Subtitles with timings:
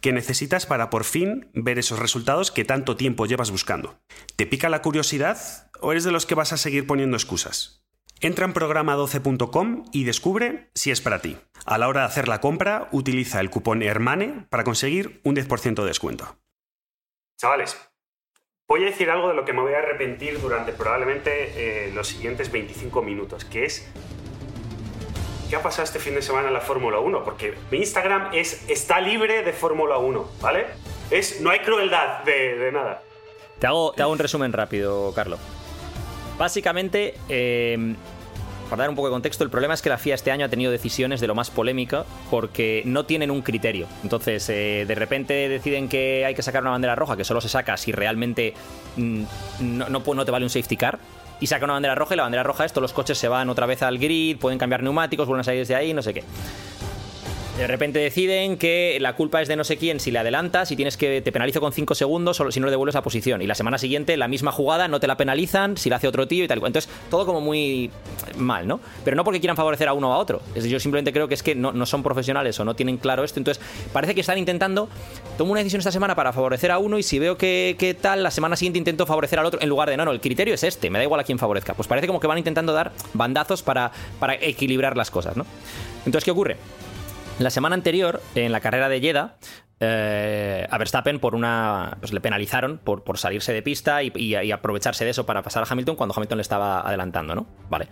[0.00, 3.98] que necesitas para por fin ver esos resultados que tanto tiempo llevas buscando.
[4.36, 7.86] ¿Te pica la curiosidad o eres de los que vas a seguir poniendo excusas?
[8.20, 11.36] Entra en programa12.com y descubre si es para ti.
[11.66, 15.74] A la hora de hacer la compra, utiliza el cupón HERMANE para conseguir un 10%
[15.74, 16.38] de descuento.
[17.38, 17.76] Chavales,
[18.66, 22.08] voy a decir algo de lo que me voy a arrepentir durante probablemente eh, los
[22.08, 23.86] siguientes 25 minutos, que es
[25.48, 27.24] ¿qué ha pasado este fin de semana en la Fórmula 1?
[27.24, 30.66] Porque mi Instagram es está libre de Fórmula 1, ¿vale?
[31.10, 33.02] Es, no hay crueldad de, nada.
[33.58, 35.38] Te hago, te hago un resumen rápido, Carlos.
[36.38, 37.94] Básicamente, eh,
[38.68, 40.48] para dar un poco de contexto, el problema es que la FIA este año ha
[40.48, 43.86] tenido decisiones de lo más polémica porque no tienen un criterio.
[44.02, 47.48] Entonces, eh, de repente deciden que hay que sacar una bandera roja que solo se
[47.48, 48.54] saca si realmente
[48.96, 49.22] mm,
[49.60, 50.98] no, no te vale un safety car
[51.40, 53.48] y saca una bandera roja y la bandera roja es todos los coches se van
[53.50, 56.24] otra vez al grid, pueden cambiar neumáticos, vuelven a salir desde ahí, no sé qué.
[57.56, 60.76] De repente deciden que la culpa es de no sé quién si le adelantas y
[60.76, 63.40] tienes que te penalizo con 5 segundos solo si no le devuelves la posición.
[63.40, 66.28] Y la semana siguiente la misma jugada no te la penalizan si la hace otro
[66.28, 66.58] tío y tal.
[66.58, 67.90] Entonces todo como muy
[68.36, 68.78] mal, ¿no?
[69.06, 70.42] Pero no porque quieran favorecer a uno o a otro.
[70.54, 73.40] Yo simplemente creo que es que no, son profesionales o no tienen claro esto.
[73.40, 74.90] Entonces parece que están intentando,
[75.38, 78.30] tomo una decisión esta semana para favorecer a uno y si veo que, tal, la
[78.30, 80.90] semana siguiente intento favorecer al otro en lugar de, no, no, el criterio es este,
[80.90, 81.72] me da igual a quién favorezca.
[81.72, 85.46] Pues parece como que van intentando dar bandazos para, para equilibrar las cosas, ¿no?
[86.04, 86.58] Entonces, ¿qué ocurre?
[87.38, 89.36] La semana anterior, en la carrera de Jeddah,
[89.78, 95.04] eh, a Verstappen por una pues le penalizaron por, por salirse de pista y, aprovecharse
[95.04, 97.46] de eso para pasar a Hamilton cuando Hamilton le estaba adelantando, ¿no?
[97.68, 97.88] Vale.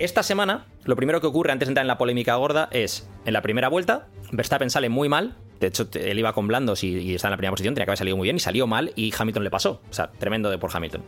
[0.00, 3.32] Esta semana, lo primero que ocurre antes de entrar en la polémica gorda es, en
[3.32, 7.14] la primera vuelta, Verstappen sale muy mal, de hecho él iba con blandos y, y
[7.14, 9.14] está en la primera posición, tenía que haber salido muy bien y salió mal y
[9.16, 11.02] Hamilton le pasó, o sea, tremendo de por Hamilton.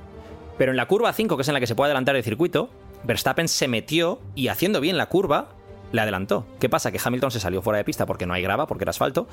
[0.56, 2.70] Pero en la curva 5, que es en la que se puede adelantar el circuito,
[3.02, 5.50] Verstappen se metió y haciendo bien la curva,
[5.92, 6.46] le adelantó.
[6.60, 6.92] ¿Qué pasa?
[6.92, 9.28] Que Hamilton se salió fuera de pista porque no hay grava, porque era asfalto,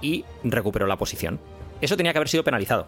[0.00, 1.40] y recuperó la posición.
[1.80, 2.86] Eso tenía que haber sido penalizado.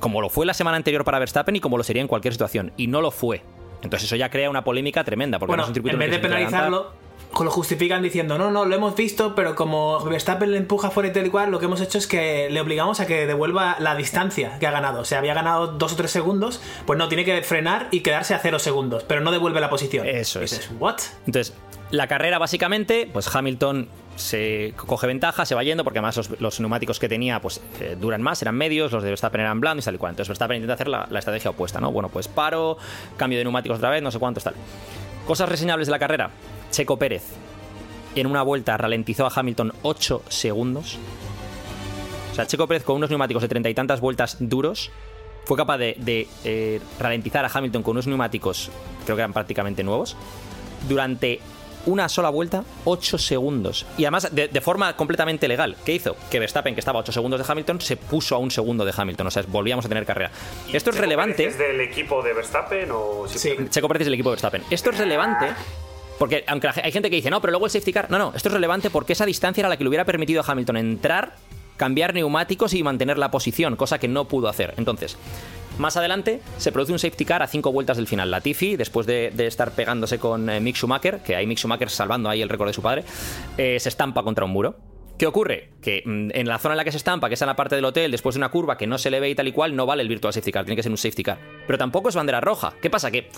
[0.00, 2.72] Como lo fue la semana anterior para Verstappen y como lo sería en cualquier situación.
[2.76, 3.42] Y no lo fue.
[3.82, 5.38] Entonces eso ya crea una polémica tremenda.
[5.38, 6.92] Porque bueno, en vez de penalizarlo,
[7.40, 11.12] lo justifican diciendo, no, no, lo hemos visto, pero como Verstappen le empuja fuera y
[11.12, 13.94] tal y cual, lo que hemos hecho es que le obligamos a que devuelva la
[13.96, 15.00] distancia que ha ganado.
[15.00, 18.34] O sea, había ganado dos o tres segundos, pues no, tiene que frenar y quedarse
[18.34, 20.06] a cero segundos, pero no devuelve la posición.
[20.06, 20.70] Eso es.
[20.78, 20.98] ¿what?
[21.26, 21.54] Entonces,
[21.92, 23.86] la carrera básicamente, pues Hamilton
[24.16, 28.22] se coge ventaja, se va yendo, porque además los, neumáticos que tenía pues eh, duran
[28.22, 30.10] más, eran medios, los de Verstappen eran blandos y tal y cual.
[30.10, 31.92] Entonces Verstappen intenta hacer la, estrategia opuesta, ¿no?
[31.92, 32.78] Bueno, pues paro,
[33.18, 34.54] cambio de neumáticos otra vez, no sé cuántos, tal.
[35.26, 36.30] Cosas reseñables de la carrera.
[36.70, 37.24] Checo Pérez
[38.16, 40.98] en una vuelta ralentizó a Hamilton 8 segundos.
[42.32, 44.90] O sea, Checo Pérez con unos neumáticos de treinta y tantas vueltas duros
[45.44, 48.70] fue capaz de, eh, ralentizar a Hamilton con unos neumáticos,
[49.04, 50.16] creo que eran prácticamente nuevos,
[50.88, 51.40] durante
[51.86, 53.86] una sola vuelta, 8 segundos.
[53.98, 55.76] Y además de, forma completamente legal.
[55.84, 56.16] ¿Qué hizo?
[56.30, 58.92] Que Verstappen, que estaba a 8 segundos de Hamilton, se puso a un segundo de
[58.96, 59.26] Hamilton.
[59.26, 60.30] O sea, volvíamos a tener carrera.
[60.72, 61.46] Esto es relevante.
[61.46, 63.26] ¿Es del equipo de Verstappen o.?
[63.28, 64.62] Sí, Checo Pérez es del equipo de Verstappen.
[64.70, 65.46] Esto es relevante.
[66.18, 68.10] Porque aunque hay gente que dice, no, pero luego el safety car.
[68.10, 70.44] No, no, esto es relevante porque esa distancia era la que le hubiera permitido a
[70.46, 71.34] Hamilton entrar,
[71.76, 74.74] cambiar neumáticos y mantener la posición, cosa que no pudo hacer.
[74.76, 75.16] Entonces,
[75.78, 78.30] más adelante se produce un safety car a cinco vueltas del final.
[78.30, 82.42] Latifi, después de, estar pegándose con eh, Mick Schumacher, que hay Mick Schumacher salvando ahí
[82.42, 83.04] el récord de su padre,
[83.58, 84.76] eh, se estampa contra un muro.
[85.18, 85.70] ¿Qué ocurre?
[85.80, 87.76] Que mm, en la zona en la que se estampa, que es en la parte
[87.76, 89.76] del hotel, después de una curva que no se le ve y tal y cual,
[89.76, 91.38] no vale el virtual safety car, tiene que ser un safety car.
[91.66, 92.74] Pero tampoco es bandera roja.
[92.80, 93.10] ¿Qué pasa?
[93.10, 93.30] Que,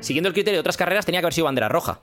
[0.00, 2.00] siguiendo el criterio de otras carreras, tenía que haber sido bandera roja.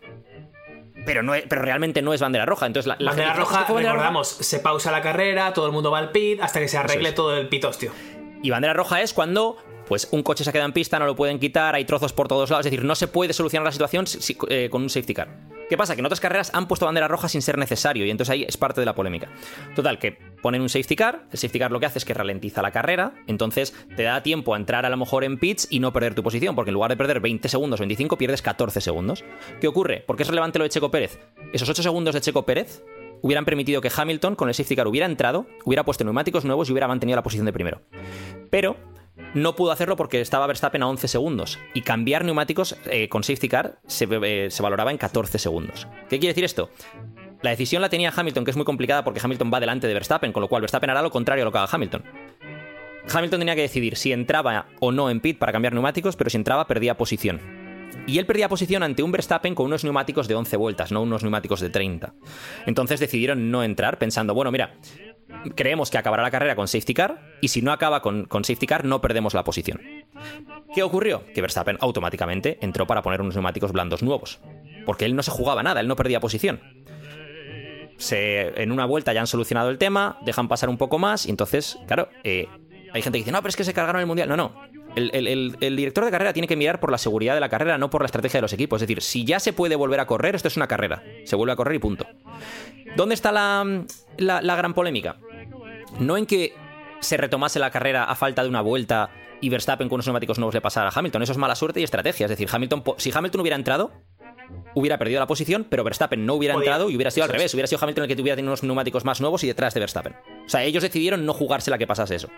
[1.05, 2.65] Pero, no pero realmente no es bandera roja.
[2.65, 6.39] Entonces, la, bandera roja, recordamos, se pausa la carrera, todo el mundo va al pit
[6.41, 7.91] hasta que se arregle todo el pitostio.
[8.41, 9.57] Y bandera roja es cuando
[9.87, 12.49] pues un coche se queda en pista, no lo pueden quitar, hay trozos por todos
[12.49, 14.05] lados, es decir, no se puede solucionar la situación
[14.49, 15.55] eh, con un safety car.
[15.69, 15.95] ¿Qué pasa?
[15.95, 18.55] Que en otras carreras han puesto bandera roja sin ser necesario y entonces ahí es
[18.55, 19.29] parte de la polémica.
[19.75, 20.11] Total, que
[20.41, 23.13] ponen un safety car, el safety car lo que hace es que ralentiza la carrera,
[23.25, 26.21] entonces te da tiempo a entrar a lo mejor en pits y no perder tu
[26.21, 29.23] posición, porque en lugar de perder 20 segundos, 25, pierdes 14 segundos.
[29.59, 30.03] ¿Qué ocurre?
[30.05, 31.19] ¿Por qué es relevante lo de Checo Pérez?
[31.51, 32.83] Esos 8 segundos de Checo Pérez
[33.21, 36.73] hubieran permitido que Hamilton con el safety car hubiera entrado, hubiera puesto neumáticos nuevos y
[36.73, 37.81] hubiera mantenido la posición de primero.
[38.51, 38.77] Pero
[39.33, 41.59] no pudo hacerlo porque estaba Verstappen a 11 segundos.
[41.73, 45.87] Y cambiar neumáticos eh, con safety car eh, se, valoraba en 14 segundos.
[46.09, 46.69] ¿Qué quiere decir esto?
[47.41, 50.31] La decisión la tenía Hamilton, que es muy complicada porque Hamilton va delante de Verstappen,
[50.31, 52.03] con lo cual Verstappen hará lo contrario a lo que haga Hamilton.
[53.13, 56.37] Hamilton tenía que decidir si entraba o no en pit para cambiar neumáticos, pero si
[56.37, 57.39] entraba perdía posición.
[58.07, 61.23] Y él perdía posición ante un Verstappen con unos neumáticos de 11 vueltas, no unos
[61.23, 62.13] neumáticos de 30.
[62.65, 64.75] Entonces decidieron no entrar pensando, bueno, mira,
[65.55, 68.67] creemos que acabará la carrera con safety car y si no acaba con, con, safety
[68.67, 69.81] car no perdemos la posición.
[70.73, 71.23] ¿Qué ocurrió?
[71.33, 74.39] Que Verstappen automáticamente entró para poner unos neumáticos blandos nuevos,
[74.85, 76.61] porque él no se jugaba nada, él no perdía posición.
[77.97, 81.29] Se, en una vuelta ya han solucionado el tema, dejan pasar un poco más y
[81.29, 82.47] entonces, claro, eh,
[82.95, 84.29] hay gente que dice, no, pero es que se cargaron el mundial.
[84.29, 84.53] No, no.
[84.95, 88.01] El, director de carrera tiene que mirar por la seguridad de la carrera, no por
[88.01, 88.81] la estrategia de los equipos.
[88.81, 91.03] Es decir, si ya se puede volver a correr, esto es una carrera.
[91.25, 92.05] Se vuelve a correr y punto.
[92.95, 93.83] ¿Dónde está la,
[94.17, 95.17] la, la gran polémica?
[95.99, 96.53] No en que
[96.99, 99.09] se retomase la carrera a falta de una vuelta
[99.41, 101.23] y Verstappen con unos neumáticos nuevos le pasara a Hamilton.
[101.23, 102.25] Eso es mala suerte y estrategia.
[102.25, 103.91] Es decir, Hamilton, si Hamilton hubiera entrado,
[104.73, 106.65] hubiera perdido la posición, pero Verstappen no hubiera Podía.
[106.71, 107.45] entrado y hubiera sido al revés.
[107.45, 107.53] es.
[107.53, 110.13] Hubiera sido Hamilton el que tuviera tenido unos neumáticos más nuevos y detrás de Verstappen.
[110.45, 112.29] O sea, ellos decidieron no jugársela que pasase eso.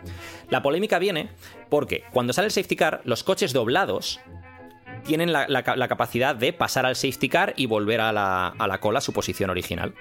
[0.50, 1.30] La polémica viene
[1.70, 4.20] porque cuando sale el safety car, los coches doblados
[5.06, 8.68] tienen la, la la capacidad de pasar al safety car y volver a la, a
[8.68, 9.94] la cola a su posición original.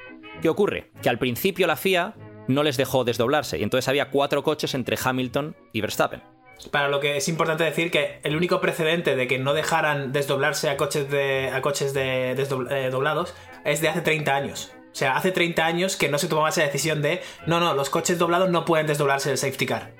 [0.43, 0.91] ¿Qué ocurre?
[1.02, 2.14] Que al principio la FIA
[2.49, 6.23] no les dejó desdoblarse y entonces había cuatro coches entre Hamilton y Verstappen.
[6.70, 10.69] Para lo que es importante decir que el único precedente de que no dejaran desdoblarse
[10.70, 13.32] a coches de a coches de desdobl- eh,
[13.64, 14.73] es de hace 30 años.
[14.93, 17.91] O sea, hace 30 años que no se tomaba esa decisión de no, no, los
[17.91, 19.93] coches doblados no pueden desdoblarse del safety car.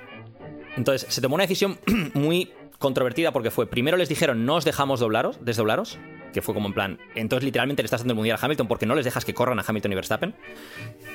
[0.77, 1.79] Entonces, se tomó una decisión
[2.15, 5.99] muy controvertida porque fue, primero les dijeron, no os dejamos doblaros, desdoblaros,
[6.33, 8.87] que fue como en plan, entonces literalmente le estás dando el mundial a Hamilton porque
[8.87, 10.35] no les dejas que corran a Hamilton y Verstappen.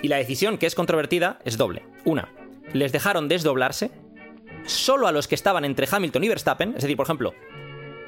[0.02, 1.84] Y la decisión que es controvertida es doble.
[2.06, 2.30] Una,
[2.74, 3.92] les dejaron desdoblarse
[4.66, 7.34] solo a los que estaban entre Hamilton y Verstappen, es decir, por ejemplo,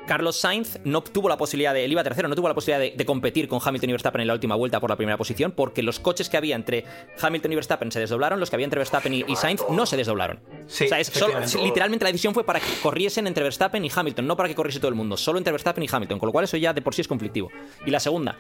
[0.05, 2.97] Carlos Sainz no tuvo la posibilidad de, él iba tercero, no tuvo la posibilidad de,
[2.97, 5.81] de competir con Hamilton y Verstappen en la última vuelta por la primera posición, porque
[5.81, 6.83] los coches que había entre
[7.21, 9.95] Hamilton y Verstappen se desdoblaron, los que había entre Verstappen y, y Sainz no se
[9.95, 10.41] desdoblaron.
[10.67, 11.63] Sí, o sea, es solo- efectivamente.
[11.65, 14.79] literalmente la decisión fue para que corriesen entre Verstappen y Hamilton, no para que corriese
[14.79, 16.94] todo el mundo, solo entre Verstappen y Hamilton, con lo cual eso ya de por
[16.94, 17.50] sí es conflictivo.
[17.85, 18.38] Y la segunda,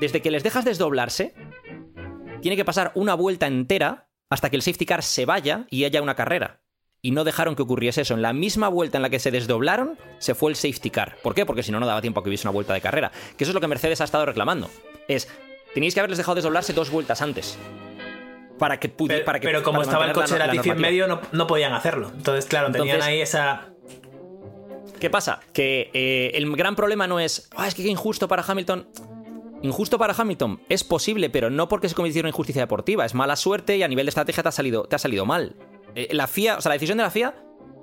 [0.00, 1.32] desde que les dejas desdoblarse,
[2.42, 6.02] tiene que pasar una vuelta entera hasta que el safety car se vaya y haya
[6.02, 6.60] una carrera.
[7.08, 8.12] Y no dejaron que ocurriese eso.
[8.12, 11.16] En la misma vuelta en la que se desdoblaron, se fue el safety car.
[11.22, 11.46] ¿Por qué?
[11.46, 13.10] Porque si no, no daba tiempo a que hubiese una vuelta de carrera.
[13.38, 14.68] Que eso es lo que Mercedes ha estado reclamando.
[15.08, 15.26] Es,
[15.72, 17.56] tenéis que haberles dejado desdoblarse dos vueltas antes.
[18.58, 19.20] Para que pudiera.
[19.20, 21.72] Pero, para que, pero como para estaba el coche de en medio, no, no podían
[21.72, 22.12] hacerlo.
[22.14, 23.68] Entonces, claro, tenían Entonces- ahí esa.
[25.00, 25.40] ¿Qué pasa?
[25.54, 28.86] Que eh, el gran problema no es, "Ah, es que qué injusto para Hamilton.
[29.62, 33.06] Injusto para Hamilton es posible, pero no porque se cometiera una injusticia deportiva.
[33.06, 35.56] Es mala suerte y a nivel de estrategia te ha salido, te ha salido mal.
[35.94, 37.34] Eh, la FIA, o sea, la decisión de la FIA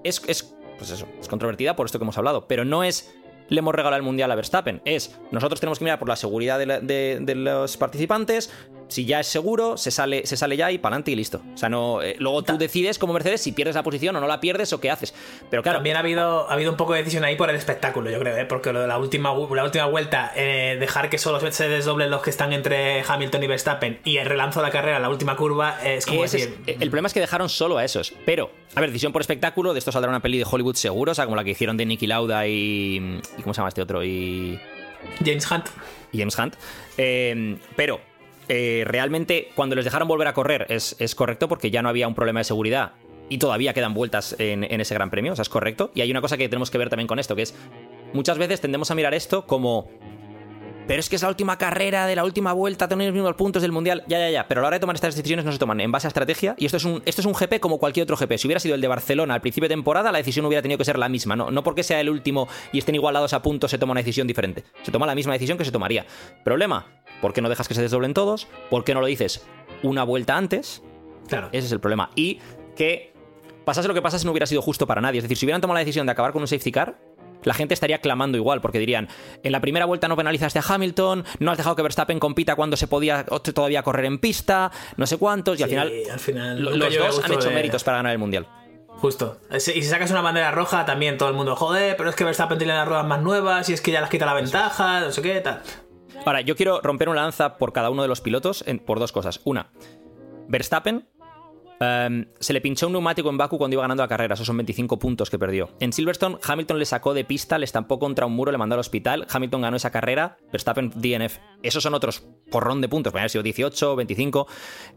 [0.04, 3.14] es, es, pues eso, es controvertida por esto que hemos hablado, pero no es
[3.48, 4.82] le hemos regalado el mundial a Verstappen.
[4.86, 8.52] Es nosotros tenemos que mirar por la seguridad de, de los participantes.
[8.88, 11.42] Si ya es seguro, se sale, se sale ya y para adelante y listo.
[11.54, 12.04] O sea, no.
[12.04, 14.80] eh, luego tú decides como Mercedes si pierdes la posición o no la pierdes o
[14.80, 15.14] qué haces.
[15.50, 18.12] Pero claro, También ha habido, ha habido un poco de decisión ahí por el espectáculo,
[18.12, 18.46] yo creo, ¿eh?
[18.46, 22.22] porque lo de la última, la última vuelta, eh, dejar que solo se desdoblen los
[22.22, 25.80] que están entre Hamilton y Verstappen y el relanzo de la carrera, la última curva,
[25.84, 26.58] eh, es como Ese decir.
[26.68, 28.14] es- el problema es que dejaron solo a esos.
[28.26, 31.16] Pero, a ver, decisión por espectáculo, de esto saldrá una peli de Hollywood seguro, o
[31.16, 33.20] sea, como la que hicieron de Nicky Lauda y.
[33.38, 34.04] y ¿Cómo se llama este otro?
[34.04, 34.60] Y.
[35.26, 35.66] James Hunt.
[36.14, 36.56] James Hunt.
[36.98, 38.00] Eh, pero,
[38.48, 42.08] eh, realmente, cuando les dejaron volver a correr, es, es correcto porque ya no había
[42.08, 42.94] un problema de seguridad.
[43.28, 45.92] Y todavía quedan vueltas en, en ese gran premio, o sea, es correcto.
[45.96, 47.56] Y hay una cosa que tenemos que ver también con esto, que es.
[48.14, 49.90] Muchas veces tendemos a mirar esto como.
[50.88, 53.62] Pero es que es la última carrera de la última vuelta, tener los mismos puntos
[53.62, 54.04] del mundial.
[54.08, 54.48] Ya, ya, ya.
[54.48, 56.56] Pero a la hora de tomar estas decisiones no se toman en base a estrategia.
[56.58, 58.38] Y esto es un, esto es un GP como cualquier otro GP.
[58.38, 60.86] Si hubiera sido el de Barcelona al principio de temporada, la decisión hubiera tenido que
[60.86, 61.36] ser la misma.
[61.36, 64.28] No, no porque sea el último y estén igualados a puntos se toma una decisión
[64.28, 64.64] diferente.
[64.84, 66.06] Se toma la misma decisión que se tomaría.
[66.44, 66.86] Problema:
[67.22, 68.48] ¿por qué no dejas que se desdoblen todos?
[68.70, 69.46] ¿Por qué no lo dices
[69.82, 70.84] una vuelta antes?
[71.28, 71.50] Claro.
[71.52, 72.12] Ese es el problema.
[72.16, 72.40] Y
[72.76, 73.14] que
[73.66, 75.18] pasase lo que pasase no hubiera sido justo para nadie.
[75.18, 77.00] Es decir, si hubieran tomado la decisión de acabar con un safety car,
[77.46, 79.08] la gente estaría clamando igual, porque dirían,
[79.42, 82.76] en la primera vuelta no penalizaste a Hamilton, no has dejado que Verstappen compita cuando
[82.76, 85.92] se podía todavía correr en pista, no sé cuántos, y al final,
[86.50, 88.48] al los dos han hecho de- méritos para ganar el Mundial.
[88.98, 89.40] Justo.
[89.54, 92.58] Y si sacas una bandera roja, también todo el mundo, joder, pero es que Verstappen
[92.58, 95.22] tiene las ruedas más nuevas y es que ya las quita la ventaja, no sé
[95.22, 95.62] qué, tal.
[96.26, 99.12] Ahora, yo quiero romper una lanza por cada uno de los pilotos en- por dos
[99.12, 99.42] cosas.
[99.44, 99.70] Una,
[100.48, 101.08] Verstappen
[101.80, 104.58] em, se le pinchó un neumático en Baku cuando iba ganando la carrera, esos son
[104.58, 105.70] 25 puntos que perdió.
[105.80, 108.80] En Silverstone, Hamilton le sacó de pista, le estampó contra un muro, le mandó al
[108.80, 111.38] hospital, Hamilton ganó esa carrera, Verstappen DNF.
[111.64, 114.48] Esos son otros porrón de puntos, podrían haber sido 18, 25.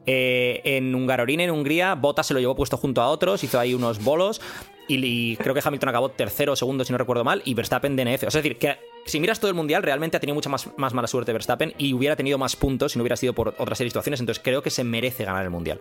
[0.07, 3.75] Eh, en Hungaroring, en Hungría, Bottas se lo llevó puesto junto a otros, hizo ahí
[3.75, 4.41] unos bolos.
[4.89, 7.95] Y, y creo que Hamilton acabó tercero o segundo, si no recuerdo mal, y Verstappen
[7.95, 8.25] DNF.
[8.25, 8.77] O sea, es decir, que
[9.09, 11.95] si miras todo el mundial, realmente ha tenido mucha más, más mala suerte Verstappen y
[11.95, 14.21] hubiera tenido más puntos si no hubiera sido por otra serie situaciones.
[14.21, 15.81] Entonces creo que se merece ganar el mundial.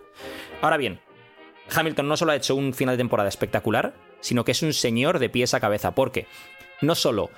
[0.60, 1.00] Ahora bien,
[1.74, 5.18] Hamilton no solo ha hecho un final de temporada espectacular, sino que es un señor
[5.18, 6.26] de pies a cabeza, porque
[6.80, 7.30] no solo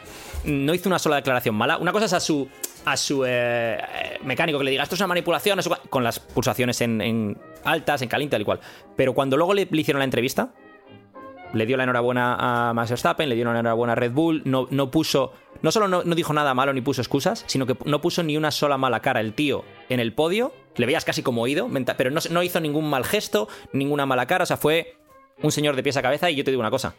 [0.45, 2.49] no hizo una sola declaración mala, una cosa es a su
[2.85, 3.79] a su eh,
[4.23, 8.35] mecánico que le diga esto es una manipulación, con las pulsaciones en, altas, en caliente,
[8.35, 8.61] tal y cual.
[8.97, 10.53] Pero cuando luego le, hicieron la entrevista,
[11.53, 14.67] le dio la enhorabuena a Max Verstappen, le dio la enhorabuena a Red Bull, no,
[14.71, 18.23] no puso, no solo no, dijo nada malo ni puso excusas, sino que no puso
[18.23, 21.69] ni una sola mala cara el tío en el podio, le veías casi como oído,
[21.97, 24.97] pero no, no hizo ningún mal gesto, ninguna mala cara, o sea, fue
[25.43, 26.95] un señor de pies a cabeza y yo te digo una cosa.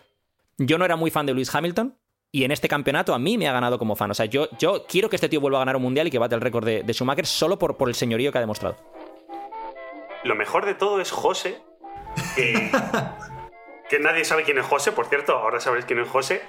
[0.57, 1.95] Yo no era muy fan de Lewis Hamilton,
[2.33, 4.11] y en este campeonato a mí me ha ganado como fan.
[4.11, 6.17] O sea, yo, yo quiero que este tío vuelva a ganar un mundial y que
[6.17, 8.77] bate el récord de, Schumacher solo por, por el señorío que ha demostrado.
[10.23, 11.61] Lo mejor de todo es José,
[12.35, 12.71] que,
[13.91, 16.41] que nadie sabe quién es José, por cierto, ahora sabréis quién es José.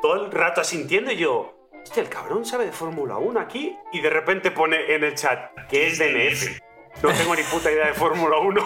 [0.00, 4.00] Todo el rato asintiendo y yo, hostia, el cabrón sabe de Fórmula 1 aquí y
[4.00, 6.60] de repente pone en el chat que es DNF.
[7.02, 8.64] No tengo ni puta idea de Fórmula 1.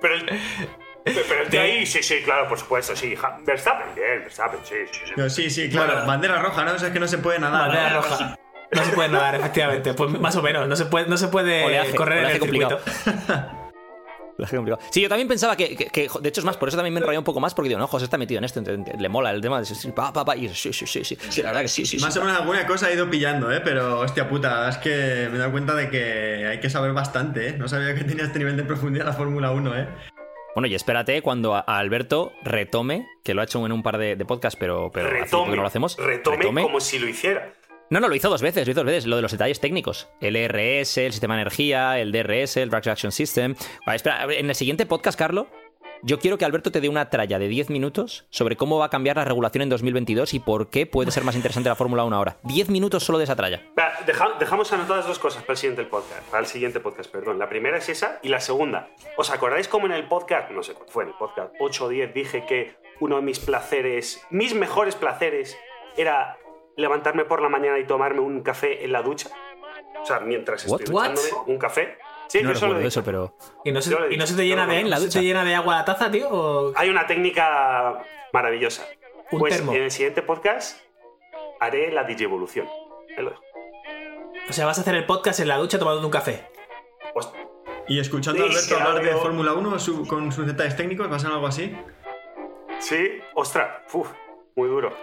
[0.00, 0.40] Pero el,
[1.04, 3.14] pero el de ahí, sí, sí, claro, por supuesto, sí.
[3.44, 5.12] Verstappen, bien, Verstappen, sí, sí.
[5.14, 6.06] Sí, sí, sí claro.
[6.06, 6.72] bandera roja, ¿no?
[6.72, 7.68] O sea, es que no se puede nadar.
[7.68, 8.38] Bandera roja.
[8.72, 9.92] No se puede nadar, efectivamente.
[9.92, 12.80] Pues más o menos, no se puede, no se puede correr en el circuito.
[14.90, 17.24] Sí, yo también pensaba que, de hecho es más, por eso también me enrollé un
[17.24, 19.64] poco más, porque digo, no, José está metido en esto, le mola el tema de
[19.64, 21.98] sí, pa, pa, pa, y sí, sí, sí, sí, la verdad que sí, sí.
[21.98, 23.60] Más o menos alguna cosa ha ido pillando, ¿eh?
[23.62, 27.48] Pero, hostia puta, es que me he dado cuenta de que hay que saber bastante,
[27.48, 27.52] ¿eh?
[27.58, 29.88] No sabía que tenía este nivel de profundidad la Fórmula 1, ¿eh?
[30.54, 34.16] Bueno, y espérate cuando a Alberto retome, que lo ha hecho en un par de,
[34.24, 35.96] podcasts, pero, pero retome, no lo hacemos.
[35.96, 37.54] Retome, como si lo hiciera.
[37.90, 39.06] No, no, lo hizo dos veces, lo hizo dos veces.
[39.06, 40.08] Lo de los detalles técnicos.
[40.20, 43.56] El ERS, el sistema de energía, el DRS, el Drag Reaction System.
[43.92, 45.48] espera, en el siguiente podcast, Carlos,
[46.02, 48.90] yo quiero que Alberto te dé una tralla de 10 minutos sobre cómo va a
[48.90, 52.14] cambiar la regulación en 2022 y por qué puede ser más interesante la Fórmula 1
[52.14, 52.36] ahora.
[52.44, 53.60] 10 minutos solo de esa tralla.
[54.38, 56.22] dejamos anotadas dos cosas para el siguiente podcast.
[56.30, 57.40] Para el siguiente podcast, perdón.
[57.40, 58.88] La primera es esa y la segunda.
[59.16, 61.88] ¿Os acordáis cómo en el podcast, no sé cuál fue, en el podcast 8 o
[61.88, 65.58] 10 dije que uno de mis placeres, mis mejores placeres,
[65.96, 66.38] era
[66.80, 69.30] levantarme por la mañana y tomarme un café en la ducha?
[70.02, 71.98] O sea, mientras estoy duchándome, un café.
[72.28, 73.36] Sí, no recuerdo eso, pero.
[73.64, 73.90] ¿Y no se,
[74.34, 75.20] te llena de, ¿la ducha?
[75.20, 76.72] llena de agua la taza, tío?
[76.76, 78.86] Hay una técnica maravillosa.
[79.30, 80.80] pues en el siguiente podcast
[81.60, 82.66] haré la digievolución.
[84.48, 86.46] O sea, vas a hacer el podcast en la ducha tomando un café.
[87.88, 89.76] ¿Y escuchando a Alberto hablar de Fórmula 1
[90.08, 91.10] con sus detalles técnicos?
[91.10, 91.76] ¿Va a algo así?
[92.78, 93.82] Sí, ostras,
[94.54, 94.94] muy duro.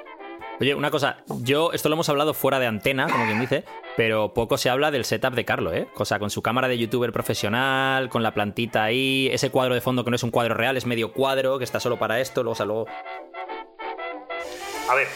[0.60, 3.64] Oye, una cosa, yo esto lo hemos hablado fuera de antena, como quien dice,
[3.96, 5.88] pero poco se habla del setup de Carlo, ¿eh?
[5.96, 9.82] O sea, con su cámara de youtuber profesional, con la plantita ahí, ese cuadro de
[9.82, 12.42] fondo que no es un cuadro real, es medio cuadro, que está solo para esto,
[12.42, 12.86] luego, o luego...
[14.90, 15.08] A ver,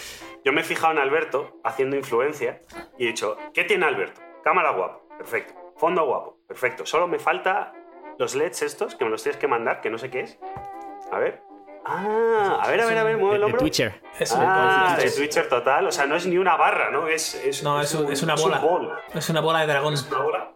[0.45, 2.61] yo me he fijado en Alberto haciendo influencia
[2.99, 4.21] y he dicho, ¿qué tiene Alberto?
[4.43, 5.53] Cámara guapo, perfecto.
[5.77, 6.85] Fondo guapo, perfecto.
[6.85, 7.73] Solo me falta
[8.19, 10.39] los LEDs estos, que me los tienes que mandar, que no sé qué es.
[11.11, 11.41] A ver,
[11.83, 13.57] Ah, a ver, a ver, a ver, mueve el hombro.
[13.57, 14.01] De Twitcher.
[14.19, 15.87] Es ah, de Twitcher total.
[15.87, 17.07] O sea, no es ni una barra, ¿no?
[17.07, 18.61] Es, es no, es, es, una bola.
[19.13, 19.93] Es una bola de dragón.
[19.95, 20.53] Es una bola.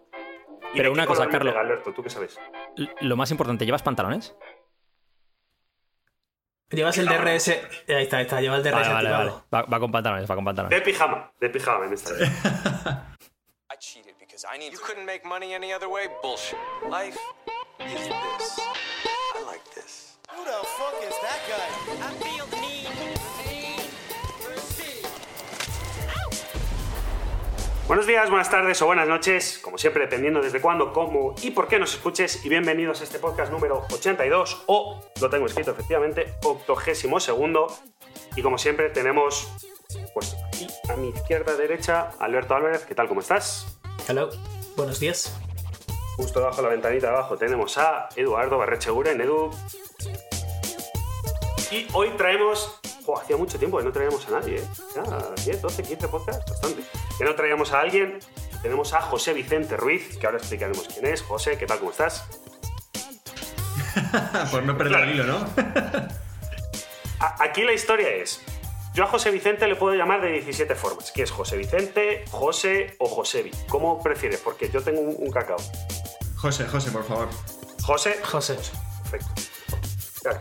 [0.73, 1.55] Pero una cosa, Carlos.
[1.55, 2.39] Alberto, ¿tú qué sabes?
[3.01, 4.35] Lo más importante, ¿llevas pantalones?
[6.69, 7.49] Llevas el DRS.
[7.87, 8.41] Ahí está, ahí está.
[8.41, 10.77] Lleva el DRS vale, vale, Va, va, con pantalones, va con pantalones.
[10.77, 12.13] De pijama, de pijama en esta.
[13.71, 16.07] I cheated because I need You couldn't make money any other way?
[16.21, 16.57] Bullshit.
[16.89, 17.17] Life
[17.79, 18.59] is this.
[20.37, 22.19] I like
[22.59, 22.75] this.
[27.87, 31.67] Buenos días, buenas tardes o buenas noches, como siempre, dependiendo desde cuándo, cómo y por
[31.67, 32.43] qué nos escuches.
[32.43, 37.67] Y bienvenidos a este podcast número 82, o lo tengo escrito efectivamente, octogésimo segundo.
[38.35, 39.47] Y como siempre, tenemos,
[40.15, 42.85] pues aquí a mi izquierda derecha, Alberto Álvarez.
[42.85, 43.07] ¿Qué tal?
[43.07, 43.77] ¿Cómo estás?
[44.07, 44.31] Hello,
[44.75, 45.33] buenos días.
[46.17, 49.21] Justo debajo de la ventanita de abajo tenemos a Eduardo Barrecheguren.
[49.21, 49.51] Edu,
[51.71, 52.79] y hoy traemos.
[53.21, 54.67] hacía mucho tiempo que no traíamos a nadie, ¿eh?
[54.95, 55.03] Ya,
[55.43, 56.83] 10, 12, 15 podcasts, bastante.
[57.17, 58.19] Que no traíamos a alguien.
[58.61, 61.21] Tenemos a José Vicente Ruiz, que ahora explicaremos quién es.
[61.21, 61.79] José, ¿qué tal?
[61.79, 62.25] ¿Cómo estás?
[64.51, 65.47] Por no perder el hilo, ¿no?
[67.39, 68.41] Aquí la historia es.
[68.93, 72.95] Yo a José Vicente le puedo llamar de 17 formas, que es José Vicente, José
[72.99, 73.51] o Josevi.
[73.67, 74.39] ¿Cómo prefieres?
[74.39, 75.57] Porque yo tengo un, un cacao.
[76.37, 77.29] José, José, por favor.
[77.83, 78.17] José.
[78.23, 78.57] José.
[79.11, 79.44] Perfecto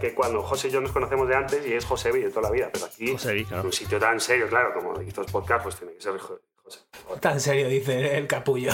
[0.01, 2.51] que cuando José y yo nos conocemos de antes y es José de toda la
[2.51, 6.01] vida, pero aquí, en un sitio tan serio, claro, como estos podcasts, pues tiene que
[6.01, 6.41] ser José.
[7.21, 8.73] Tan serio, dice el capullo.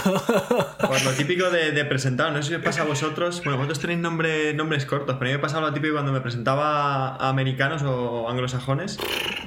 [0.87, 3.43] Pues lo típico de, presentar, no sé si os pasa a vosotros.
[3.45, 6.21] Bueno, vosotros tenéis nombre, nombres cortos, pero a mí me pasaba lo típico cuando me
[6.21, 8.99] presentaba a americanos o anglosajones.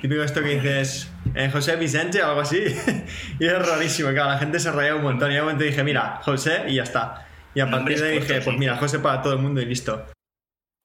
[0.01, 2.63] Típico esto que dices, eh, José Vicente o algo así.
[3.39, 5.31] y es rarísimo, claro, la gente se rayaba un montón.
[5.31, 7.27] Y un momento dije, mira, José y ya está.
[7.55, 10.05] Y a partir de ahí dije, pues mira, José para todo el mundo y listo.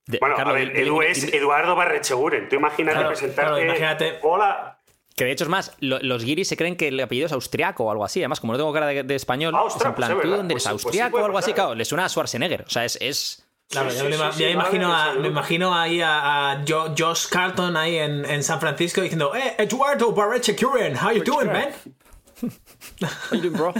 [0.09, 2.49] De- Bueno, Carlos, a ver, Edu es Eduardo Barrecheguren.
[2.49, 3.51] Tú imagínate Claro, presentarte.
[3.53, 4.19] claro, imagínate.
[4.23, 4.75] Hola.
[5.15, 7.85] Que de hecho es más, lo- los guiris se creen que el apellido es austriaco
[7.85, 8.21] o algo así.
[8.21, 10.31] Además, como no tengo cara de, de español, Ah, es ostras, en plan, pues es
[10.31, 10.81] ¿tú dónde Pues eres?
[10.81, 11.53] sí, pues sí ¿Austriaco o algo así?
[11.53, 12.63] Claro, le suena a Schwarzenegger.
[12.67, 12.99] O sea, es.
[13.01, 13.45] es...
[13.71, 17.27] Claro, Sí, yo sí, me, yo imagino, a, me imagino ahí a, a Jo- Josh
[17.29, 21.69] Carlton ahí en, en San Francisco diciendo, eh, Eduardo Barrecheguren, how you doing, man?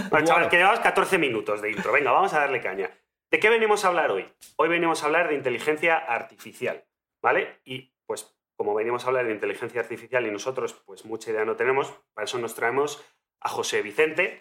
[0.09, 1.91] Bueno, chaval, que llevamos 14 minutos de intro.
[1.91, 2.89] Venga, vamos a darle caña.
[3.31, 4.27] ¿De qué venimos a hablar hoy?
[4.57, 6.83] Hoy venimos a hablar de inteligencia artificial,
[7.21, 7.59] ¿vale?
[7.63, 11.55] Y pues como venimos a hablar de inteligencia artificial y nosotros pues mucha idea no
[11.55, 13.03] tenemos, para eso nos traemos
[13.41, 14.39] a José Vicente,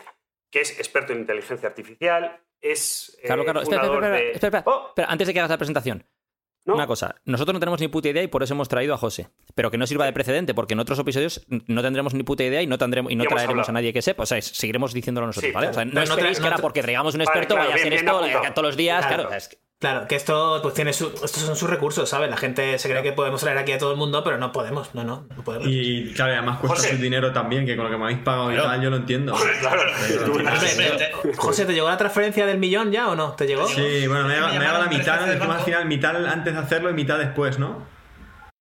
[0.51, 4.87] que es experto en inteligencia artificial, es eh, espera, espera, espera, de- espera, espera, Oh,
[4.89, 6.05] espera, antes de que hagas la presentación.
[6.69, 6.75] ¿No?
[6.75, 9.29] Una cosa, nosotros no tenemos ni puta idea y por eso hemos traído a José.
[9.55, 12.63] Pero que no sirva de precedente, porque en otros episodios no tendremos ni puta idea
[12.63, 14.23] y no, tendremos, y no traeremos a nadie que sepa.
[14.23, 15.69] O sea, es- seguiremos diciéndolo nosotros, Sí, ¿vale?
[15.69, 17.55] O sea, no No, no esperéis tra- que ahora no porque traigamos un Vale, experto
[17.55, 19.07] claro, vaya a bien, hacer bien esto todos los días.
[19.07, 19.15] Claro.
[19.25, 22.09] Claro, o sea, es que- Claro, que esto pues tiene su, estos son sus recursos,
[22.09, 22.29] ¿sabes?
[22.29, 24.93] La gente se cree que podemos traer aquí a todo el mundo, pero no podemos,
[24.93, 25.69] no, no, no podemos.
[25.71, 26.97] Y claro, y además cuesta José.
[26.97, 29.37] su dinero también, que con lo que me habéis pagado y tal, yo lo entiendo.
[29.61, 29.83] Claro,
[31.37, 33.33] José, ¿te llegó la transferencia del millón ya o no?
[33.35, 33.69] ¿Te llegó?
[33.69, 37.87] Sí, bueno, me me haga la mitad, mitad antes de hacerlo y mitad después, ¿no?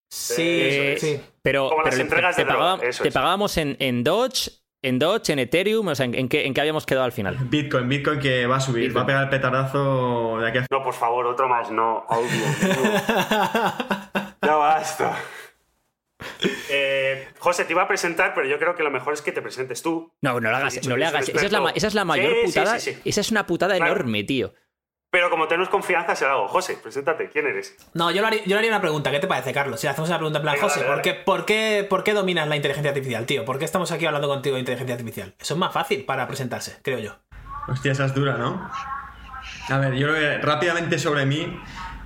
[0.10, 1.22] Sí, Eh, sí.
[1.42, 4.52] Pero, Como las pero te, pagábamos en, en Dodge,
[4.88, 7.38] en Dodge, en Ethereum, o sea, ¿en, en qué, en qué habíamos quedado al final?
[7.40, 8.98] Bitcoin, Bitcoin que va a subir, Bitcoin.
[9.00, 12.06] va a pegar el petardazo de aquí a No, por favor, otro más, no.
[12.12, 12.46] Mío.
[14.42, 15.18] Ya basta.
[16.70, 19.42] Eh, José, te iba a presentar, pero yo creo que lo mejor es que te
[19.42, 20.12] presentes tú.
[20.22, 21.30] No, no lo hagas, no le hagas.
[21.30, 21.78] Esa es, la, ma- experto.
[21.78, 22.80] esa es la mayor Sí, sí, putada.
[22.80, 23.02] sí, sí.
[23.06, 23.92] Esa es una putada Claro.
[23.94, 24.54] enorme, tío.
[25.18, 26.48] Pero como tenemos confianza, se lo hago.
[26.48, 27.28] José, preséntate.
[27.32, 27.76] ¿Quién eres?
[27.96, 29.10] No, yo le, haría, yo le haría una pregunta.
[29.10, 29.80] ¿Qué te parece, Carlos?
[29.80, 32.04] Si le hacemos una pregunta en plan, Venga, José, dale, ¿por qué, por, qué, ¿por
[32.04, 33.44] qué dominas la inteligencia artificial, tío?
[33.44, 35.34] ¿Por qué estamos aquí hablando contigo de inteligencia artificial?
[35.40, 37.16] Eso es más fácil para presentarse, creo yo.
[37.68, 38.70] Hostia, esa es dura, ¿no?
[39.70, 41.60] A ver, yo creo que rápidamente sobre mí.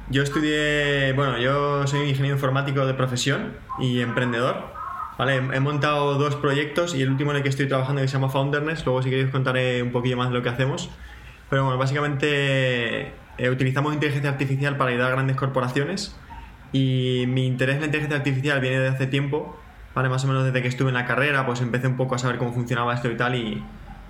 [0.09, 4.73] Yo estudié, bueno, yo soy ingeniero informático de profesión y emprendedor.
[5.17, 8.13] Vale, he montado dos proyectos y el último en el que estoy trabajando que se
[8.13, 8.85] llama Founderness.
[8.85, 10.89] Luego si queréis os contaré un poquillo más de lo que hacemos.
[11.51, 16.15] Pero bueno, básicamente eh, utilizamos inteligencia artificial para ayudar a grandes corporaciones
[16.71, 19.59] y mi interés en la inteligencia artificial viene de hace tiempo,
[19.93, 20.07] ¿vale?
[20.07, 22.37] Más o menos desde que estuve en la carrera, pues empecé un poco a saber
[22.37, 23.61] cómo funcionaba esto y tal y,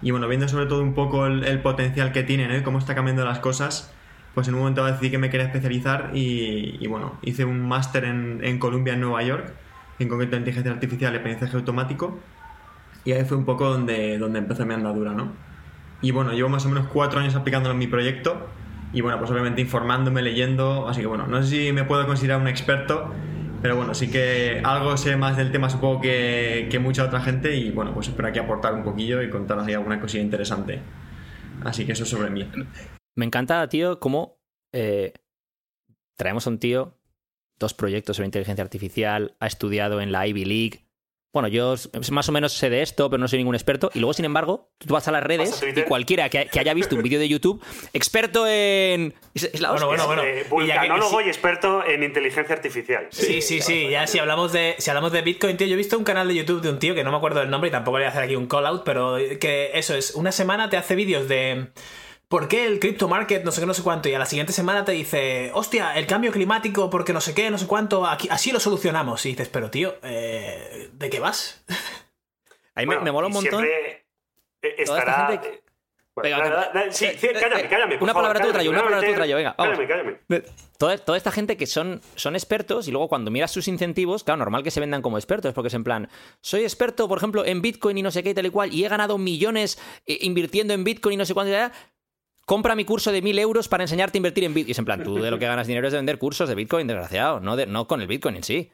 [0.04, 2.56] y bueno, viendo sobre todo un poco el, el potencial que tiene, ¿no?
[2.56, 3.92] Y cómo está cambiando las cosas,
[4.36, 8.06] pues en un momento decidí que me quería especializar y, y bueno, hice un máster
[8.06, 9.52] en, en Columbia, en Nueva York,
[9.98, 12.20] en concreto en inteligencia artificial y aprendizaje automático
[13.04, 15.51] y ahí fue un poco donde, donde empezó mi andadura, ¿no?
[16.02, 18.48] Y bueno, llevo más o menos cuatro años aplicándolo en mi proyecto
[18.94, 22.42] y bueno, pues obviamente informándome, leyendo, así que bueno, no sé si me puedo considerar
[22.42, 23.10] un experto,
[23.62, 27.56] pero bueno, sí que algo sé más del tema supongo que, que mucha otra gente
[27.56, 30.82] y bueno, pues espero aquí aportar un poquillo y contaros ahí alguna cosilla interesante.
[31.64, 32.50] Así que eso sobre mí.
[33.16, 34.40] Me encanta, tío, cómo
[34.74, 35.14] eh,
[36.18, 36.98] traemos a un tío,
[37.60, 40.86] dos proyectos sobre inteligencia artificial, ha estudiado en la Ivy League.
[41.34, 43.90] Bueno, yo s- más o menos sé de esto, pero no soy ningún experto.
[43.94, 46.74] Y luego, sin embargo, tú vas a las redes a y cualquiera que, que haya
[46.74, 47.64] visto un vídeo de YouTube,
[47.94, 49.14] experto en.
[49.34, 50.06] Es, es la Bueno, hostia.
[50.08, 50.24] bueno, bueno.
[50.24, 53.08] Eh, y ya que- vulcanólogo y experto en inteligencia artificial.
[53.12, 53.88] Sí, sí, sí.
[53.90, 56.36] Ya si hablamos de si hablamos de Bitcoin, tío, yo he visto un canal de
[56.36, 58.12] YouTube de un tío que no me acuerdo del nombre y tampoco le voy a
[58.12, 61.68] hacer aquí un call out, pero que eso es, una semana te hace vídeos de
[62.32, 64.08] ¿Por qué el crypto market no sé qué, no sé cuánto?
[64.08, 67.52] Y a la siguiente semana te dice, hostia, el cambio climático, porque no sé qué,
[67.52, 69.26] no sé cuánto, aquí, así lo solucionamos.
[69.26, 71.64] Y dices, pero tío, eh, ¿de qué vas?
[72.76, 73.66] A mí me- Bueno, me mola un montón.
[73.66, 74.06] eh,
[74.62, 75.28] Estará.
[75.28, 75.62] gente que-
[76.16, 77.96] Bueno, Venga, sí, eh, sí, eh, cállame, eh, cállame.
[77.96, 79.78] una favor, palabra tú, Trayo, una palabra tú, Trayo, venga, vamos.
[79.78, 80.44] Cállame, cállame.
[80.78, 84.38] Toda, toda esta gente que son, son expertos y luego cuando miras sus incentivos, claro,
[84.40, 86.10] normal que se vendan como expertos, porque es en plan,
[86.42, 88.86] soy experto, por ejemplo, en Bitcoin y no sé qué y tal y cual, y
[88.86, 91.72] he ganado millones eh, invirtiendo en Bitcoin y no sé cuánto y tal,
[92.52, 94.68] compra mi curso de mil euros para enseñarte a invertir en Bitcoin.
[94.68, 96.56] Y es en plan, tú de lo que ganas dinero es de vender cursos de
[96.56, 98.70] Bitcoin, desgraciado, no, de- no con el Bitcoin en sí.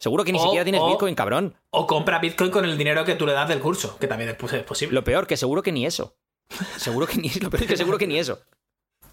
[0.00, 1.54] Seguro que ni O- siquiera tienes o- Bitcoin, cabrón.
[1.70, 4.52] O compra Bitcoin con el dinero que tú le das del curso, que también es,
[4.54, 4.92] es posible.
[4.96, 6.16] Lo peor, que seguro que ni eso.
[6.78, 8.40] Seguro que ni lo peor es que seguro que ni eso.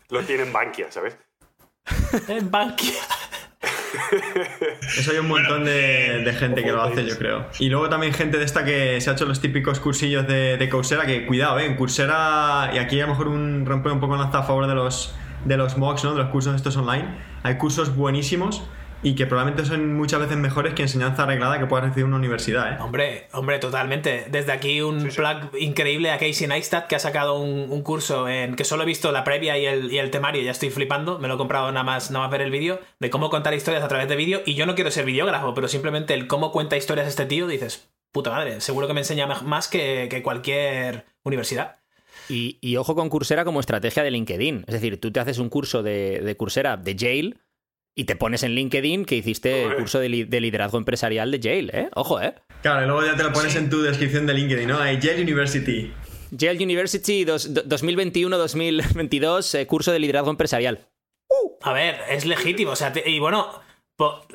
[0.10, 1.16] Lo tienen Bankia, ¿sabes?
[2.28, 2.94] En Bankia.
[4.82, 7.46] Eso hay un montón de, de gente que lo hace, yo creo.
[7.60, 10.70] Y luego también gente de esta que se ha hecho los típicos cursillos de, de
[10.70, 11.66] Coursera, que cuidado, ¿eh?
[11.66, 14.76] En Coursera, y aquí a lo mejor un, romper un poco lanza a favor de
[14.76, 16.12] los, de los MOOCs, ¿no?
[16.14, 17.06] De los cursos estos online.
[17.44, 18.64] Hay cursos buenísimos
[19.02, 22.18] y que probablemente son muchas veces mejores que enseñanza arreglada que puedas recibir en una
[22.18, 22.78] universidad, ¿eh?
[22.82, 24.26] Hombre, hombre, totalmente.
[24.30, 28.56] Desde aquí un plug increíble a Casey Neistat que ha sacado un, un curso en
[28.56, 31.28] que solo he visto la previa y el, y el temario, ya estoy flipando, me
[31.28, 33.88] lo he comprado nada más, nada más ver el vídeo, de cómo contar historias a
[33.88, 37.08] través de vídeo y yo no quiero ser videógrafo, pero simplemente el cómo cuenta historias
[37.08, 41.78] este tío, dices, puta madre, seguro que me enseña más que, que cualquier universidad.
[42.28, 44.66] Y, y ojo con Coursera como estrategia de LinkedIn.
[44.68, 47.40] Es decir, tú te haces un curso de, de Coursera de Jail
[48.00, 51.90] Y te pones en LinkedIn que hiciste el curso de, liderazgo empresarial de Yale, ¿eh?
[51.96, 52.34] Ojo, ¿eh?
[52.62, 54.80] Claro, y luego ya te lo pones en tu descripción de LinkedIn, ¿no?
[54.80, 55.92] Hay Yale University.
[56.32, 60.88] Yale University 2021-2022, eh, curso de liderazgo empresarial.
[61.62, 62.72] A ver, es legítimo.
[62.72, 63.50] O sea, y bueno,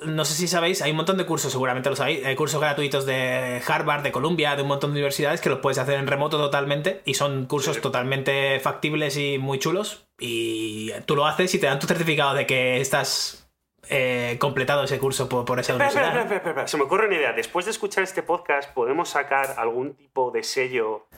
[0.05, 2.23] no sé si sabéis, hay un montón de cursos, seguramente lo sabéis.
[2.27, 5.79] Hay cursos gratuitos de Harvard, de Columbia, de un montón de universidades que los puedes
[5.79, 7.01] hacer en remoto totalmente.
[7.07, 10.05] Y son cursos totalmente factibles y muy chulos.
[10.21, 13.44] Y tú lo haces y te dan tu certificado de que estás
[13.89, 16.07] eh, completado ese curso por, por esa universidad.
[16.07, 17.33] Espera, espera, espera, Se me ocurre una idea.
[17.33, 21.09] Después de escuchar este podcast, podemos sacar algún tipo de sello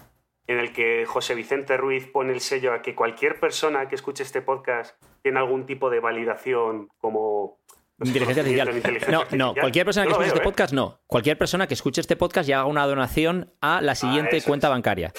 [0.46, 4.22] en el que José Vicente Ruiz pone el sello a que cualquier persona que escuche
[4.22, 7.58] este podcast tiene algún tipo de validación como
[8.04, 9.00] Inteligencia artificial.
[9.10, 10.44] No, no, cualquier persona que escuche este ¿eh?
[10.44, 11.00] podcast, no.
[11.06, 14.68] Cualquier persona que escuche este podcast y haga una donación a la siguiente ah, cuenta
[14.68, 15.14] bancaria.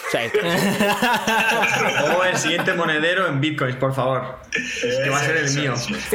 [2.17, 4.41] O, el siguiente monedero en bitcoins, por favor.
[4.51, 5.73] que va a ser el mío.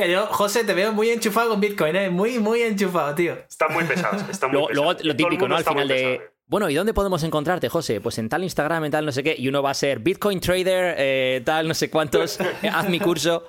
[0.08, 2.10] yo, José, te veo muy enchufado con bitcoin, ¿eh?
[2.10, 3.38] Muy, muy enchufado, tío.
[3.48, 4.22] Están muy pesados.
[4.52, 5.56] luego, lo típico, ¿no?
[5.56, 6.20] Al final de.
[6.46, 8.00] Bueno, ¿y dónde podemos encontrarte, José?
[8.00, 10.38] Pues en tal Instagram, en tal no sé qué, y uno va a ser Bitcoin
[10.38, 12.38] Trader, eh, tal no sé cuántos,
[12.70, 13.48] haz mi curso.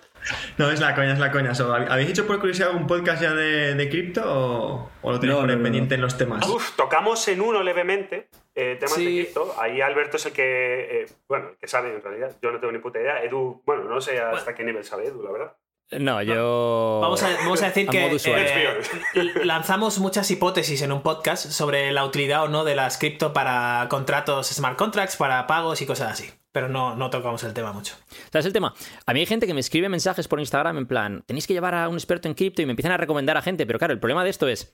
[0.58, 1.52] No, es la coña, es la coña.
[1.90, 6.02] ¿Habéis hecho por curiosidad algún podcast ya de, cripto o, lo tenéis por pendiente en
[6.02, 6.48] los temas?
[6.48, 9.56] Uf, tocamos en uno levemente eh, temas de cripto.
[9.60, 12.36] Ahí Alberto es el que, eh, bueno, el que sabe en realidad.
[12.42, 13.24] Yo no tengo ni puta idea.
[13.24, 15.56] Edu, bueno, no sé hasta qué nivel sabe Edu, la verdad.
[15.92, 17.00] No, yo.
[17.02, 18.82] Vamos a, vamos a decir que eh,
[19.44, 23.86] lanzamos muchas hipótesis en un podcast sobre la utilidad o no de las cripto para
[23.90, 27.96] contratos smart contracts, para pagos y cosas así pero no, no tocamos el tema mucho.
[28.32, 28.74] ¿Sabes el tema?
[29.06, 31.76] A mí hay gente que me escribe mensajes por Instagram en plan, tenéis que llevar
[31.76, 34.00] a un experto en cripto y me empiezan a recomendar a gente, pero claro, el
[34.00, 34.72] problema de esto es,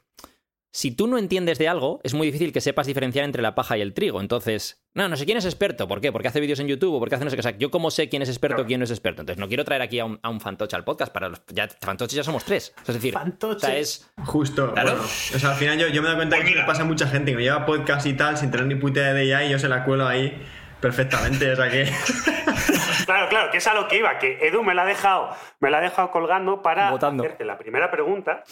[0.71, 3.75] si tú no entiendes de algo, es muy difícil que sepas diferenciar entre la paja
[3.77, 4.21] y el trigo.
[4.21, 5.87] Entonces, no, no sé quién es experto.
[5.87, 6.11] ¿Por qué?
[6.11, 7.39] Porque hace vídeos en YouTube o porque hace no sé qué.
[7.39, 9.23] O sea, yo cómo sé quién es experto o quién no es experto.
[9.23, 11.11] Entonces, no quiero traer aquí a un, a un fantoche al podcast.
[11.11, 12.75] Para los, ya fantoches ya somos tres.
[12.87, 13.79] Es decir, fantoche.
[13.79, 14.11] es...
[14.25, 14.71] Justo.
[14.73, 15.01] Claro.
[15.01, 17.43] o sea, al final yo, yo me doy cuenta que pasa mucha gente que me
[17.43, 19.83] lleva podcast y tal sin tener ni puta idea de ella y yo se la
[19.83, 20.39] cuelo ahí
[20.79, 21.51] perfectamente.
[21.51, 21.85] O sea que...
[23.05, 24.17] claro, claro, que es a lo que iba.
[24.17, 27.89] Que Edu me la ha dejado, me la ha dejado colgando para hacerte la primera
[27.91, 28.43] pregunta.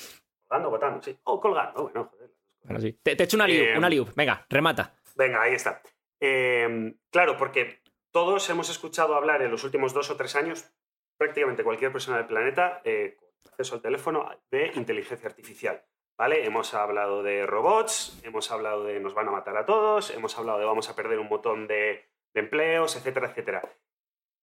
[0.49, 1.17] Votando, votando, sí.
[1.23, 1.83] O oh, colgando.
[1.83, 2.95] Bueno, joder.
[3.01, 4.05] Te, te echo una liu, una liu.
[4.15, 4.93] Venga, remata.
[5.15, 5.81] Venga, ahí está.
[6.19, 10.69] Em, claro, porque todos hemos escuchado hablar en los últimos dos o tres años,
[11.17, 15.83] prácticamente cualquier persona del planeta, eh, con acceso al teléfono, de inteligencia artificial.
[16.17, 16.45] ¿Vale?
[16.45, 20.57] Hemos hablado de robots, hemos hablado de nos van a matar a todos, hemos hablado
[20.57, 23.61] de vamos a perder un montón de, empleos, etcétera, etcétera.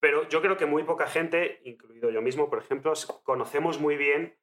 [0.00, 2.92] Pero yo creo que muy poca gente, incluido yo mismo, por ejemplo,
[3.22, 4.36] conocemos muy bien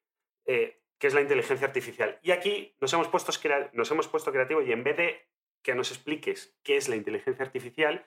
[0.44, 2.18] eh, qué es la inteligencia artificial.
[2.22, 3.32] Y aquí nos hemos, puesto,
[3.72, 5.28] nos hemos puesto creativos y en vez de
[5.62, 8.06] que nos expliques qué es la inteligencia artificial,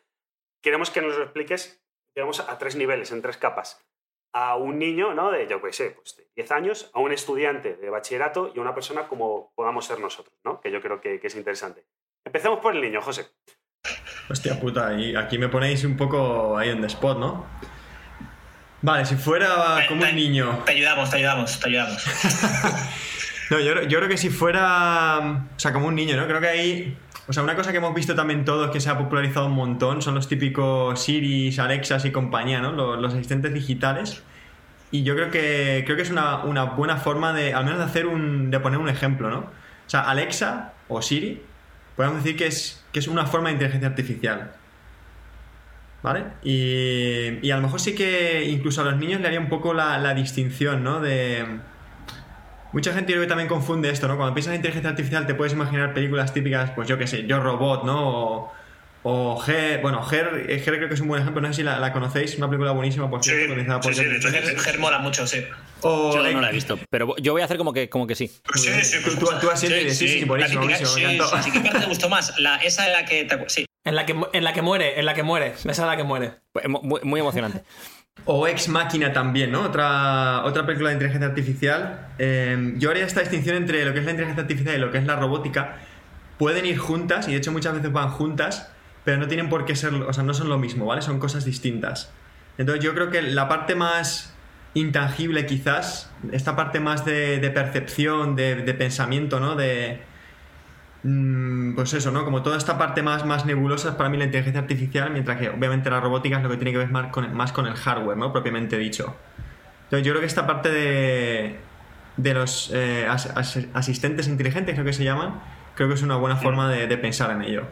[0.61, 1.81] queremos que nos lo expliques,
[2.13, 3.85] digamos, a tres niveles, en tres capas.
[4.33, 5.31] A un niño, ¿no?
[5.31, 8.61] De, yo qué sé, pues de 10 años, a un estudiante de bachillerato y a
[8.61, 10.59] una persona como podamos ser nosotros, ¿no?
[10.59, 11.85] Que yo creo que es interesante.
[12.25, 13.27] Empecemos por el niño, José.
[14.29, 17.45] Hostia puta, y aquí me ponéis un poco ahí en the spot, ¿no?
[18.81, 20.61] Vale, si fuera como un niño.
[20.63, 22.05] Te ayudamos, te ayudamos, te ayudamos.
[23.49, 25.19] no, yo, creo que si fuera.
[25.55, 26.27] O sea, como un niño, ¿no?
[26.27, 26.97] Creo que ahí.
[27.27, 30.03] O sea, una cosa que hemos visto también todos que se ha popularizado un montón
[30.03, 32.73] son los típicos Siris, Alexas y compañía, ¿no?
[32.73, 34.21] Los, asistentes digitales.
[34.91, 37.85] Y yo creo que creo que es una, una, buena forma de, al menos de
[37.85, 39.39] hacer un, de poner un ejemplo, ¿no?
[39.39, 41.41] O sea, Alexa o Siri,
[41.95, 44.53] podemos decir que es, que es una forma de inteligencia artificial.
[46.01, 46.23] ¿Vale?
[46.43, 50.13] Y, a lo mejor sí que incluso a los niños le haría un poco la,
[50.13, 51.01] distinción, ¿no?
[51.01, 51.45] De...
[52.71, 54.15] Mucha gente creo que también confunde esto, ¿no?
[54.15, 57.41] Cuando piensas en inteligencia artificial te puedes imaginar películas típicas, pues yo qué sé, Yo
[57.41, 58.53] Robot, ¿no?
[59.07, 61.93] O Her, bueno, Her, Her, creo que es un buen ejemplo, no sé si la,
[61.93, 65.45] conocéis, una película buenísima, por cierto, sí, por sí, sí, Her, mola mucho, sí.
[65.83, 68.27] yo no la he visto, pero yo voy a hacer como que, como que sí.
[68.55, 71.43] Sí, sí, tú, tú, tú sí, sí, sí, sí, buenísimo, buenísimo, me encantó.
[71.43, 72.39] Sí, ¿qué parte te gustó más?
[72.39, 73.25] La, esa de la que...
[73.25, 75.53] Te, sí, en la, que, en la que muere, en la que muere.
[75.53, 76.31] Esa es la que muere.
[76.51, 77.63] Pues, muy, emocionante.
[78.27, 79.61] O Ex Máquina también, ¿no?
[79.61, 82.07] Otra, otra película de inteligencia artificial.
[82.17, 84.97] Em, yo haría esta distinción entre lo que es la inteligencia artificial y lo que
[84.97, 85.75] es la robótica.
[86.39, 88.71] Pueden ir juntas, y de hecho muchas veces van juntas,
[89.05, 91.01] pero no tienen por qué ser, o sea, no son lo mismo, ¿vale?
[91.01, 92.11] Son cosas distintas.
[92.57, 94.35] Entonces yo creo que la parte más
[94.73, 99.55] intangible quizás, esta parte más de, percepción, de, de pensamiento, ¿no?
[99.55, 100.01] De,
[101.07, 102.25] Mm, pues eso, ¿no?
[102.25, 105.49] Como toda esta parte más, más nebulosa es para mí la inteligencia artificial, mientras que
[105.49, 108.17] obviamente la robótica es lo que tiene que ver más con, más con el hardware,
[108.17, 108.33] ¿no?
[108.33, 109.15] Propiamente dicho.
[109.83, 111.59] Entonces yo creo que esta parte de,
[112.17, 115.41] de los eh, asistentes inteligentes, creo que se llaman,
[115.75, 117.67] creo que es una buena forma de, pensar en ello.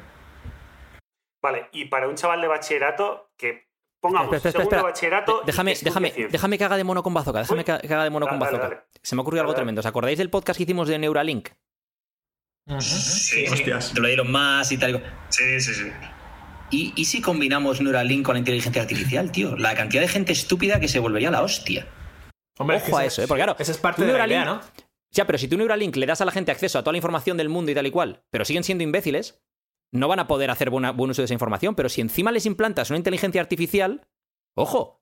[1.43, 3.67] Vale, y para un chaval de bachillerato, que
[4.01, 5.41] Pongamos, Espera, espera, segundo bachillerato.
[5.45, 7.39] Déjame, déjame, déjame que haga de mono con bazooka.
[7.39, 7.63] Déjame Uy.
[7.65, 8.75] que haga de mono con Dale, bazooka.
[8.75, 8.85] dale.
[9.01, 9.79] Se me ha ocurrido algo tremendo.
[9.79, 11.49] ¿Os acordáis del podcast que hicimos de Neuralink?
[12.79, 13.91] Sí, Hostias.
[13.93, 15.03] Te lo dieron más y tal.
[15.29, 15.91] Sí, sí, sí.
[16.71, 19.55] ¿Y, ¿Y si combinamos Neuralink con la inteligencia artificial, tío?
[19.57, 21.87] La cantidad de gente estúpida que se volvería la hostia.
[22.57, 23.27] Hombre, es que Ojo a eso, ¿eh?
[23.27, 24.61] Porque claro, Esa es parte de la Neuralink- idea, ¿no?
[25.11, 27.37] Ya, pero si tú Neuralink le das a la gente acceso a toda la información
[27.37, 29.39] del mundo y tal y cual, pero siguen siendo imbéciles,
[29.93, 31.75] no van a poder hacer buena- buen uso de esa información.
[31.75, 34.05] Pero si encima les implantas una inteligencia artificial,
[34.55, 34.99] ojo,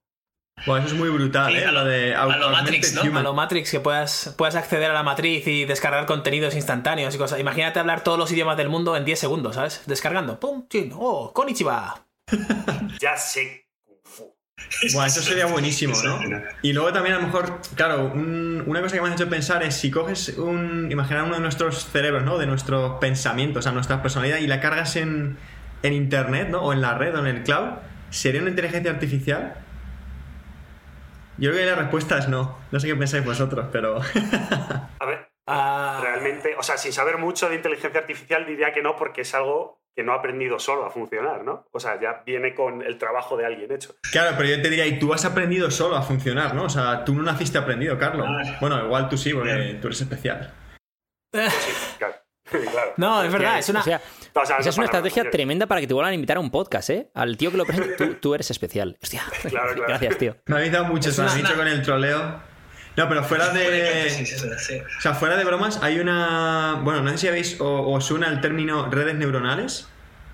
[0.68, 1.66] Bueno, eso es muy brutal, Sí, ¿eh?
[1.66, 3.02] a lo- de a lo Matrix, ¿no?
[3.04, 3.18] Human.
[3.18, 7.18] A lo Matrix, que puedas, puedas acceder a la matriz y descargar contenidos instantáneos y
[7.18, 7.40] cosas.
[7.40, 9.82] Imagínate hablar todos los idiomas del mundo en 10 segundos, ¿sabes?
[9.88, 10.40] Descargando.
[10.40, 10.68] ¡Pum!
[10.70, 11.32] chin, ¡Oh!
[11.34, 12.06] ¡Konnichiwa!
[13.02, 13.66] Ya sé.
[14.94, 16.20] Bueno, eso sería buenísimo, ¿no?
[16.62, 19.64] Y luego también a lo mejor, claro, un- una cosa que me has hecho pensar
[19.64, 20.92] es si coges un.
[20.92, 22.38] Imaginar uno de nuestros cerebros, ¿no?
[22.38, 25.38] De nuestros pensamientos, a nuestra personalidad y la cargas en,
[25.84, 26.62] en internet, ¿no?
[26.62, 27.70] O en la red o en el cloud,
[28.10, 29.56] ¿sería una inteligencia artificial?
[31.38, 32.58] Yo creo que la respuesta es no.
[32.72, 34.00] No sé qué pensáis vosotros, pero.
[35.00, 38.96] A ver, Ah, realmente, o sea, sin saber mucho de inteligencia artificial diría que no
[38.96, 41.66] porque es algo que no ha aprendido solo a funcionar, ¿no?
[41.72, 43.96] O sea, ya viene con el trabajo de alguien hecho.
[44.12, 46.64] Claro, pero yo te diría, y tú has aprendido solo a funcionar, ¿no?
[46.64, 48.28] O sea, tú no naciste aprendido, Carlos.
[48.30, 48.58] Ah.
[48.62, 50.54] Bueno, igual tú sí, porque tú eres especial.
[51.98, 52.16] Claro.
[52.72, 52.94] claro.
[52.98, 53.80] no, es verdad, es una.
[53.80, 54.02] o sea,
[54.36, 56.40] O sea, esa es una para estrategia tremenda para que te vuelvan a invitar a
[56.42, 57.10] un podcast, ¿eh?
[57.14, 58.98] Al tío que lo presenta, tú, tú eres especial.
[59.02, 59.84] Hostia, Claro, claro.
[59.88, 60.36] gracias, tío.
[60.48, 62.51] Me habéis dado mucho, me has dicho con el troleo.
[62.98, 64.10] No, pero fuera de.
[64.10, 64.82] sí, sí, sí.
[64.98, 66.80] O sea, fuera de bromas, hay una.
[66.84, 69.88] Bueno, no sé si habéis o os suena el término redes neuronales.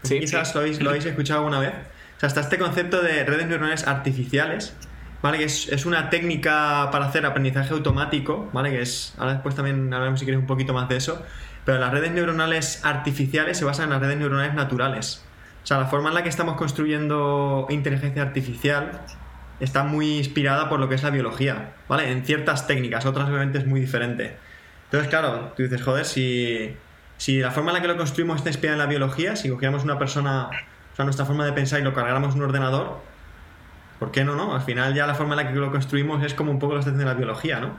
[0.03, 0.53] Sí, Quizás sí.
[0.55, 1.73] Lo, habéis, lo habéis escuchado alguna vez.
[2.17, 4.73] O sea, está este concepto de redes neuronales artificiales,
[5.21, 5.37] ¿vale?
[5.37, 8.71] Que es, es una técnica para hacer aprendizaje automático, ¿vale?
[8.71, 9.13] Que es.
[9.17, 11.23] Ahora después también hablaremos si queréis un poquito más de eso.
[11.63, 15.21] Pero las redes neuronales artificiales se basan en las redes neuronales naturales.
[15.63, 19.01] O sea, la forma en la que estamos construyendo inteligencia artificial
[19.59, 22.11] está muy inspirada por lo que es la biología, ¿vale?
[22.11, 24.37] En ciertas técnicas, otras obviamente es muy diferente.
[24.85, 26.75] Entonces, claro, tú dices, joder, si,
[27.17, 29.83] si la forma en la que lo construimos está inspirada en la biología, si cogiéramos
[29.83, 30.49] una persona,
[30.93, 32.99] o sea, nuestra forma de pensar y lo cargáramos en un ordenador,
[33.99, 34.55] ¿por qué no, no?
[34.55, 36.81] Al final ya la forma en la que lo construimos es como un poco la
[36.81, 37.77] de la biología, ¿no?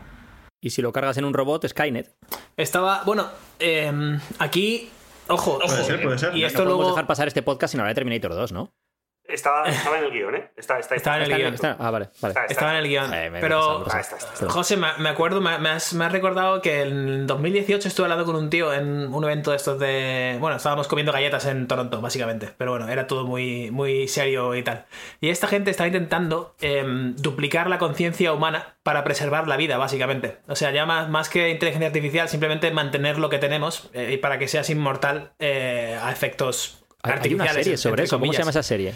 [0.61, 2.13] Y si lo cargas en un robot, Skynet.
[2.57, 3.03] Estaba.
[3.05, 3.29] Bueno,
[3.61, 4.91] em, aquí.
[5.29, 5.61] Ojo.
[5.61, 6.37] Puede ser, puede ser.
[6.37, 6.91] Y No esto podemos luego.
[6.91, 8.73] dejar pasar este podcast sin hablar de Terminator 2, ¿no?
[9.29, 10.51] Estaba, estaba en el guion, ¿eh?
[10.57, 11.55] Está, está, Estaba en el guion.
[11.55, 12.33] Está- Ah, vale, vale.
[12.33, 13.11] Está- Estaba en el guion.
[13.41, 13.85] Pero.
[13.91, 14.03] Ah.
[14.49, 18.25] José, me, me acuerdo, me, me has, me has recordado que en 2018 estuve hablando
[18.25, 20.39] con un tío en un evento de estos de.
[20.41, 22.49] Bueno, estábamos comiendo galletas en Toronto, básicamente.
[22.57, 24.87] Pero bueno, era todo muy, muy serio y tal.
[25.21, 30.39] Y esta gente estaba intentando em, duplicar la conciencia humana para preservar la vida, básicamente.
[30.49, 34.17] O sea, ya más, más que inteligencia artificial, simplemente mantener lo que tenemos eh, y
[34.17, 36.83] para que seas inmortal eh, a efectos
[37.13, 38.19] Hay- una serie sobre eso.
[38.19, 38.95] ¿Cómo se llama esa serie?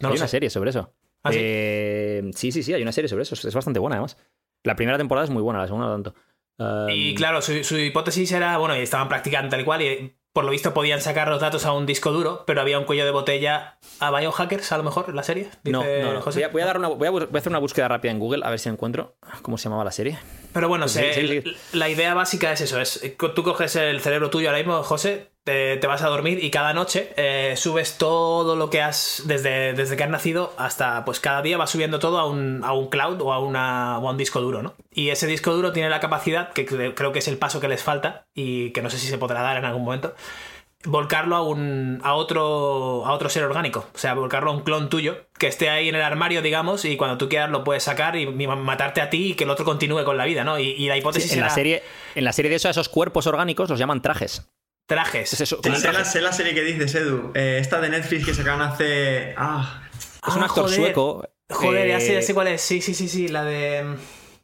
[0.00, 0.32] No hay una sé.
[0.32, 0.92] serie sobre eso.
[1.22, 1.38] ¿Ah, sí?
[1.40, 3.34] Eh, sí, sí, sí, hay una serie sobre eso.
[3.34, 4.16] Es bastante buena, además.
[4.62, 6.14] La primera temporada es muy buena, la segunda no tanto.
[6.58, 10.16] Um, Y claro, su, su hipótesis era, bueno, y estaban practicando tal y cual, y
[10.32, 13.04] por lo visto podían sacar los datos a un disco duro, pero había un cuello
[13.04, 15.48] de botella a Biohackers, a lo mejor, la serie.
[15.64, 16.20] no, dice no, no.
[16.20, 16.40] José.
[16.40, 18.10] Voy a, voy a dar una, voy a bu- voy a hacer una búsqueda rápida
[18.12, 20.18] en Google a ver si encuentro cómo se llamaba la serie.
[20.52, 21.56] Pero bueno, Pues se- sí, sí, sí.
[21.78, 25.30] la idea básica es eso, es eh, tú coges el cerebro tuyo ahora mismo, José,
[25.44, 29.74] te, te vas a dormir y cada noche eh, subes todo lo que has, desde,
[29.74, 32.88] desde que has nacido hasta, pues cada día vas subiendo todo a un, a un
[32.88, 34.74] cloud o a, una, o a un disco duro, ¿no?
[34.90, 37.68] Y ese disco duro tiene la capacidad, que cre- creo que es el paso que
[37.68, 40.14] les falta y que no sé si se podrá dar en algún momento,
[40.86, 44.88] volcarlo a un a otro a otro ser orgánico, o sea, volcarlo a un clon
[44.90, 48.16] tuyo que esté ahí en el armario, digamos, y cuando tú quieras lo puedes sacar
[48.16, 50.58] y, matarte a ti y que el otro continúe con la vida, ¿no?
[50.58, 51.82] Y, y la hipótesis en, la serie,
[52.14, 54.46] en la serie de eso, a esos cuerpos orgánicos los llaman trajes.
[54.86, 55.32] Trajes.
[55.32, 56.04] Es eso, sé, la, traje.
[56.04, 57.32] sé la serie que dices, Edu.
[57.34, 59.34] Eh, esta de Netflix que sacaron hace.
[59.36, 59.82] Ah,
[60.26, 60.76] Es un Ah, actor joder.
[60.76, 61.28] sueco.
[61.50, 62.60] Joder, ya sé, ya eh, sé cuál es.
[62.62, 63.84] Sí, sí, sí, sí, la de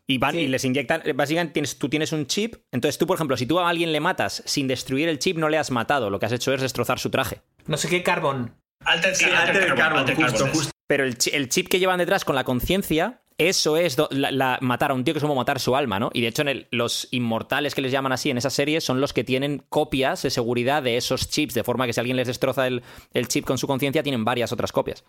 [0.06, 0.38] Y van Sí.
[0.40, 1.02] y les inyectan.
[1.14, 2.56] Básicamente tienes, tú tienes un chip.
[2.72, 5.48] Entonces tú, por ejemplo, si tú a alguien le matas sin destruir el chip, no
[5.48, 6.10] le has matado.
[6.10, 7.40] Lo que has hecho es destrozar su traje.
[7.66, 8.54] no sé qué carbón.
[8.84, 10.70] Alter, sí, Alter Alter Carbon, Carbon, Alter justo, Carbon justo.
[10.86, 14.90] Pero el chip que llevan detrás con la conciencia, eso es do- la, la- matar
[14.90, 16.10] a un tío que es como matar su alma, ¿no?
[16.12, 19.00] Y de hecho, en el- los inmortales que les llaman así en esa serie son
[19.00, 22.26] los que tienen copias de seguridad de esos chips, de forma que si alguien les
[22.28, 22.82] destroza el,
[23.14, 25.04] el chip con su conciencia, tienen varias otras copias.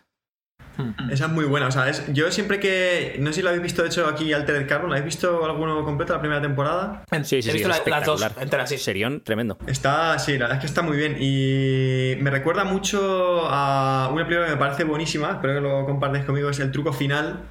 [1.12, 1.68] Esa es muy buena.
[1.68, 3.18] O sea, es- yo siempre que.
[3.20, 4.90] No sé si lo habéis visto, de hecho, aquí Altered Carbon.
[4.90, 7.04] ¿Lo habéis visto alguno completo la primera temporada?
[7.24, 8.34] Sí, sí, He visto la- las dos espectacular.
[8.44, 8.78] enteras, sí.
[8.78, 9.58] Serión, tremendo.
[9.68, 11.18] Está, sí, la verdad es que está muy bien.
[11.20, 16.24] Y me recuerda mucho a una película que me parece buenísima, espero que lo compartáis
[16.26, 17.42] conmigo, es El Truco Final.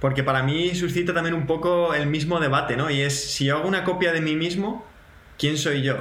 [0.00, 2.90] Porque para mí suscita también un poco el mismo debate, ¿no?
[2.90, 4.86] Y es, si yo hago una copia de mí mismo,
[5.38, 5.96] ¿quién soy yo?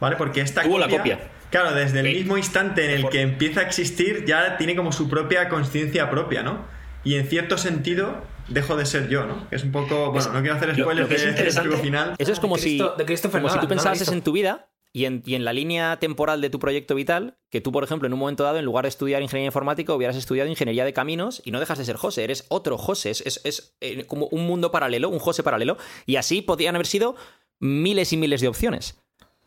[0.00, 0.16] ¿Vale?
[0.16, 1.18] Porque esta Hubo la copia.
[1.50, 4.90] Claro, desde el Eh, mismo instante en el que empieza a existir, ya tiene como
[4.92, 6.64] su propia conciencia propia, ¿no?
[7.04, 9.48] Y en cierto sentido, dejo de ser yo, ¿no?
[9.50, 10.10] Que es un poco.
[10.12, 12.14] Bueno, no quiero hacer lo- spoilers lo que es de- del final.
[12.16, 14.32] Eso es como de si, Cristo- de Christopher como si tú lo pensases en tu
[14.32, 17.82] vida y en, y en la línea temporal de tu proyecto vital, que tú, por
[17.82, 20.92] ejemplo, en un momento dado, en lugar de estudiar ingeniería informática, hubieras estudiado ingeniería de
[20.92, 24.26] caminos y no dejas de ser José, eres otro José, es, es- es, eh, como
[24.26, 27.16] un mundo paralelo, un José paralelo, y así podrían haber sido
[27.58, 28.98] miles y miles de opciones.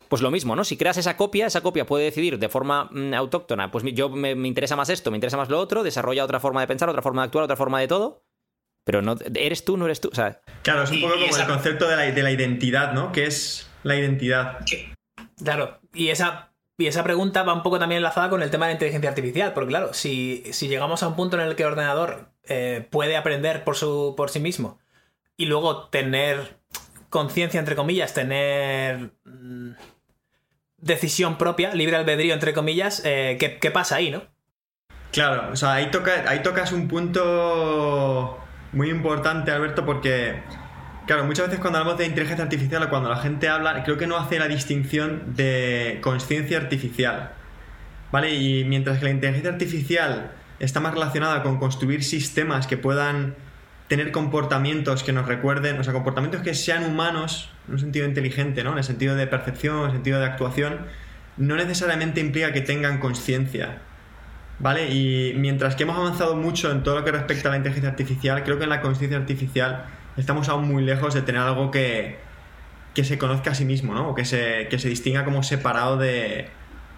[0.08, 0.62] Pues lo mismo, ¿no?
[0.64, 4.34] Si creas esa copia, esa copia puede decidir de forma mm, autóctona, pues yo me,
[4.36, 7.02] me interesa más esto, me interesa más lo otro, desarrolla otra forma de pensar, otra
[7.02, 8.24] forma de actuar, otra forma de todo,
[8.84, 11.26] pero no eres tú, no eres tú, o sea, Claro, es un Y- poco como
[11.26, 13.10] esa- el concepto de la, de la identidad, ¿no?
[13.10, 14.58] Que es la identidad.
[15.42, 18.70] Claro, y esa, y esa pregunta va un poco también enlazada con el tema de
[18.70, 21.70] la inteligencia artificial, porque claro, si, si llegamos a un punto en el que el
[21.70, 24.78] ordenador eh, puede aprender por, su, por sí mismo
[25.36, 26.58] y luego tener
[27.10, 29.72] conciencia, entre comillas, tener mm,
[30.78, 34.22] decisión propia, libre albedrío, entre comillas, eh, ¿qué, qué pasa ahí, no?
[35.12, 38.38] Claro, o sea, ahí, toca, ahí tocas un punto
[38.72, 40.42] muy importante, Alberto, porque,
[41.06, 44.06] claro, muchas veces cuando hablamos de inteligencia artificial o cuando la gente habla, creo que
[44.06, 47.32] no hace la distinción de conciencia artificial.
[48.12, 48.34] ¿Vale?
[48.34, 53.34] Y mientras que la inteligencia artificial está más relacionada con construir sistemas que puedan
[53.88, 58.64] tener comportamientos que nos recuerden, o sea, comportamientos que sean humanos, en un sentido inteligente,
[58.64, 58.72] ¿no?
[58.72, 60.86] En el sentido de percepción, en el sentido de actuación,
[61.36, 63.78] no necesariamente implica que tengan conciencia.
[64.58, 64.90] ¿Vale?
[64.90, 68.42] Y mientras que hemos avanzado mucho en todo lo que respecta a la inteligencia artificial,
[68.42, 69.84] creo que en la conciencia artificial
[70.16, 72.16] estamos aún muy lejos de tener algo que,
[72.94, 74.10] que se conozca a sí mismo, ¿no?
[74.10, 76.48] O que se, que se distinga como separado de,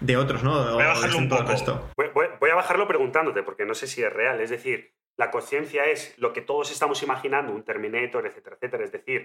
[0.01, 0.51] de otros, ¿no?
[0.73, 1.51] Voy a bajarlo un distinto del poco.
[1.51, 1.89] resto.
[1.97, 4.39] Voy, voy- voy a bajarlo preguntándote, porque no sé si es real.
[4.41, 8.85] Es decir, la conciencia es lo que todos estamos imaginando, un Terminator, etcétera, etcétera.
[8.85, 9.23] Es decir,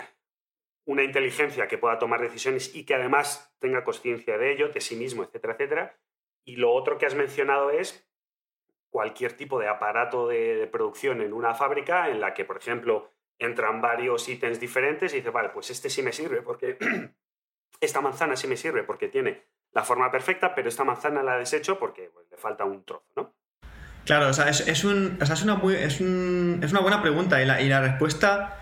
[0.86, 4.96] una inteligencia que pueda tomar decisiones y que además tenga conciencia de ello, de sí
[4.96, 5.96] mismo, etcétera, etcétera.
[6.44, 8.06] Y lo otro que has mencionado es
[8.90, 13.10] cualquier tipo de aparato de, de producción en una fábrica en la que, por ejemplo,
[13.38, 16.76] entran varios ítems diferentes y dices, vale, pues este sí me sirve porque
[17.80, 21.78] esta manzana sí me sirve porque tiene la forma perfecta, pero esta manzana la desecho
[21.78, 23.34] porque pues, le falta un trozo, ¿no?
[24.04, 26.80] Claro, o sea, es, es un, o sea, es, una muy- es, un- es una
[26.80, 28.60] buena pregunta y la, y la respuesta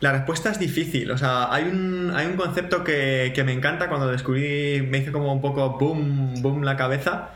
[0.00, 1.10] la respuesta es difícil.
[1.10, 5.10] O sea, hay un, hay un concepto que, que me encanta cuando descubrí, me hizo
[5.10, 7.30] como un poco boom, boom la cabeza,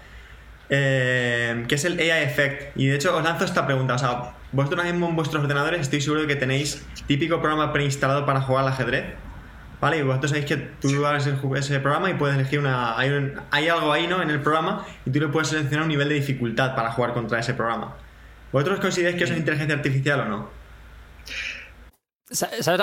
[0.68, 2.76] eh, que es el AI Effect.
[2.76, 3.94] Y de hecho os lanzo esta pregunta.
[3.94, 7.72] O sea, vosotros ahora mismo en vuestros ordenadores estoy seguro de que tenéis típico programa
[7.72, 9.14] preinstalado para jugar al ajedrez.
[9.80, 9.98] ¿Vale?
[9.98, 12.96] Y vosotros sabéis que tú abres ese programa y puedes elegir una.
[12.96, 14.22] Hay, un- hay algo ahí, ¿no?
[14.22, 17.40] En el programa y tú le puedes seleccionar un nivel de dificultad para jugar contra
[17.40, 17.96] ese programa.
[18.52, 20.50] ¿Vosotros consideráis que eso es inteligencia artificial o no?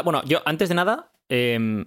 [0.04, 1.86] Bueno, yo antes de nada, eh,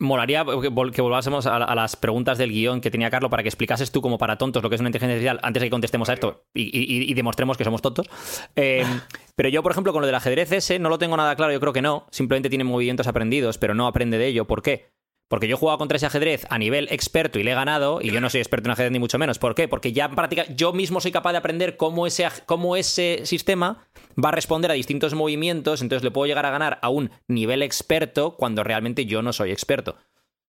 [0.00, 3.42] molaría que vol- que volvásemos a, a las preguntas del guion que tenía Carlos para
[3.42, 5.70] que explicases tú como para tontos lo que es una inteligencia artificial antes de que
[5.70, 8.08] contestemos a esto y, y- y demostremos que somos tontos.
[8.56, 8.84] Eh,
[9.36, 11.60] pero yo, por ejemplo, con lo del ajedrez ese no lo tengo nada claro, yo
[11.60, 12.06] creo que no.
[12.10, 14.44] Simplemente tiene movimientos aprendidos, pero no aprende de ello.
[14.46, 14.90] ¿Por qué?
[15.28, 18.10] Porque yo he jugado contra ese ajedrez a nivel experto y le he ganado, y
[18.10, 19.38] yo no soy experto en ajedrez ni mucho menos.
[19.38, 19.68] ¿Por qué?
[19.68, 23.86] Porque ya práctica, yo mismo soy capaz de aprender cómo ese, cómo ese sistema
[24.22, 27.62] va a responder a distintos movimientos, entonces le puedo llegar a ganar a un nivel
[27.62, 29.96] experto cuando realmente yo no soy experto.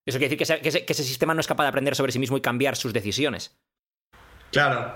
[0.05, 2.19] Eso quiere decir que ese- que ese sistema no es capaz de aprender sobre sí
[2.19, 3.59] mismo y cambiar sus decisiones.
[4.51, 4.95] Claro.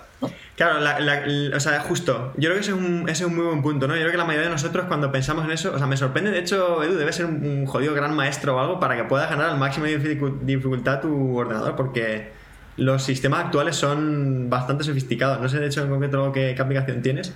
[0.56, 2.32] Claro, la- la- o sea, justo.
[2.38, 3.96] Yo creo que ese es, un, ese es un muy buen punto, ¿no?
[3.96, 6.30] Yo creo que la mayoría de nosotros cuando pensamos en eso, o sea, me sorprende,
[6.30, 9.30] de hecho, Edu, debe ser un, un jodido gran maestro o algo para que puedas
[9.32, 12.32] ganar al máximo de dificu- dificultad tu ordenador, porque
[12.78, 15.42] los sistemas actuales son bastante sofisticados.
[15.42, 17.34] No sé, de hecho, en concreto qué, qué aplicación tienes.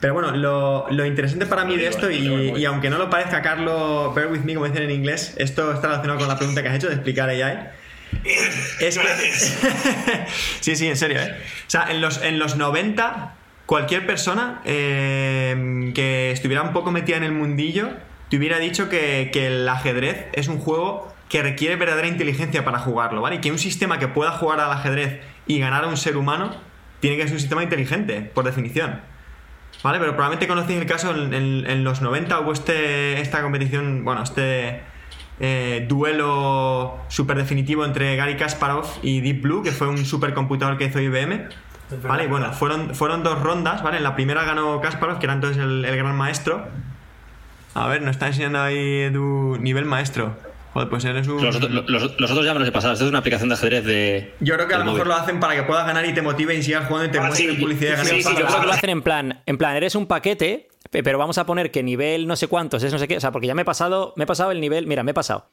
[0.00, 2.26] Pero bueno, lo, lo interesante para mí de esto, y,
[2.58, 5.86] y aunque no lo parezca, Carlos, bear with me, como dicen en inglés, esto está
[5.86, 7.68] relacionado con la pregunta que has hecho de explicar AI.
[8.80, 9.32] Es que...
[10.60, 11.34] sí, sí, en serio, ¿eh?
[11.66, 13.34] O sea, en los, en los 90,
[13.66, 17.90] cualquier persona eh, que estuviera un poco metida en el mundillo
[18.28, 22.78] te hubiera dicho que, que el ajedrez es un juego que requiere verdadera inteligencia para
[22.78, 23.36] jugarlo, ¿vale?
[23.36, 26.54] Y que un sistema que pueda jugar al ajedrez y ganar a un ser humano
[27.00, 29.00] tiene que ser un sistema inteligente, por definición.
[29.82, 29.98] ¿Vale?
[29.98, 34.22] Pero probablemente conocéis el caso en, en- en los 90 hubo este, esta competición, bueno,
[34.22, 34.80] este
[35.40, 40.84] eh, duelo súper definitivo entre Gary Kasparov y Deep Blue, que fue un supercomputador que
[40.84, 41.48] hizo IBM.
[42.04, 43.98] Vale, y bueno, fueron, fueron dos rondas, ¿vale?
[43.98, 46.66] En la primera ganó Kasparov, que era entonces el, el gran maestro.
[47.74, 50.36] A ver, nos está enseñando ahí Edu nivel maestro.
[50.72, 51.42] Joder, pues eres un...
[51.44, 52.94] Los, otros- los- los otros ya me los he pasado.
[52.94, 54.34] Esto es una aplicación de ajedrez de.
[54.40, 55.08] Yo creo que a lo mejor móvil.
[55.10, 57.26] lo hacen para que puedas ganar y te motive y sigas jugando y te Ah,
[57.26, 57.92] muestren sí, publicidad.
[57.92, 60.06] y ganes Sí, sí, yo creo que lo hacen en plan, en plan, eres un
[60.06, 63.20] paquete, pero vamos a poner que nivel no sé cuántos es no sé qué, o
[63.20, 65.50] sea, porque ya me he pasado, me he pasado el nivel, mira, me he pasado.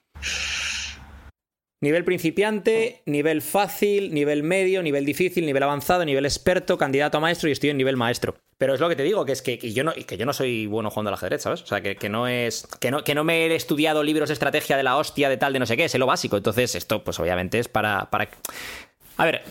[1.81, 7.47] Nivel principiante, nivel fácil, nivel medio, nivel difícil, nivel avanzado, nivel experto, candidato a maestro
[7.47, 8.35] y estoy en nivel maestro.
[8.57, 10.65] Pero es lo que te digo, que es que, yo, no, que yo no soy
[10.65, 11.61] bueno jugando al ajedrez, ¿sabes?
[11.61, 12.67] O sea, que, no es.
[12.81, 15.53] Que no, que no me he estudiado libros de estrategia de la hostia, de tal,
[15.53, 16.35] de no sé qué, sé lo básico.
[16.35, 18.09] Entonces, esto, pues obviamente es para.
[18.09, 18.27] para...
[19.15, 19.43] A ver,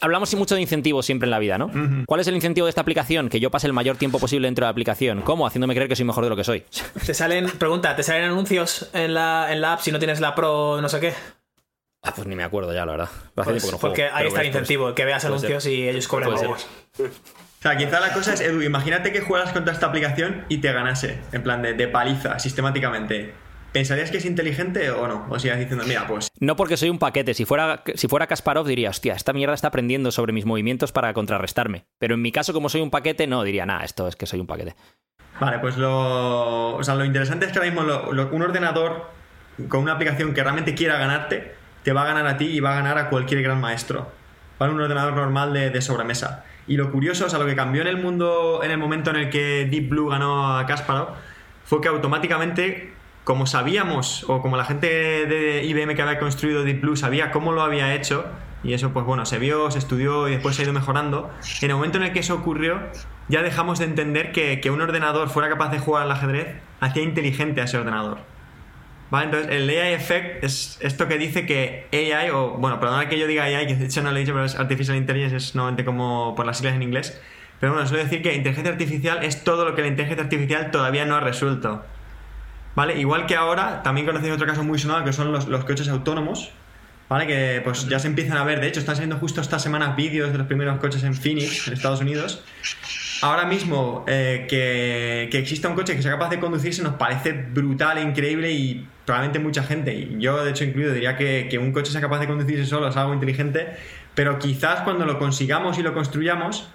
[0.00, 1.70] hablamos mucho de incentivos siempre en la vida, ¿no?
[2.06, 3.28] ¿Cuál es el incentivo de esta aplicación?
[3.28, 5.22] Que yo pase el mayor tiempo posible dentro de la aplicación.
[5.22, 5.46] ¿Cómo?
[5.46, 6.64] Haciéndome creer que soy mejor de lo que soy.
[7.04, 10.34] Te salen, pregunta, ¿te salen anuncios en la, en la app si no tienes la
[10.34, 11.14] Pro no sé qué?
[12.02, 13.08] Ah, pues ni me acuerdo ya, la verdad.
[13.34, 16.66] Pues, porque ahí está el incentivo, que veas anuncios y ellos cobran huevos.
[16.98, 20.70] O sea, quizá la cosa es, Edu, imagínate que juegas contra esta aplicación y te
[20.70, 23.32] ganase, en plan de, de paliza, sistemáticamente.
[23.74, 25.26] ¿Pensarías que es inteligente o no?
[25.28, 26.28] O sigas diciendo, mira, pues.
[26.38, 27.34] No porque soy un paquete.
[27.34, 31.12] Si fuera, si fuera Kasparov, diría, hostia, esta mierda está aprendiendo sobre mis movimientos para
[31.12, 31.84] contrarrestarme.
[31.98, 34.38] Pero en mi caso, como soy un paquete, no, diría, nada, esto es que soy
[34.38, 34.76] un paquete.
[35.40, 36.76] Vale, pues lo.
[36.76, 37.82] O sea, lo interesante es que ahora mismo
[38.32, 39.10] un ordenador
[39.68, 42.72] con una aplicación que realmente quiera ganarte te va a ganar a ti y va
[42.72, 44.12] a ganar a cualquier gran maestro.
[44.56, 46.44] para Un ordenador normal de, sobremesa.
[46.68, 49.16] Y lo curioso, o sea, lo que cambió en el mundo en el momento en
[49.16, 51.08] el que Deep Blue ganó a Kasparov
[51.64, 52.93] fue que automáticamente,
[53.24, 57.52] como sabíamos, o como la gente de IBM que había construido Deep Blue sabía cómo
[57.52, 58.26] lo había hecho,
[58.62, 61.70] y eso pues bueno, se vio, se estudió y después se ha ido mejorando, en
[61.70, 62.80] el momento en el que eso ocurrió,
[63.28, 67.02] ya dejamos de entender que, que un ordenador fuera capaz de jugar al ajedrez hacía
[67.02, 68.18] inteligente a ese ordenador.
[69.22, 73.26] Entonces, el AI Effect es esto que dice que AI, o bueno, perdona que yo
[73.26, 75.84] diga AI, que de hecho no lo he dicho, pero es Artificial Intelligence, es nuevamente
[75.84, 77.20] como por las siglas en inglés.
[77.60, 81.04] Pero bueno, suele decir que inteligencia artificial es todo lo que la inteligencia artificial todavía
[81.04, 81.84] no ha resuelto.
[82.74, 82.98] ¿Vale?
[82.98, 86.50] Igual que ahora, también conocéis otro caso muy sonado que son los, los coches autónomos.
[87.08, 87.26] ¿Vale?
[87.26, 90.32] Que pues ya se empiezan a ver, de hecho, están saliendo justo estas semanas vídeos
[90.32, 92.42] de los primeros coches en Phoenix, en Estados Unidos
[93.24, 97.32] ahora mismo eh, que, que, exista un coche que sea capaz de conducirse nos parece
[97.32, 101.72] brutal, increíble y probablemente mucha gente, y yo de hecho incluido, diría que, que un
[101.72, 103.76] coche sea capaz de conducirse solo es algo inteligente,
[104.14, 106.68] pero quizás cuando lo consigamos y lo construyamos,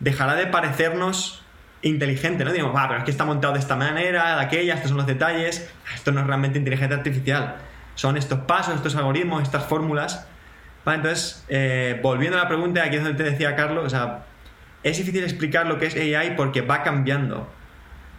[0.00, 1.42] dejará de parecernos
[1.88, 2.52] inteligente, ¿no?
[2.52, 5.06] Digamos, va, pero es que está montado de esta manera, de aquella, estos son los
[5.06, 7.56] detalles, esto no es realmente inteligencia artificial,
[7.94, 10.26] son estos pasos, estos algoritmos, estas fórmulas.
[10.84, 14.24] Entonces, eh, volviendo a la pregunta, aquí es donde te decía Carlos, o sea,
[14.84, 17.48] es difícil explicar lo que es AI porque va cambiando,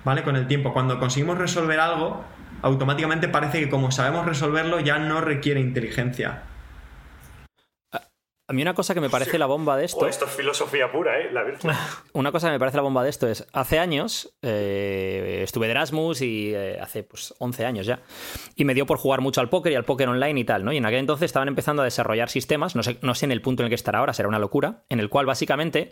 [0.04, 0.24] ¿vale?
[0.24, 0.74] Con el tiempo.
[0.74, 2.26] Cuando conseguimos resolver algo,
[2.62, 6.44] automáticamente parece que como sabemos resolverlo ya no requiere inteligencia.
[8.50, 10.08] A mí una cosa que me parece la bomba de esto...
[10.08, 11.30] esto es filosofía pura, ¿eh?
[11.34, 11.46] La
[12.14, 15.72] una cosa que me parece la bomba de esto es, hace años eh, estuve de
[15.72, 18.00] Erasmus y eh, hace pues 11 años ya,
[18.56, 20.72] y me dio por jugar mucho al póker y al póker online y tal, ¿no?
[20.72, 23.42] Y en aquel entonces estaban empezando a desarrollar sistemas, no sé, no sé en el
[23.42, 25.92] punto en el que estará ahora, será una locura, en el cual básicamente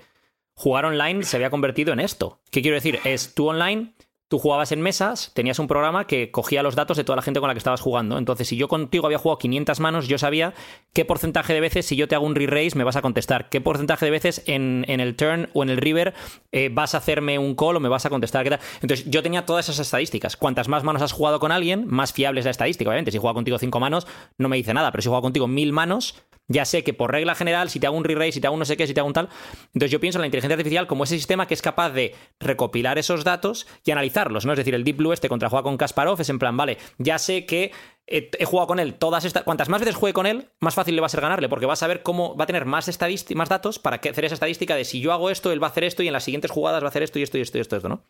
[0.54, 2.40] jugar online se había convertido en esto.
[2.52, 3.00] ¿Qué quiero decir?
[3.04, 3.96] Es tú online,
[4.28, 7.40] tú jugabas en mesas, tenías un programa que cogía los datos de toda la gente
[7.40, 8.18] con la que estabas jugando.
[8.18, 10.54] Entonces, si yo contigo había jugado 500 manos, yo sabía
[10.94, 13.50] qué porcentaje de veces, si yo te hago un re-race, me vas a contestar.
[13.50, 16.14] Qué porcentaje de veces en, el turn o en el river
[16.52, 18.46] eh, vas a hacerme un call o me vas a contestar.
[18.82, 20.38] Entonces, yo tenía todas esas estadísticas.
[20.38, 22.90] Cuantas más manos has jugado con alguien, más fiable es la estadística.
[22.90, 24.08] Obviamente, si juego contigo 5 manos,
[24.38, 24.92] no me dice nada.
[24.92, 26.16] Pero si juego contigo 1000 manos,
[26.48, 28.60] ya sé que por regla general, si te hago un re-race, si te hago un
[28.60, 29.30] no sé qué, si te hago un tal.
[29.74, 32.98] Entonces yo pienso en la inteligencia artificial como ese sistema que es capaz de recopilar
[32.98, 34.54] esos datos y analizarlos, ¿no?
[34.54, 37.18] Es decir, el Deep Blue este contra juega con Kasparov es en plan, vale, ya
[37.18, 37.72] sé que
[38.08, 39.44] he, jugado con él todas estas.
[39.44, 41.74] Cuantas más veces juegue con él, más fácil le va a ser ganarle, porque va
[41.74, 42.90] a saber cómo va a tener más,
[43.36, 45.84] más datos para hacer esa estadística de si yo hago esto, él va a hacer
[45.84, 47.62] esto y en las siguientes jugadas va a hacer esto y esto y esto y
[47.62, 48.06] esto, esto ¿no?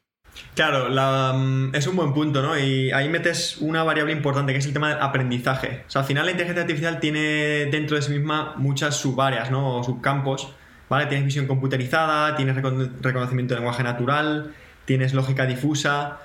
[0.55, 2.57] Claro, mm, es un buen punto, ¿no?
[2.57, 5.83] Y ahí metes una variable importante que es el tema del aprendizaje.
[5.87, 9.77] O sea, al final la inteligencia artificial tiene dentro de sí misma muchas subáreas, ¿no?
[9.77, 10.53] O subcampos,
[10.89, 11.07] ¿vale?
[11.07, 14.53] Tienes visión computerizada, tienes reconocimiento de lenguaje natural,
[14.85, 16.19] tienes lógica difusa,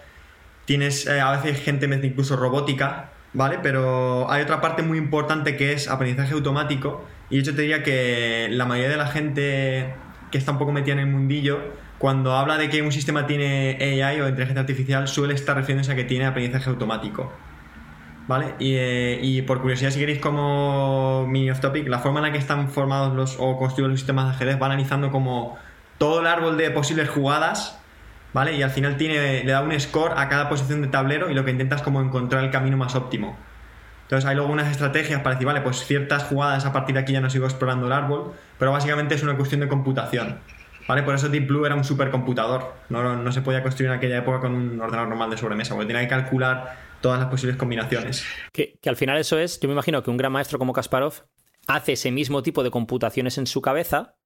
[0.65, 3.59] tienes eh, a veces gente incluso robótica, ¿vale?
[3.63, 7.05] Pero hay otra parte muy importante que es aprendizaje automático.
[7.31, 9.95] Y hecho te diría que la mayoría de la gente
[10.31, 11.61] que está un poco metida en el mundillo
[12.01, 15.96] cuando habla de que un sistema tiene AI o inteligencia artificial, suele estar refiriéndose a
[15.96, 17.30] que tiene aprendizaje automático.
[18.26, 18.55] ¿Vale?
[18.59, 22.38] Y, eh, por curiosidad, si queréis como mini off topic, la forma en la que
[22.38, 25.59] están formados los o construidos los sistemas de ajedrez va analizando como
[25.98, 27.78] todo el árbol de posibles jugadas,
[28.32, 28.57] ¿vale?
[28.57, 31.51] Y al final le da un score a cada posición de tablero y lo que
[31.51, 33.36] intenta es como encontrar el camino más óptimo.
[34.05, 37.12] Entonces hay luego unas estrategias para decir, vale, pues ciertas jugadas a partir de aquí
[37.12, 40.38] ya no sigo explorando el árbol, pero básicamente es una cuestión de computación.
[41.05, 42.74] Por eso Deep Blue era un supercomputador.
[42.88, 45.86] No, no se podía construir en aquella época con un ordenador normal de sobremesa, porque
[45.86, 48.24] tenía que calcular todas las posibles combinaciones.
[48.53, 51.26] Que, al final eso es, yo me imagino que un gran maestro como Kasparov
[51.66, 54.16] hace ese mismo tipo de computaciones en su cabeza,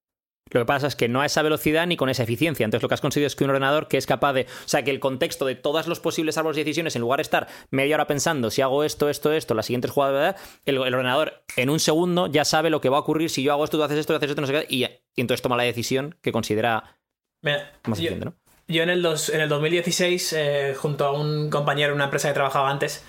[0.51, 2.65] Lo que pasa es que no a esa velocidad ni con esa eficiencia.
[2.65, 4.43] Entonces lo que has conseguido es que un ordenador que es capaz de...
[4.43, 7.23] O sea, que el contexto de todos los posibles árboles de decisiones, en lugar de
[7.23, 10.37] estar media hora pensando si hago esto, esto, esto, las siguientes jugadas,
[10.67, 13.53] el, el ordenador en un segundo ya sabe lo que va a ocurrir si yo
[13.53, 15.57] hago esto, tú haces esto, tú haces esto, no sé qué, y, y entonces toma
[15.57, 16.99] la decisión que considera
[17.43, 18.35] Mira, más yo, eficiente, ¿no?
[18.69, 22.29] yo en el, dos- en el 2016, eh, junto a un compañero en una empresa
[22.29, 23.03] que trabajaba antes,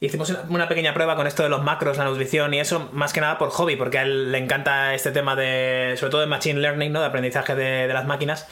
[0.00, 3.20] hicimos una, pequeña prueba con esto de los macros, la nutrición y eso, más que
[3.20, 6.60] nada por hobby, porque a él le encanta este tema de, sobre todo de machine
[6.60, 7.00] learning, ¿no?
[7.00, 8.48] de aprendizaje de, de las máquinas.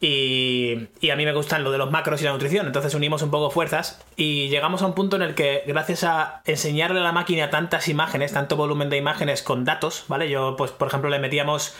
[0.00, 3.22] Y, y a mí me gustan lo de los macros y la nutrición, entonces unimos
[3.22, 7.04] un poco fuerzas y llegamos a un punto en el que gracias a enseñarle a
[7.04, 10.28] la máquina tantas imágenes, tanto volumen de imágenes con datos, ¿vale?
[10.28, 11.76] Yo, pues, por ejemplo, le metíamos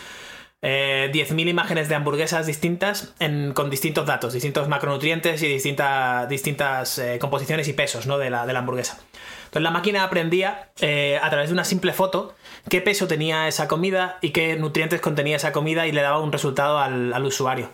[0.64, 3.14] eh, 10.000 imágenes de hamburguesas distintas
[3.54, 8.18] con distintos datos, distintos macronutrientes y distinta- distintas eh, composiciones y pesos ¿no?
[8.18, 8.98] de, la, de la hamburguesa.
[9.44, 12.34] Entonces la máquina aprendía eh, a través de una simple foto
[12.68, 16.32] qué peso tenía esa comida y qué nutrientes contenía esa comida y le daba un
[16.32, 17.68] resultado al, al usuario.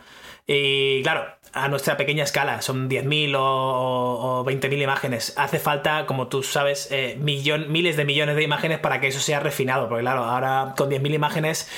[0.46, 3.40] Y claro, a nuestra pequeña escala, son 10.000 o,
[4.40, 5.34] o 20.000 imágenes.
[5.36, 9.20] Hace falta, como tú sabes, eh, millón- miles de millones de imágenes para que eso
[9.20, 9.88] sea refinado.
[9.88, 11.70] Porque claro, ahora con 10.000 imágenes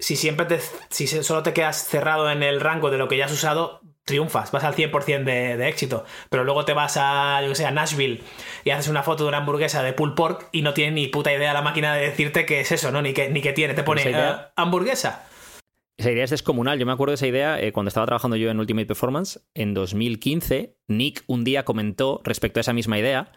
[0.00, 3.26] si siempre te, si solo te quedas cerrado en el rango de lo que ya
[3.26, 6.04] has usado, triunfas, vas al 100% de, de éxito.
[6.28, 8.22] Pero luego te vas a, yo que sé, a Nashville
[8.64, 11.32] y haces una foto de una hamburguesa de pulled pork y no tiene ni puta
[11.32, 13.02] idea la máquina de decirte qué es eso, ¿no?
[13.02, 13.74] Ni qué, ni qué tiene.
[13.74, 15.26] Te pone eh, hamburguesa.
[15.96, 16.78] Esa idea es descomunal.
[16.78, 19.40] Yo me acuerdo de esa idea eh, cuando estaba trabajando yo en Ultimate Performance.
[19.54, 23.32] En 2015, Nick un día comentó respecto a esa misma idea,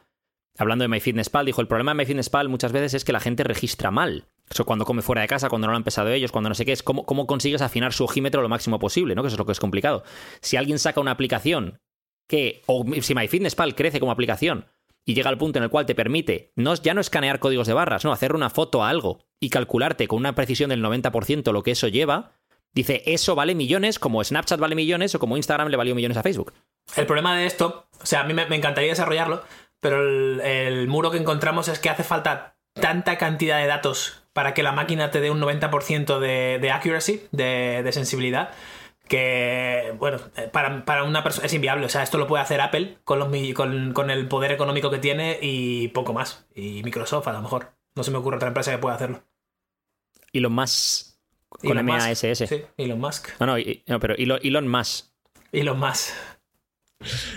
[0.58, 3.92] hablando de MyFitnessPal, dijo, el problema de MyFitnessPal muchas veces es que la gente registra
[3.92, 4.28] mal.
[4.50, 6.66] Eso cuando come fuera de casa, cuando no lo han pesado ellos, cuando no sé
[6.66, 9.24] qué, es cómo, cómo consigues afinar su ojímetro lo máximo posible, ¿no?
[9.24, 10.04] Que eso es lo que es complicado.
[10.42, 11.80] Si alguien saca una aplicación
[12.28, 14.66] que, o si MyFitnessPal crece como aplicación
[15.06, 17.74] y llega al punto en el cual te permite no, ya no escanear códigos de
[17.74, 21.64] barras, no, hacer una foto a algo y calcularte con una precisión del 90% lo
[21.64, 22.32] que eso lleva,
[22.74, 26.24] dice, eso vale millones, como Snapchat vale millones o como Instagram le valió millones a
[26.24, 26.54] Facebook.
[26.96, 29.44] El problema de esto, o sea, a mí me, me encantaría desarrollarlo,
[29.84, 34.56] pero el, el muro que encontramos es que hace falta tanta cantidad de datos para
[34.56, 38.50] que la máquina te dé un 90% de, de accuracy, de, de sensibilidad,
[39.08, 41.86] que, bueno, eh, para, para una persona es inviable.
[41.86, 44.98] O sea, esto lo puede hacer Apple con, los, con, con el poder económico que
[44.98, 46.48] tiene y poco más.
[46.56, 47.74] Y Microsoft, a lo mejor.
[47.96, 49.24] No se me ocurre otra empresa que pueda hacerlo.
[50.32, 51.20] Y más
[51.50, 51.86] con Elon.
[51.86, 52.20] MASS.
[52.50, 53.30] Sí, Elon Musk.
[53.40, 55.14] No, no, y- no, pero Elon, Elon más.
[55.52, 56.10] Elon Musk.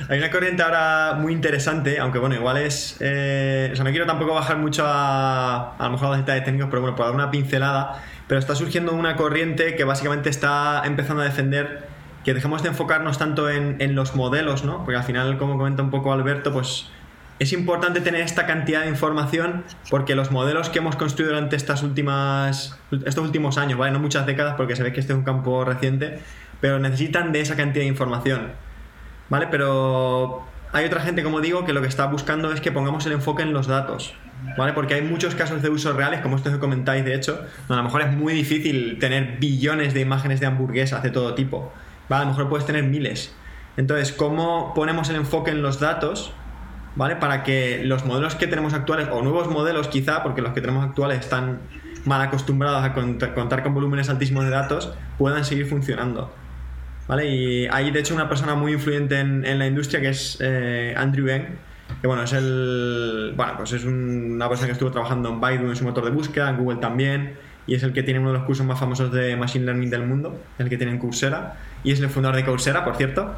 [0.09, 2.97] Hay una corriente ahora muy interesante, aunque bueno, igual es.
[3.01, 6.45] eh, o sea, no quiero tampoco bajar mucho a, a lo mejor a los detalles
[6.45, 8.03] técnicos, pero bueno, por dar una pincelada.
[8.29, 11.87] Pero está surgiendo una corriente que básicamente está empezando a defender
[12.25, 14.79] que dejemos de enfocarnos tanto en, en los modelos, ¿no?
[14.85, 16.89] Porque al final, como comenta un poco Alberto, pues
[17.39, 21.83] es importante tener esta cantidad de información porque los modelos que hemos construido durante estas
[21.83, 23.93] últimas estos últimos años, ¿vale?
[23.93, 26.21] No muchas décadas porque se ve que este es un campo reciente,
[26.61, 28.53] pero necesitan de esa cantidad de información.
[29.29, 29.49] ¿Vale?
[29.51, 33.13] Pero hay otra gente, como digo, que lo que está buscando es que pongamos el
[33.13, 34.15] enfoque en los datos.
[34.59, 34.73] ¿Vale?
[34.75, 37.35] Porque hay muchos casos de uso reales, como estos que comentáis, de hecho,
[37.69, 41.35] donde a lo mejor es muy difícil tener billones de imágenes de hamburguesas de todo
[41.35, 41.73] tipo.
[42.09, 42.23] ¿Vale?
[42.23, 43.35] A lo mejor puedes tener miles.
[43.77, 46.33] Entonces, ¿cómo ponemos el enfoque en los datos?
[46.95, 47.17] ¿Vale?
[47.17, 50.85] Para que los modelos que tenemos actuales, o nuevos modelos quizá, porque los que tenemos
[50.85, 51.61] actuales están
[52.05, 56.33] mal acostumbrados a cont- contar con volúmenes altísimos de datos, puedan seguir funcionando.
[57.09, 61.27] Y hay de hecho una persona muy influyente en, la industria que es eh, Andrew
[61.27, 61.47] Ng,
[62.01, 63.33] que bueno, es el.
[63.37, 66.11] Bueno, pues es un- una persona que estuvo trabajando en Baidu en su motor de
[66.11, 67.35] búsqueda, en Google también,
[67.67, 70.05] y es el que tiene uno de los cursos más famosos de Machine Learning del
[70.05, 73.35] mundo, el que tiene en Coursera, y es el fundador de Coursera, por cierto.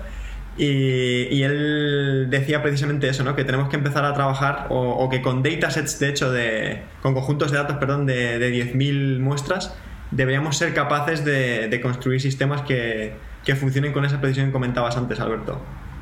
[0.56, 3.36] Y, él decía precisamente eso, ¿no?
[3.36, 7.52] Que tenemos que empezar a trabajar, o, que con datasets, de hecho, de, con conjuntos
[7.52, 9.76] de datos, perdón, de, de 10.000 muestras,
[10.10, 13.14] deberíamos ser capaces de construir sistemas que,
[13.44, 15.60] que funcionen con esa precisión que comentabas antes, Alberto.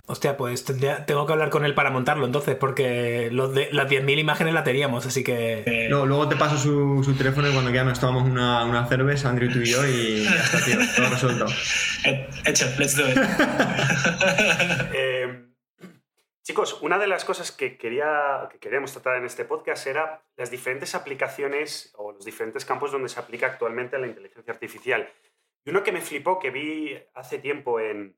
[0.08, 3.88] Hostia, pues tendría- tengo que hablar con él para montarlo entonces, porque los de, las
[3.88, 5.86] 10.000 imágenes la teníamos, así que...
[5.90, 9.30] Luego, luego te paso su, su teléfono y cuando ya nos tomamos una, una cerveza,
[9.30, 11.46] Andrew, tú y yo, y ya está, tío, todo resuelto.
[12.04, 13.16] Eh, Hecho, let's do it.
[14.94, 15.44] Eh,
[16.44, 20.50] chicos, una de las cosas que, quería, que queríamos tratar en este podcast era las
[20.52, 25.08] diferentes aplicaciones o los diferentes campos donde se aplica actualmente la inteligencia artificial.
[25.66, 28.16] Y uno que me flipó, que vi hace tiempo en,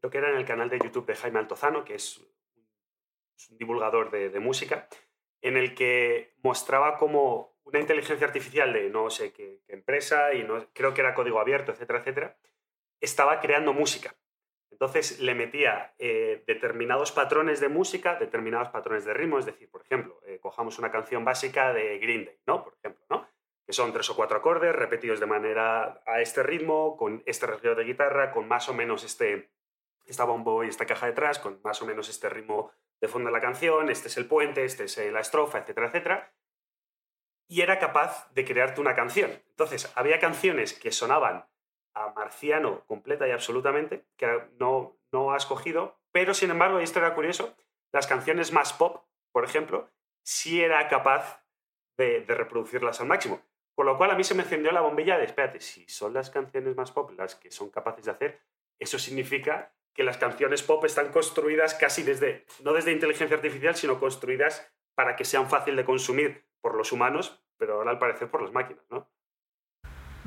[0.00, 2.18] creo que era en el canal de YouTube de Jaime Altozano, que es,
[3.50, 4.88] un divulgador de, de música,
[5.42, 10.44] en el que mostraba como una inteligencia artificial de no sé qué, qué empresa, y
[10.44, 12.38] no, creo que era código abierto, etcétera, etcétera,
[13.00, 14.16] estaba creando música.
[14.70, 19.82] Entonces le metía eh, determinados patrones de música, determinados patrones de ritmo, es decir, por
[19.82, 22.64] ejemplo, eh, cojamos una canción básica de Green Day, ¿no?
[22.64, 23.28] Por ejemplo, ¿no?
[23.72, 27.84] Son tres o cuatro acordes repetidos de manera a este ritmo, con este registro de
[27.84, 29.50] guitarra, con más o menos este,
[30.04, 32.70] esta bombo y esta caja detrás, con más o menos este ritmo
[33.00, 36.34] de fondo de la canción, este es el puente, este es la estrofa, etcétera, etcétera.
[37.48, 39.30] Y era capaz de crearte una canción.
[39.50, 41.46] Entonces, había canciones que sonaban
[41.94, 46.98] a marciano completa y absolutamente, que no, no has cogido, pero sin embargo, y esto
[46.98, 47.54] era curioso,
[47.92, 49.90] las canciones más pop, por ejemplo,
[50.22, 51.42] sí era capaz
[51.96, 53.40] de, reproducirlas al máximo.
[53.74, 56.30] Con lo cual a mí se me encendió la bombilla de, espérate, si son las
[56.30, 58.40] canciones más pop las que son capaces de hacer,
[58.78, 63.98] eso significa que las canciones pop están construidas casi desde, no desde inteligencia artificial, sino
[63.98, 68.42] construidas para que sean fácil de consumir por los humanos, pero ahora al parecer por
[68.42, 69.08] las máquinas, ¿no?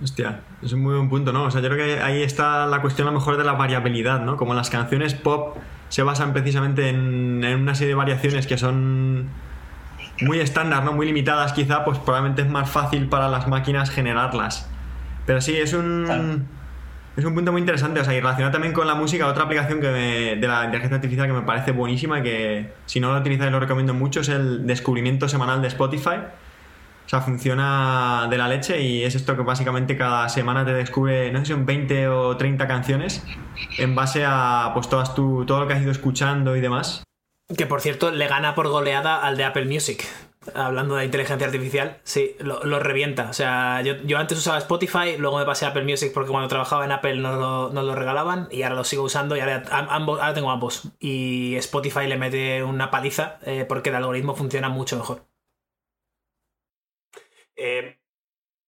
[0.01, 1.45] Hostia, es un muy buen punto, ¿no?
[1.45, 4.19] O sea, yo creo que ahí está la cuestión a lo mejor de la variabilidad,
[4.19, 4.35] ¿no?
[4.35, 5.55] Como las canciones pop
[5.87, 9.29] se basan precisamente en, en una serie de variaciones que son
[10.21, 10.93] muy estándar, ¿no?
[10.93, 14.69] Muy limitadas quizá, pues probablemente es más fácil para las máquinas generarlas.
[15.25, 16.47] Pero sí, es un...
[17.17, 19.79] Es un punto muy interesante, o sea, y relacionado también con la música, otra aplicación
[19.79, 23.53] que de la inteligencia artificial que me parece buenísima y que si no lo utilizáis
[23.53, 26.17] lo recomiendo mucho es el descubrimiento semanal de Spotify.
[27.05, 31.31] O sea, funciona de la leche y es esto que básicamente cada semana te descubre,
[31.31, 33.23] no sé si son 20 o 30 canciones
[33.77, 37.03] en base a pues todas tu, todo lo que has ido escuchando y demás.
[37.47, 40.03] Que por cierto le gana por goleada al de Apple Music.
[40.53, 43.29] Hablando de inteligencia artificial, sí, lo, revienta.
[43.29, 46.85] O sea, yo, antes usaba Spotify, luego me pasé a Apple Music porque cuando trabajaba
[46.85, 50.49] en Apple no lo, regalaban y ahora lo sigo usando y ahora, ambos, ahora tengo
[50.51, 50.91] ambos.
[50.99, 55.25] Y Spotify le mete una paliza eh, porque el algoritmo funciona mucho mejor.
[57.55, 57.99] Eh,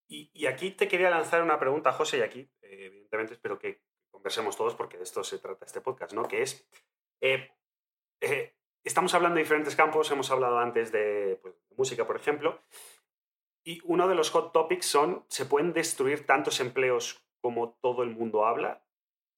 [0.08, 4.56] y, aquí te quería lanzar una pregunta, José, y aquí, eh, evidentemente, espero que conversemos
[4.56, 6.28] todos porque de esto se trata este podcast, ¿no?
[6.28, 6.68] Que es
[8.88, 12.60] estamos hablando de diferentes campos, hemos hablado antes de, pues, música, por ejemplo,
[13.64, 18.12] y uno de los hot topics son, ¿se pueden destruir tantos empleos como todo el
[18.12, 18.86] mundo habla?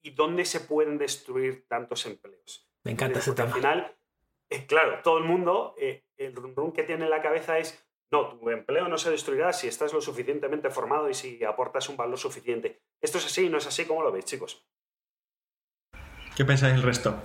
[0.01, 2.69] ¿Y dónde se pueden destruir tantos empleos?
[2.83, 3.49] Me encanta ese tema.
[3.49, 3.97] Al final,
[4.49, 8.29] eh, claro, todo el mundo, eh, el rum que tiene en la cabeza es, no,
[8.29, 12.17] tu empleo no se destruirá si estás lo suficientemente formado y si aportas un valor
[12.17, 12.81] suficiente.
[13.01, 13.49] ¿Esto es así?
[13.49, 13.85] ¿No es así?
[13.85, 14.65] ¿Cómo lo veis, chicos?
[16.39, 17.21] ¿Qué pensáis el resto?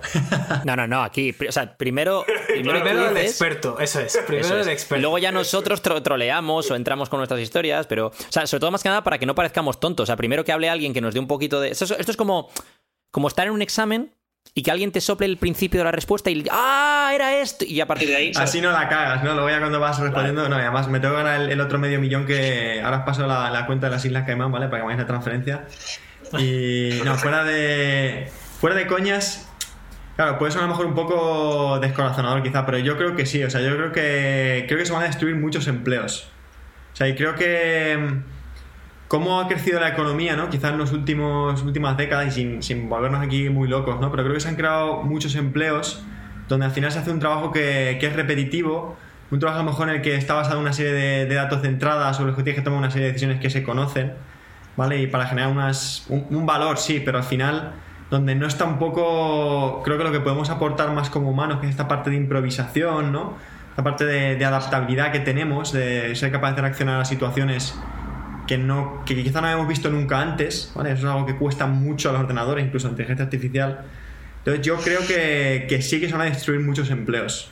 [0.65, 2.25] no, no, no, aquí, o sea, primero...
[2.47, 5.01] Primero, el experto, eso es, primero el experto.
[5.01, 8.83] Luego ya nosotros troleamos o entramos con nuestras historias, pero, o sea, sobre todo más
[8.83, 10.03] que nada para que no parezcamos tontos.
[10.03, 11.69] O sea, primero que hable alguien que nos dé un poquito de...
[11.69, 12.49] Esto, es como,
[13.09, 14.11] como estar en un examen
[14.53, 17.11] y que alguien te sople el principio de la respuesta y ¡ah!
[17.15, 17.63] Era esto.
[17.63, 18.31] Y a partir de ahí.
[18.35, 19.33] Así no la cagas, ¿no?
[19.33, 20.49] Luego ya cuando vas respondiendo.
[20.49, 23.49] No, además me tengo que ganar el, otro medio millón que ahora os paso la,
[23.49, 24.67] la, cuenta de las Islas Caimán, ¿vale?
[24.67, 25.65] Para que me hagáis la transferencia.
[26.37, 26.99] Y.
[27.05, 28.29] No, fuera de.
[28.59, 29.45] Fuera de coñas,
[30.15, 33.43] Claro, puede ser a lo mejor un poco descorazonador quizá, pero yo creo que sí,
[33.43, 36.29] o sea, yo creo que creo que se van a destruir muchos empleos.
[36.93, 38.23] O sea, y creo que mm,
[39.09, 40.49] cómo ha crecido la economía, ¿no?
[40.49, 44.09] Quizás en las últimas décadas y sin, sin, volvernos aquí muy locos, ¿no?
[44.09, 46.01] Pero creo que se han creado muchos empleos
[46.47, 48.95] donde al final se hace un trabajo que, es repetitivo,
[49.31, 51.35] un trabajo a lo mejor en el que está basado en una serie de, de
[51.35, 53.63] datos de entrada sobre los que tienes que tomar una serie de decisiones que se
[53.63, 54.13] conocen,
[54.77, 55.01] ¿vale?
[55.01, 57.73] Y para generar unas, un valor, sí, pero al final
[58.15, 61.65] donde no está un poco, creo que lo que podemos aportar más como humanos, que
[61.65, 63.37] es esta parte de improvisación, ¿no?
[63.71, 67.75] Esta parte de, adaptabilidad que tenemos, de ser capaz de reaccionar a situaciones
[68.47, 70.93] que, no, que quizá no habíamos visto nunca antes, ¿vale?
[70.93, 73.81] Eso es algo que cuesta mucho a los ordenadores, incluso a la inteligencia artificial.
[74.37, 77.51] Entonces yo creo que, que sí que se van a destruir muchos empleos.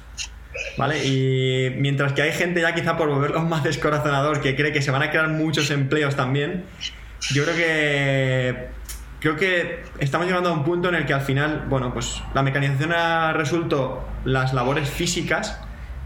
[0.78, 1.04] ¿Vale?
[1.04, 4.92] Y mientras que hay gente ya quizá por volverlo más descorazonador que cree que se
[4.92, 6.64] van a crear muchos empleos también,
[7.32, 8.68] yo creo que
[9.24, 12.44] creo que estamos llegando a un punto en el que al final, bueno, pues la
[12.44, 15.62] mecanización ha resuelto las labores físicas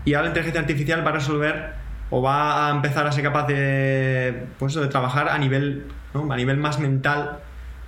[0.06, 1.74] y ahora la inteligencia artificial va a resolver
[2.12, 6.58] o va a empezar a ser capaz de, pues, de trabajar a nivel, a nivel
[6.58, 7.40] más mental.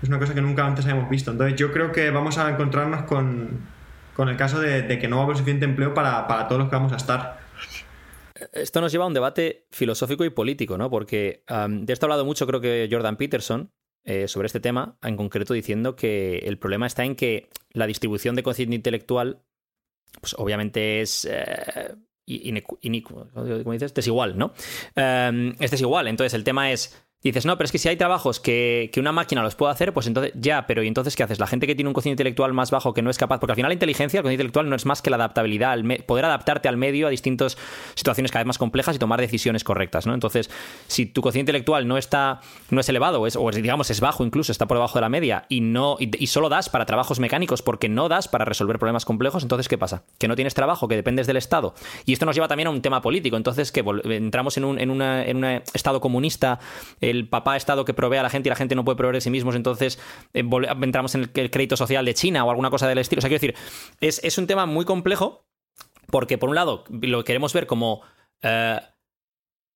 [0.02, 1.30] Es una cosa que nunca antes habíamos visto.
[1.30, 3.68] Entonces yo creo que vamos a encontrarnos con,
[4.18, 6.92] el caso de, que no va a haber suficiente empleo para, todos los que vamos
[6.92, 7.38] a estar.
[8.54, 10.90] Esto nos lleva a un debate filosófico y político, ¿no?
[10.90, 13.70] Porque de esto ha hablado mucho, creo que Jordan Peterson,
[14.10, 18.36] eh, sobre este tema, en concreto diciendo que el problema está en que la distribución
[18.36, 19.44] de cociente intelectual,
[20.20, 21.94] pues obviamente es eh,
[23.72, 23.94] dices?
[23.94, 24.54] Desigual, ¿no?
[24.96, 26.08] Eh, es desigual.
[26.08, 29.12] Entonces el tema es, Dices, no, pero es que si hay trabajos que, que, una
[29.12, 31.38] máquina los puede hacer, pues entonces ya, pero ¿y entonces qué haces?
[31.38, 33.56] La gente que tiene un cociente intelectual más bajo que no es capaz, porque al
[33.58, 36.78] final la inteligencia, el cociente intelectual no es más que la adaptabilidad, poder adaptarte al
[36.78, 37.58] medio a distintas
[37.96, 40.14] situaciones cada vez más complejas y tomar decisiones correctas, ¿no?
[40.14, 40.50] Entonces,
[40.88, 42.40] si tu cociente intelectual no está,
[42.70, 45.10] no es elevado, o, es, o digamos es bajo incluso, está por debajo de la
[45.10, 49.04] media, y no, y, solo das para trabajos mecánicos porque no das para resolver problemas
[49.04, 50.04] complejos, entonces ¿qué pasa?
[50.20, 51.76] Que no tienes trabajo, que dependes del Estado.
[52.06, 54.90] Y esto nos lleva también a un tema político, entonces que entramos en un, en,
[54.90, 55.44] una, en un
[55.74, 56.62] Estado comunista,
[57.10, 59.22] el papá Estado que provee a la gente y la gente no puede proveer de
[59.22, 60.00] sí mismos, entonces
[60.34, 60.44] eh,
[60.82, 63.20] entramos en el, crédito social de China o alguna cosa del estilo.
[63.20, 63.56] O sea, quiero decir,
[64.00, 65.46] es, un tema muy complejo
[66.08, 68.02] porque, por un lado, lo queremos ver como...
[68.42, 68.80] Eh,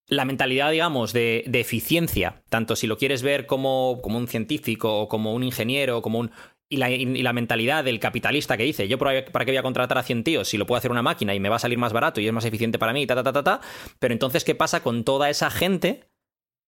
[0.07, 5.07] la mentalidad, digamos, de, eficiencia, tanto si lo quieres ver como, como un científico o
[5.07, 6.31] como un ingeniero, como un,
[6.73, 10.23] y la, mentalidad del capitalista que dice, yo para, qué voy a contratar a 100
[10.23, 12.27] tíos si lo puede hacer una máquina y me va a salir más barato y
[12.27, 13.61] es más eficiente para mí, ta, ta, ta, ta, ta.
[13.99, 16.09] Pero entonces, ¿qué pasa con toda esa gente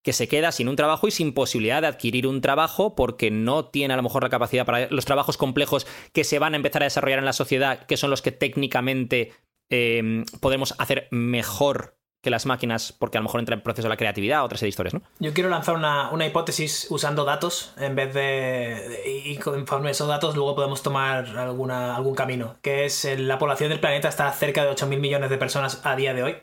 [0.05, 3.65] que se queda sin un trabajo y sin posibilidad de adquirir un trabajo porque no
[3.65, 6.83] tiene a lo mejor la capacidad para los trabajos complejos que se van a empezar
[6.83, 9.33] a desarrollar en la sociedad, que son los que técnicamente
[9.69, 13.89] em, podemos hacer mejor que las máquinas, porque a lo mejor entra en proceso de
[13.89, 15.01] la creatividad, otras historias, ¿no?
[15.19, 20.55] Yo quiero lanzar una, hipótesis usando datos en vez de, y conforme esos datos luego
[20.55, 24.99] podemos tomar alguna, algún camino, que es la población del planeta está cerca de 8.000
[24.99, 26.35] millones de personas a día de hoy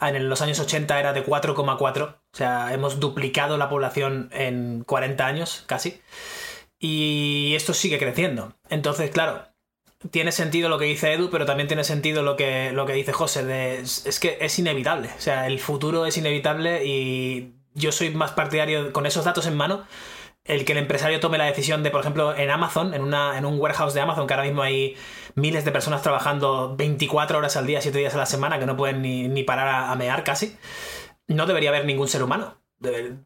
[0.00, 2.02] en los años 80 era de 4,4.
[2.02, 6.00] O sea, hemos duplicado la población en 40 años casi.
[6.78, 8.54] Y esto sigue creciendo.
[8.68, 9.46] Entonces, claro,
[10.10, 13.12] tiene sentido lo que dice Edu, pero también tiene sentido lo que, lo que dice
[13.12, 13.80] José.
[13.80, 15.10] es que es inevitable.
[15.16, 19.56] O sea, el futuro es inevitable y yo soy más partidario con esos datos en
[19.56, 19.86] mano
[20.46, 23.44] el que el empresario tome la decisión de, por ejemplo, en Amazon, en, una, en
[23.44, 24.96] un warehouse de Amazon, que ahora mismo hay
[25.34, 28.76] miles de personas trabajando 24 horas al día, 7 días a la semana, que no
[28.76, 30.56] pueden ni, parar a, a mear casi,
[31.28, 32.65] no debería haber ningún ser humano.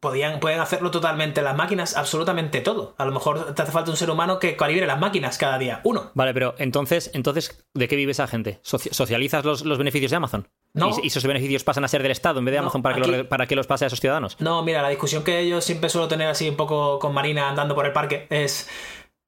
[0.01, 2.95] Podían, pueden hacerlo totalmente las máquinas, absolutamente todo.
[2.99, 5.81] A lo mejor te hace falta un ser humano que calibre las máquinas cada día.
[5.85, 6.11] Uno.
[6.15, 8.61] Vale, pero entonces, entonces ¿de qué vive esa gente?
[8.63, 10.49] ¿Socializas los, beneficios de Amazon?
[10.73, 10.91] No.
[11.03, 13.47] ¿Y, esos beneficios pasan a ser del Estado en vez de Amazon para, que para
[13.47, 14.37] que los pase a esos ciudadanos?
[14.41, 17.75] No, mira, la discusión que yo siempre suelo tener así un poco con Marina andando
[17.75, 18.69] por el parque es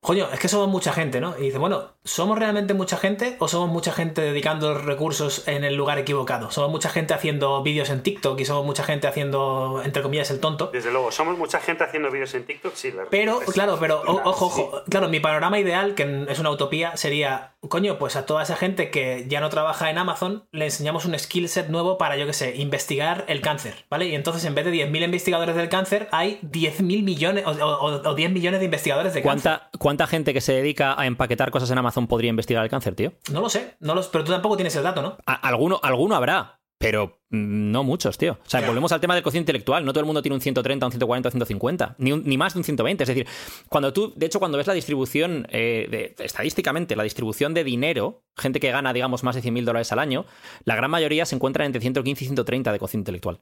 [0.02, 1.38] coño, es que somos mucha gente, ¿no?
[1.38, 5.62] Y dice, bueno, ¿somos realmente mucha gente o somos mucha gente dedicando los recursos en
[5.62, 6.50] el lugar equivocado?
[6.50, 10.40] Somos mucha gente haciendo vídeos en TikTok y somos mucha gente haciendo, entre comillas, el
[10.40, 10.70] tonto.
[10.72, 13.08] Desde luego, somos mucha gente haciendo vídeos en TikTok, sí, ¿verdad?
[13.12, 17.96] Pero, claro, pero, ojo, ojo, claro, mi panorama ideal, que es una utopía, sería, coño,
[17.96, 21.48] pues a toda esa gente que ya no trabaja en Amazon, le enseñamos un skill
[21.48, 24.06] set nuevo para, yo qué sé, investigar el cáncer, ¿vale?
[24.06, 28.58] Y entonces en vez de 10.000 investigadores del cáncer, hay 10.000 millones o, 10 millones
[28.58, 29.60] de investigadores de cáncer.
[29.78, 33.12] ¿Cuánta gente que se dedica a empaquetar cosas en Amazon podría investigar el cáncer, tío?
[33.32, 35.16] No lo sé, no los, pero tú tampoco tienes el dato, ¿no?
[35.26, 38.32] alguno, alguno habrá, pero no muchos, tío.
[38.44, 39.84] O sea, volvemos al tema del cociente intelectual.
[39.84, 42.58] No todo el mundo tiene un 130, un 140, un 150, ni, ni más de
[42.58, 43.04] un 120.
[43.04, 43.26] Es decir,
[43.68, 48.58] cuando tú, de hecho, cuando ves la distribución, eh, estadísticamente, la distribución de dinero, gente
[48.58, 50.26] que gana, digamos, más de 100.000 dólares al año,
[50.64, 53.40] la gran mayoría se encuentra entre 115 y 130 de cociente intelectual.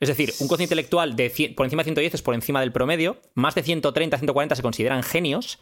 [0.00, 3.20] Es decir, un cociente intelectual de por encima de 110 es por encima del promedio,
[3.34, 5.60] más de 130, 140 se consideran genios,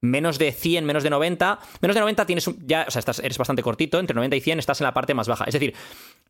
[0.00, 3.38] menos de 100, menos de 90, menos de 90 tienes ya, o sea, estás, eres
[3.38, 5.44] bastante cortito, entre 90 y 100 estás en la parte más baja.
[5.44, 5.74] Es decir,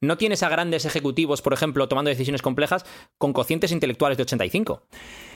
[0.01, 2.84] no tienes a grandes ejecutivos, por ejemplo, tomando decisiones complejas
[3.18, 4.82] con cocientes intelectuales de 85.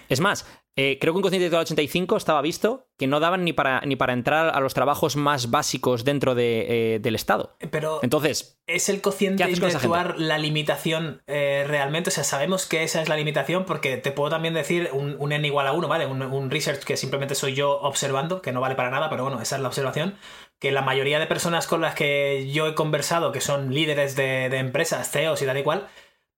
[0.09, 3.53] Es más, eh, creo que un cociente intelectual 85 estaba visto que no daban ni
[3.53, 7.57] para, ni para entrar a los trabajos más básicos dentro de, eh, del Estado.
[7.71, 12.09] Pero entonces, ¿es el cociente intelectual la limitación eh, realmente?
[12.09, 15.47] O sea, sabemos que esa es la limitación porque te puedo también decir un, n
[15.47, 16.07] igual a 1, ¿vale?
[16.07, 19.57] Un, research que simplemente soy yo observando, que no vale para nada, pero bueno, esa
[19.57, 20.15] es la observación
[20.59, 24.49] que la mayoría de personas con las que yo he conversado, que son líderes de,
[24.49, 25.89] de empresas, CEOs y tal y cual,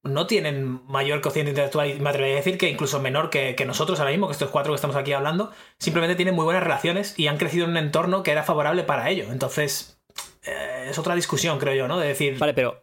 [0.05, 3.99] no tienen mayor cociente intelectual y me atrevería a decir que incluso menor que, nosotros
[3.99, 7.27] ahora mismo, que estos cuatro que estamos aquí hablando, simplemente tienen muy buenas relaciones y
[7.27, 9.27] han crecido en un entorno que era favorable para ello.
[9.31, 9.99] Entonces,
[10.45, 11.99] eh, es otra discusión, creo yo, ¿no?
[11.99, 12.39] De decir...
[12.39, 12.83] Vale, pero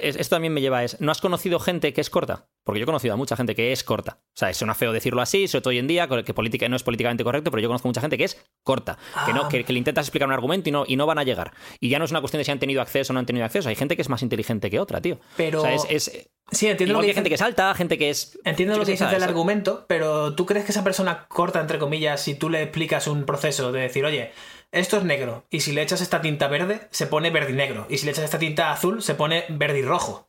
[0.00, 2.48] esto también me lleva a es, ¿no has conocido gente que es corta?
[2.64, 4.20] Porque yo he conocido a mucha gente que es corta.
[4.28, 6.84] O sea, suena feo decirlo así, sobre todo hoy en día, que política no es
[6.84, 8.98] políticamente correcto, pero yo conozco mucha gente que es corta.
[9.26, 9.48] Que no, ah.
[9.48, 11.52] que, le intentas explicar un argumento y no, y no van a llegar.
[11.80, 13.44] Y ya no es una cuestión de si han tenido acceso o no han tenido
[13.44, 13.68] acceso.
[13.68, 15.18] Hay gente que es más inteligente que otra, tío.
[15.36, 15.62] Pero.
[15.62, 18.38] O sea, es, Sí, entiendo lo que hay gente que salta, gente que es.
[18.44, 22.20] Entiendo lo que dices del argumento, pero ¿tú crees que esa persona corta, entre comillas,
[22.20, 24.32] si tú le explicas un proceso de decir, oye,
[24.72, 27.86] esto es negro, y si le echas esta tinta verde, se pone verde y negro,
[27.88, 30.28] y si le echas esta tinta azul, se pone verde y rojo?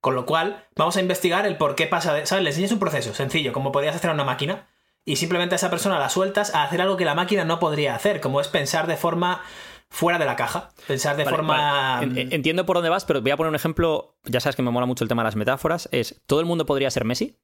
[0.00, 2.26] Con lo cual, vamos a investigar el por qué pasa de.
[2.26, 2.42] ¿Sabes?
[2.42, 4.66] Le enseñas un proceso sencillo, como podrías hacer a una máquina,
[5.04, 7.94] y simplemente a esa persona la sueltas a hacer algo que la máquina no podría
[7.94, 9.42] hacer, como es pensar de forma
[9.88, 12.00] fuera de la caja, pensar de forma...
[12.02, 14.86] Entiendo por dónde vas, pero voy a poner un ejemplo, ya sabes que me mola
[14.86, 17.36] mucho el tema de las metáforas, es, ¿todo el mundo podría ser Messi?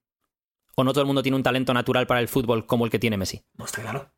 [0.78, 3.00] o no todo el mundo tiene un talento natural para el fútbol como el que
[3.00, 3.42] tiene Messi.
[3.54, 4.12] No está claro.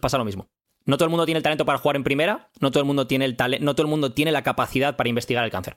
[0.00, 0.48] Pasa lo mismo.
[0.86, 3.06] No todo el mundo tiene el talento para jugar en primera, no todo el mundo
[3.06, 5.76] tiene el talento, no todo el mundo tiene la capacidad para investigar el cáncer.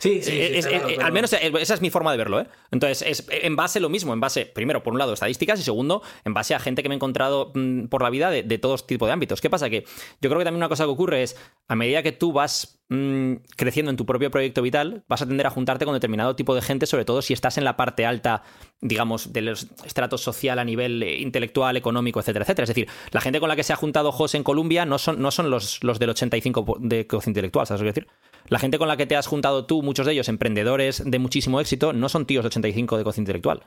[0.00, 1.90] Sí, sí, sí, Es- está es- claro, eh, pero- al menos eh, esa es mi
[1.90, 2.46] forma de verlo, ¿eh?
[2.70, 6.02] Entonces, es en base lo mismo, en base, primero, por un lado, estadísticas y segundo,
[6.24, 8.76] en base a gente que me he encontrado mm, por la vida de, de todo
[8.78, 9.40] tipo de ámbitos.
[9.40, 9.68] ¿Qué pasa?
[9.70, 9.82] Que
[10.20, 13.34] yo creo que también una cosa que ocurre es, a medida que tú vas mm,
[13.56, 16.62] creciendo en tu propio proyecto vital, vas a tender a juntarte con determinado tipo de
[16.62, 18.42] gente, sobre todo si estás en la parte alta,
[18.80, 22.64] digamos, de los estratos social a nivel eh, intelectual, económico, etcétera, etcétera.
[22.64, 25.20] Es decir, la gente con la que se ha juntado José en Colombia no son,
[25.20, 28.08] no son los, los del 85 po- de cociente intelectual, ¿sabes lo que decir?
[28.48, 31.60] La gente con la que te has juntado tú, muchos de ellos emprendedores de muchísimo
[31.60, 33.64] éxito, no son tíos de 85 de cociente intelectual.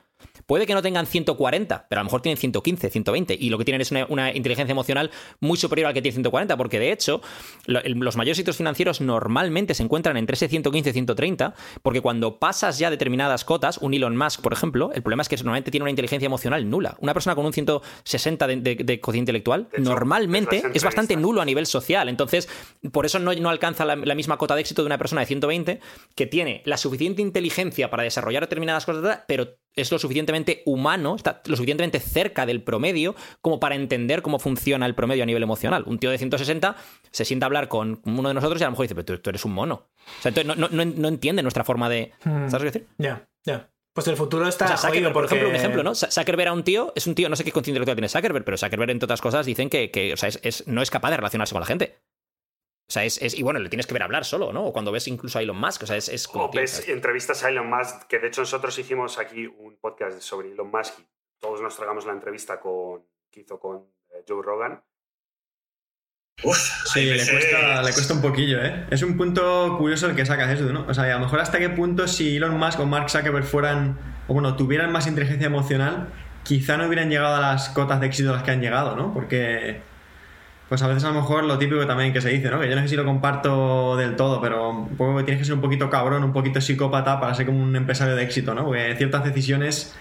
[0.47, 3.65] Puede que no tengan 140, pero a lo mejor tienen 115, 120, y lo que
[3.65, 7.22] tienen es una, inteligencia emocional muy superior al que tiene 140, porque de hecho,
[7.67, 11.53] los mayores hitos financieros normalmente se encuentran entre ese 115 y 130,
[11.84, 15.36] porque cuando pasas ya determinadas cotas, un Elon Musk, por ejemplo, el problema es que
[15.38, 16.95] normalmente tiene una inteligencia emocional nula.
[16.99, 21.16] Una persona con un 160 de, de- de cociente intelectual, De hecho, normalmente es bastante
[21.16, 22.09] nulo a nivel social.
[22.09, 22.47] Entonces,
[22.91, 25.28] por eso no, no alcanza la, la misma cota de éxito de una persona de
[25.28, 25.80] 120
[26.16, 31.41] que tiene la suficiente inteligencia para desarrollar determinadas cosas, pero es lo suficientemente humano, está
[31.45, 35.84] lo suficientemente cerca del promedio como para entender cómo funciona el promedio a nivel emocional.
[35.88, 36.76] Un tío de 160
[37.11, 39.17] se sienta a hablar con uno de nosotros y a lo mejor dice, pero tú,
[39.19, 39.88] tú eres un mono.
[40.19, 42.11] O sea, entonces no, no- no- no entiende nuestra forma de...
[42.24, 42.49] Hmm.
[42.49, 42.88] ¿Sabes qué decir?
[42.97, 43.69] Ya, ya.
[43.93, 45.93] Pues el futuro está O sea, Zuckerberg, por ejemplo, un ejemplo, ¿no?
[45.95, 48.57] Zuckerberg a un tío, es un tío, no sé qué conciencia intelectual tiene Zuckerberg, pero
[48.57, 51.17] Zuckerberg, entre otras cosas, dicen que, que, o sea, es, es- no es capaz de
[51.17, 51.97] relacionarse con la gente.
[52.92, 54.66] O sea, es, es- Y bueno, le tienes que ver hablar solo, ¿no?
[54.66, 56.44] O cuando ves incluso a Elon Musk, o sea, es, es como.
[56.48, 60.52] O ves entrevistas a Elon Musk, que de hecho nosotros hicimos aquí un podcast sobre
[60.52, 61.08] Elon Musk y
[61.39, 64.84] todos nos tragamos la entrevista con, que hizo con eh, Joe Rogan.
[66.86, 68.88] Sí, le cuesta, le cuesta un poquillo, ¿eh?
[68.89, 70.86] Es un punto curioso el que sacas eso, ¿no?
[70.89, 73.98] O sea, a lo mejor hasta qué punto si Elon Musk o Mark Zuckerberg fueran,
[74.28, 76.12] o bueno, tuvieran más inteligencia emocional,
[76.44, 79.14] quizá no hubieran llegado a las cotas de éxito a las que han llegado, ¿no?
[79.14, 79.82] Porque,
[80.72, 82.57] pues a veces a lo mejor lo típico también que se dice, ¿no?
[82.61, 85.45] Que yo no sé si lo comparto del todo, pero un poco que tienes que
[85.45, 88.63] ser un poquito cabrón, un poquito psicópata para ser como un empresario de éxito, ¿no?
[88.63, 89.93] Porque ciertas decisiones,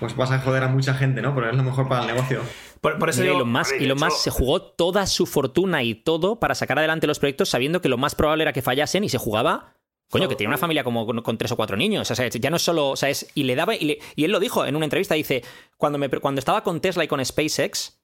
[0.00, 1.34] pues vas a joder a mucha gente, ¿no?
[1.34, 2.40] Pero es lo mejor para el negocio.
[2.80, 5.94] Por, por eso Mira, digo- Elon Musk, Elon Musk se jugó toda su fortuna y
[5.94, 9.10] todo para sacar adelante los proyectos sabiendo que lo más probable era que fallasen y
[9.10, 9.74] se jugaba.
[10.08, 12.08] Coño, que tiene una familia como con, con tres o cuatro niños.
[12.10, 12.90] O sea, ya no es solo.
[12.90, 13.26] O sea, es.
[13.34, 13.74] Y le daba.
[13.74, 15.16] Y, le- y él lo dijo en una entrevista.
[15.16, 15.42] Dice:
[15.76, 17.95] cuando, me, cuando estaba con Tesla y con SpaceX.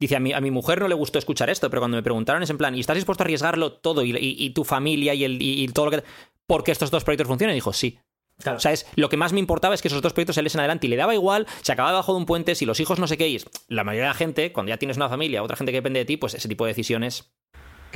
[0.00, 2.42] Dice, a mi, a mi mujer no le gustó escuchar esto, pero cuando me preguntaron
[2.42, 5.24] es en plan, ¿y estás dispuesto a arriesgarlo todo y, y- y tu familia y,
[5.24, 6.02] el, y, y todo lo que...
[6.46, 7.54] porque estos dos proyectos funcionen?
[7.54, 7.98] Y dijo, sí.
[8.42, 8.56] Claro.
[8.56, 10.86] O sea, es, lo que más me importaba es que esos dos proyectos saliesen adelante
[10.86, 13.18] y le daba igual, se acababa debajo de un puente, si los hijos no sé
[13.18, 15.70] qué, y es- la mayoría de la gente, cuando ya tienes una familia, otra gente
[15.72, 17.30] que depende de ti, pues ese tipo de decisiones.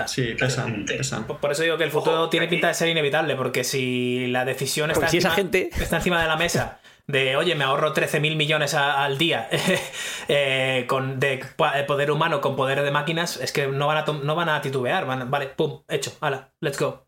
[0.06, 1.24] Sí, pesan, pesan.
[1.26, 4.44] Por por eso digo que el futuro tiene pinta de ser inevitable, porque si la
[4.44, 9.04] decisión esa gente- está encima de la mesa de, oye, me ahorro 13.000 millones a-
[9.04, 9.48] al día
[10.28, 11.44] eh, con, de
[11.74, 14.60] de poder humano con poder de máquinas, es que no van a, no van a
[14.60, 17.06] titubear, van vale, pum, hecho, hala, let's go.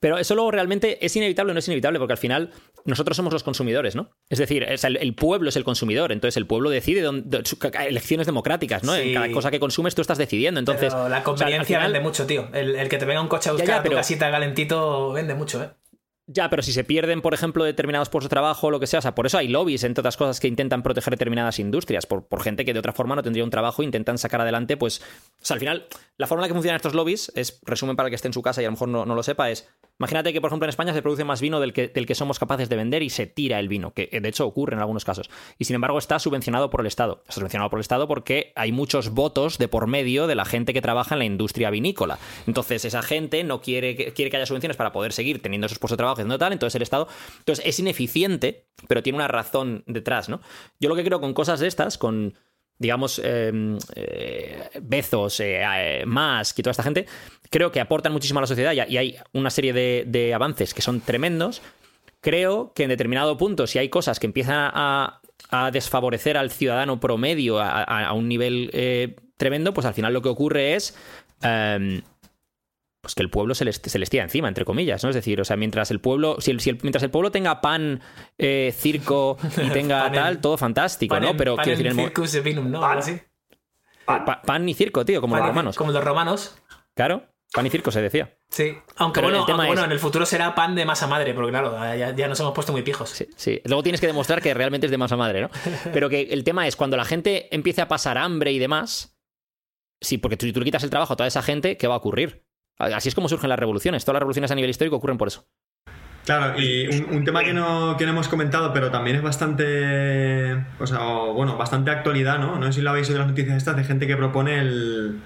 [0.00, 2.50] Pero eso luego realmente es inevitable o no es inevitable, porque al final
[2.84, 4.10] nosotros somos los consumidores, ¿no?
[4.28, 7.42] Es decir, o el, el pueblo es el consumidor, entonces el pueblo decide dónde-
[7.86, 8.94] elecciones democráticas, ¿no?
[8.94, 9.00] Sí.
[9.08, 10.58] En cada cosa que consumes tú estás decidiendo.
[10.58, 12.48] Entonces, Pero la o sea, conveniencia final- vende mucho, tío.
[12.52, 15.12] El, el que te venga un coche a Ya, buscar a tu pero- casita calentito
[15.12, 15.70] vende mucho, ¿eh?
[16.28, 19.00] Ya, pero si se pierden, por ejemplo, determinados puestos de trabajo o lo que sea,
[19.00, 22.28] o sea, por eso hay lobbies, entre otras cosas, que intentan proteger determinadas industrias, por,
[22.28, 25.00] por gente que de otra forma no tendría un trabajo, intentan sacar adelante, pues.
[25.00, 28.06] O sea, al final, la forma en la que funcionan estos lobbies, es, resumen para
[28.06, 29.68] el que esté en su casa y a lo mejor no, no lo sepa, es.
[29.98, 32.38] Imagínate que, por ejemplo, en España se produce más vino del que, del que somos
[32.38, 35.28] capaces de vender y se tira el vino, que de hecho ocurre en algunos casos.
[35.58, 37.18] Y sin embargo está subvencionado por el Estado.
[37.22, 40.72] Está subvencionado por el Estado porque hay muchos votos de por medio de la gente
[40.72, 42.18] que trabaja en la industria vinícola.
[42.46, 45.96] Entonces, esa gente no quiere quiere que haya subvenciones para poder seguir teniendo esos puestos
[45.96, 46.52] de trabajo y haciendo tal.
[46.52, 47.08] Entonces, el Estado.
[47.38, 50.40] Entonces, es ineficiente, pero tiene una razón detrás, ¿no?
[50.80, 52.34] Yo lo que creo con cosas de estas, con
[52.82, 57.06] digamos, eh, eh, Bezos, eh, eh, Musk y toda esta gente,
[57.48, 61.00] creo que aportan muchísimo a la sociedad y, hay una serie de, avances que son
[61.00, 61.62] tremendos.
[62.20, 65.20] Creo que en determinado punto, si hay cosas que empiezan a,
[65.70, 70.74] desfavorecer al ciudadano promedio a, un nivel eh, tremendo, pues al final lo que ocurre
[70.74, 70.96] es...
[71.42, 72.00] em,
[73.02, 75.10] pues que el pueblo se les, se les tira encima, entre comillas, ¿no?
[75.10, 77.60] Es decir, o sea, mientras el pueblo, si el, si el- mientras el pueblo tenga
[77.60, 78.00] pan,
[78.38, 81.36] eh, circo y tenga Pan en- tal, todo fantástico, Pan ¿no?
[81.36, 82.80] Pero pan quiero decir, en el mo- circus de vinum, ¿no?
[82.80, 84.24] Pan.
[84.24, 85.76] Pa- pan y circo, tío, como Pan los romanos.
[85.76, 86.56] Como los romanos.
[86.94, 88.36] Claro, pan y circo se decía.
[88.50, 88.76] Sí.
[88.96, 91.08] Aunque Pero bueno, el tema aunque bueno, es- en el futuro será pan de masa
[91.08, 93.10] madre, porque claro, ya, ya nos hemos puesto muy pijos.
[93.10, 93.60] Sí, sí.
[93.64, 95.50] Luego tienes que demostrar que realmente es de masa madre, ¿no?
[95.92, 99.16] Pero que el tema es cuando la gente empiece a pasar hambre y demás.
[100.00, 101.94] Sí, porque tú, si tú le quitas el trabajo a toda esa gente, ¿qué va
[101.94, 102.44] a ocurrir?
[102.78, 104.04] Así es como surgen las revoluciones.
[104.04, 105.46] Todas las revoluciones a nivel histórico ocurren por eso.
[106.24, 110.86] Claro, y un, tema que no, que no hemos comentado, pero también es bastante, o
[110.86, 111.00] sea,
[111.34, 112.56] bueno, bastante actualidad, ¿no?
[112.56, 115.20] No sé si lo habéis oído en las noticias estas de gente que propone el,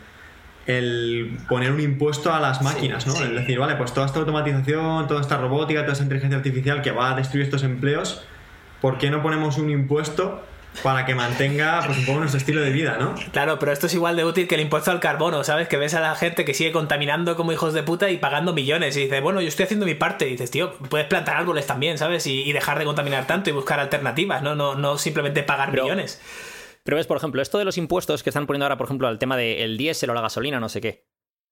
[0.67, 3.13] el poner un impuesto a las máquinas, ¿no?
[3.13, 6.93] Es decir, vale, pues toda esta automatización, toda esta robótica, toda esta inteligencia artificial que
[6.93, 8.25] va a destruir estos empleos,
[8.81, 10.43] ¿por qué no ponemos un impuesto
[10.83, 13.15] para que mantenga pues, un poco nuestro estilo de vida, ¿no?
[13.33, 15.69] Claro, pero esto es igual de útil que el impuesto al carbono, ¿sabes?
[15.69, 18.97] Que ves a la gente que sigue contaminando como hijos de puta y pagando millones.
[18.97, 20.27] Y dices, bueno, yo estoy haciendo mi parte.
[20.27, 22.27] Y dices, tío, puedes plantar árboles también, ¿sabes?
[22.27, 24.55] Y, dejar de contaminar tanto y buscar alternativas, ¿no?
[24.55, 26.21] No, no simplemente pagar millones.
[26.85, 29.19] Pero ves, por ejemplo, esto de los impuestos que están poniendo ahora, por ejemplo, al
[29.19, 31.07] tema del diésel o la gasolina, no sé qué.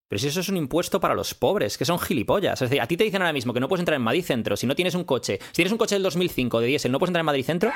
[0.09, 2.63] Pero si eso es un impuesto para los pobres, que son gilipollas.
[2.63, 4.57] Es decir, a ti te dicen ahora mismo que no puedes entrar en Madrid Centro
[4.57, 5.39] si no tienes un coche.
[5.47, 7.73] Si tienes un coche del 2005 de diésel, no puedes entrar en Madrid Centro.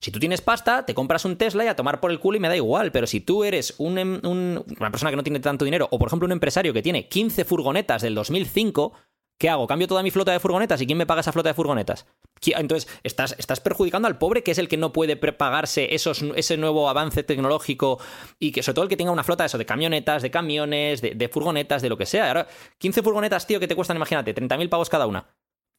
[0.00, 2.40] Si tú tienes pasta, te compras un Tesla y a tomar por el culo y
[2.40, 2.92] me da igual.
[2.92, 6.26] Pero si tú eres em, una persona que no tiene tanto dinero, o por ejemplo
[6.26, 8.92] un empresario que tiene 15 furgonetas del 2005,
[9.38, 9.66] ¿qué hago?
[9.66, 10.80] ¿Cambio toda mi flota de furgonetas?
[10.80, 12.06] ¿Y quién me paga esa flota de furgonetas?
[12.46, 16.56] Entonces, estás, estás perjudicando al pobre, que es el que no puede pagarse esos, ese
[16.56, 17.98] nuevo avance tecnológico
[18.38, 21.16] y que sobre todo el que tenga una flota eso, de camionetas, de camiones, de,
[21.16, 22.28] de furgonetas, de lo que sea.
[22.28, 22.46] Ahora,
[22.78, 25.26] 15 furgonetas, tío, que te cuestan, imagínate, 30.000 pavos cada una.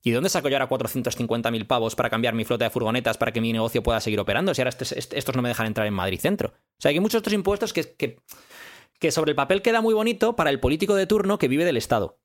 [0.02, 3.34] ¿Y de dónde saco yo ahora 450.000 pavos para cambiar mi flota de furgonetas para
[3.34, 4.54] que mi negocio pueda seguir operando?
[4.54, 6.50] Si ahora estos no me dejan entrar en Madrid Centro.
[6.50, 10.52] O sea, hay muchos otros impuestos que, que, sobre el papel queda muy bonito para
[10.52, 12.18] el político de turno que vive del Estado.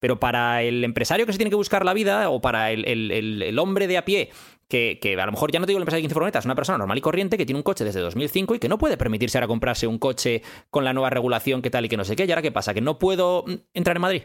[0.00, 3.86] Pero para el empresario que se tiene que buscar la vida, o para el, hombre
[3.86, 4.30] de a pie,
[4.68, 6.56] que, que, a lo mejor ya no te digo el empresario de 15 furgonetas, una
[6.56, 9.38] persona normal y corriente que tiene un coche desde 2005 y que no puede permitirse
[9.38, 12.24] ahora comprarse un coche con la nueva regulación que tal y que no sé qué.
[12.24, 12.74] ¿Y ahora qué pasa?
[12.74, 14.22] ¿Que no puedo mm, entrar en Madrid?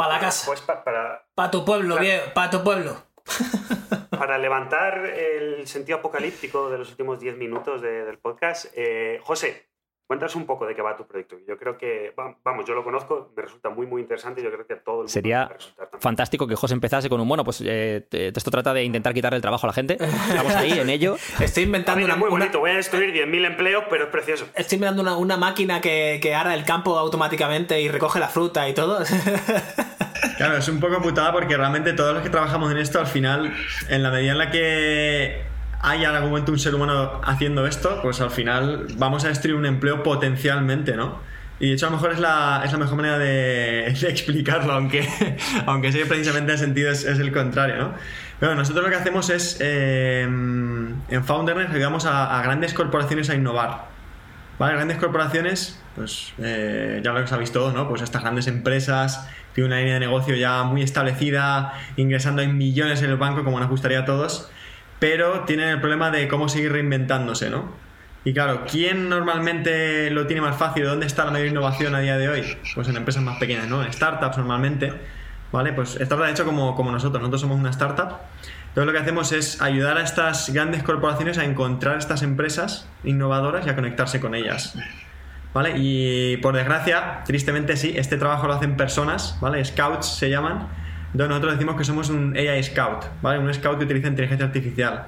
[0.00, 0.46] Para la casa.
[0.46, 1.26] Pues para...
[1.34, 2.96] Para tu pueblo, para, para tu pueblo.
[4.10, 9.69] para levantar el sentido apocalíptico de los últimos 10 minutos del podcast, eh, José,
[10.10, 11.36] Cuéntanos un poco de qué va tu proyecto.
[11.46, 14.66] Yo creo que, vamos, yo lo conozco, me resulta muy, muy interesante y yo creo
[14.66, 15.48] que a todo el mundo Sería
[16.00, 19.40] fantástico que José empezase con un, bueno, pues eh, esto trata de intentar quitarle el
[19.40, 19.98] trabajo a la gente.
[20.00, 21.14] Estamos ahí en ello.
[21.38, 22.16] Estoy inventando una...
[22.16, 24.46] muy bonito, voy a destruir 10.000 empleos, pero es precioso.
[24.56, 28.74] Estoy inventando una, máquina que, que ara el campo automáticamente y recoge la fruta y
[28.74, 29.04] todo.
[30.36, 33.54] Claro, es un poco putada porque realmente todos los que trabajamos en esto, al final,
[33.88, 35.49] en la medida en la que
[35.82, 39.56] hay en algún momento un ser humano haciendo esto, pues al final vamos a destruir
[39.56, 41.18] un empleo potencialmente, ¿no?
[41.58, 45.06] Y de hecho a lo mejor es la, es la mejor manera de, explicarlo, aunque,
[45.66, 47.94] aunque sí, precisamente el sentido es, el contrario, ¿no?
[48.38, 53.88] Pero nosotros lo que hacemos es, eh, en Founderness ayudamos a, grandes corporaciones a innovar.
[54.58, 54.74] ¿Vale?
[54.74, 57.88] Grandes corporaciones, pues eh, ya lo sabéis todos, ¿no?
[57.88, 63.02] Pues estas grandes empresas tienen una línea de negocio ya muy establecida, ingresando en millones
[63.02, 64.50] en el banco como nos gustaría a todos
[65.00, 67.90] pero tienen el problema de cómo seguir reinventándose, ¿no?
[68.22, 70.84] Y claro, ¿quién normalmente lo tiene más fácil?
[70.84, 72.58] ¿Dónde está la mayor innovación a día de hoy?
[72.74, 73.82] Pues en empresas más pequeñas, ¿no?
[73.82, 74.92] En startups normalmente,
[75.52, 75.72] ¿vale?
[75.72, 78.18] Pues startups de hecho como, como nosotros, nosotros somos una startup.
[78.68, 83.66] Entonces lo que hacemos es ayudar a estas grandes corporaciones a encontrar estas empresas innovadoras
[83.66, 84.76] y a conectarse con ellas.
[85.54, 85.72] ¿Vale?
[85.76, 89.64] Y por desgracia, tristemente sí, este trabajo lo hacen personas, ¿vale?
[89.64, 90.68] Scouts se llaman,
[91.12, 93.38] entonces nosotros decimos que somos un AI Scout, ¿vale?
[93.40, 95.06] Un Scout que utiliza inteligencia artificial.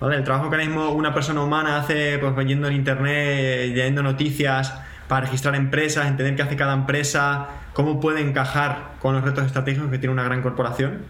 [0.00, 0.16] ¿Vale?
[0.16, 4.74] El trabajo que ahora mismo una persona humana hace, pues yendo en internet, leyendo noticias,
[5.06, 9.90] para registrar empresas, entender qué hace cada empresa, cómo puede encajar con los retos estratégicos
[9.90, 11.02] que tiene una gran corporación.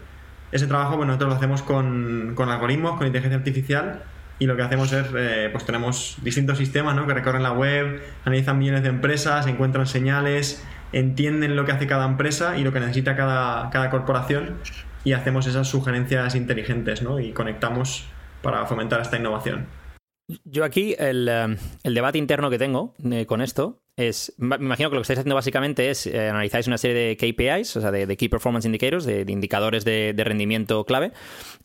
[0.50, 4.02] Ese trabajo pues nosotros lo hacemos con, con algoritmos, con inteligencia artificial
[4.38, 7.06] y lo que hacemos es, eh, pues tenemos distintos sistemas ¿no?
[7.06, 10.62] que recorren la web, analizan millones de empresas, encuentran señales,
[10.92, 14.58] entienden lo que hace cada empresa y lo que necesita cada, cada corporación
[15.04, 17.20] y hacemos esas sugerencias inteligentes ¿no?
[17.20, 18.06] y conectamos
[18.42, 19.66] para fomentar esta innovación.
[20.44, 24.94] Yo aquí el, eh, debate interno que tengo eh, con esto es, me imagino que
[24.94, 28.16] lo que estáis haciendo básicamente es eh, analizáis una serie de KPIs, o sea, de,
[28.16, 31.12] Key Performance Indicators, de, indicadores de, rendimiento clave,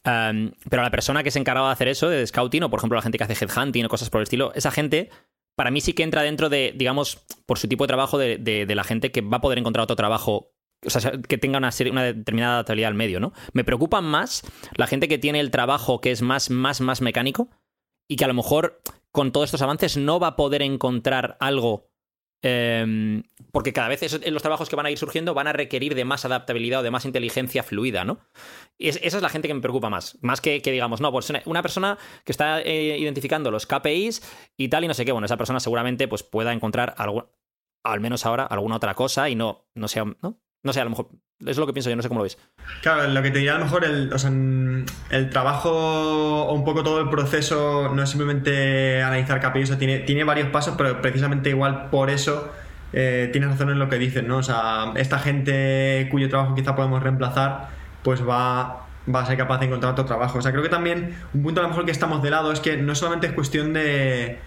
[0.03, 3.01] pero la persona que se encargaba de hacer eso, de scouting, o por ejemplo la
[3.01, 5.09] gente que hace headhunting o cosas por el estilo, esa gente
[5.57, 8.83] para mí sí que entra dentro de, digamos, por su tipo de trabajo, de, la
[8.83, 10.53] gente que va a poder encontrar otro trabajo
[10.85, 13.33] o sea, que tenga una, determinada adaptabilidad al medio, ¿no?
[13.53, 14.43] Me preocupa más
[14.75, 17.49] la gente que tiene el trabajo que es más, más, más mecánico
[18.07, 18.79] y que a lo mejor
[19.11, 21.89] con todos estos avances no va a poder encontrar algo
[22.43, 26.05] Em, porque cada vez los trabajos que van a ir surgiendo van a requerir de
[26.05, 28.19] más adaptabilidad o de más inteligencia fluida, ¿no?
[28.77, 30.19] esa es la gente que me preocupa más.
[30.21, 34.21] Más que, digamos, no, pues una persona que está eh, identificando los KPIs
[34.55, 35.11] y tal y no sé qué.
[35.11, 37.31] Bueno, esa persona seguramente pues, pueda encontrar algo,
[37.83, 40.39] al menos ahora alguna otra cosa y no, no sea, ¿no?
[40.67, 41.07] No sé, a lo mejor
[41.45, 42.37] es lo que pienso yo, no sé cómo lo ves.
[42.81, 46.65] Claro, lo que te diría a lo mejor el, o sea, el trabajo o un
[46.65, 51.01] poco todo el proceso no es simplemente analizar KPIs, o tiene, tiene varios pasos, pero
[51.01, 52.51] precisamente igual por eso
[52.91, 54.39] eh, tienes razón en lo que dices, ¿no?
[54.39, 57.69] O sea, esta gente cuyo trabajo quizá podemos reemplazar,
[58.03, 60.39] pues va, va a ser capaz de encontrar otro trabajo.
[60.39, 62.59] O sea, creo que también un punto a lo mejor que estamos de lado es
[62.59, 64.37] que no solamente es cuestión de,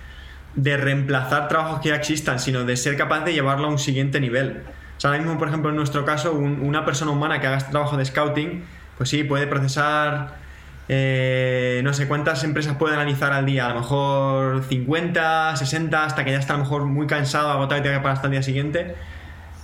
[0.55, 4.21] de reemplazar trabajos que ya existan, sino de ser capaz de llevarlo a un siguiente
[4.21, 4.65] nivel.
[5.01, 7.57] O sea, ahora mismo, por ejemplo, en nuestro caso, un- una persona humana que haga
[7.57, 8.65] este trabajo de scouting,
[8.99, 10.35] pues sí, puede procesar
[10.93, 16.23] eh, no sé cuántas empresas puede analizar al día, a lo mejor 50, 60, hasta
[16.25, 18.33] que ya está a lo mejor muy cansado, agotado y tiene que parar hasta el
[18.33, 18.95] día siguiente.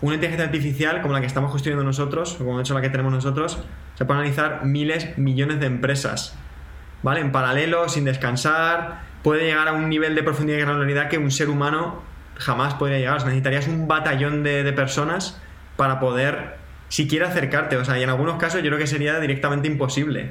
[0.00, 2.88] Una inteligencia artificial como la que estamos construyendo nosotros, o como de hecho la que
[2.90, 3.58] tenemos nosotros,
[3.94, 6.34] se puede analizar miles, millones de empresas.
[7.02, 7.20] ¿Vale?
[7.20, 11.30] En paralelo, sin descansar, puede llegar a un nivel de profundidad y granularidad que un
[11.30, 12.02] ser humano
[12.38, 13.16] jamás podría llegar.
[13.16, 15.40] O sea, necesitarías un batallón de, de personas
[15.76, 16.56] para poder
[16.88, 17.76] siquiera acercarte.
[17.76, 20.30] O sea, y en algunos casos yo creo que sería directamente imposible.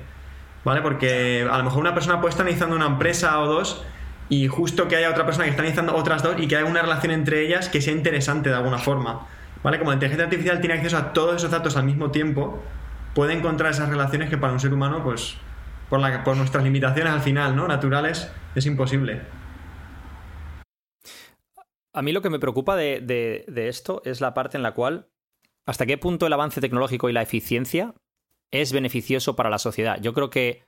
[0.64, 0.82] ¿Vale?
[0.82, 3.84] Porque a lo mejor una persona puede estar analizando una empresa o dos
[4.30, 6.82] y justo que haya otra persona que está analizando otras dos y que haya una
[6.82, 9.28] relación entre ellas que sea interesante de alguna forma.
[9.64, 9.78] ¿Vale?
[9.78, 12.64] Como la inteligencia artificial tiene acceso a todos esos datos al mismo tiempo,
[13.14, 15.38] puede encontrar esas relaciones que para un ser humano, pues,
[15.90, 17.68] por, la, por nuestras limitaciones al final, ¿no?
[17.68, 19.22] Naturales, es imposible.
[21.96, 25.08] A mí lo que me preocupa de, de- esto es la parte en la cual
[25.66, 27.96] hasta qué punto el avance tecnológico y la eficiencia
[28.52, 30.00] es beneficioso para la sociedad.
[30.02, 30.64] Yo creo que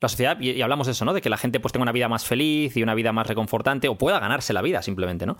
[0.00, 1.14] la sociedad, y hablamos de eso, ¿no?
[1.14, 3.88] De que la gente pues tenga una vida más feliz y una vida más reconfortante
[3.88, 5.36] o pueda ganarse la vida simplemente, ¿no?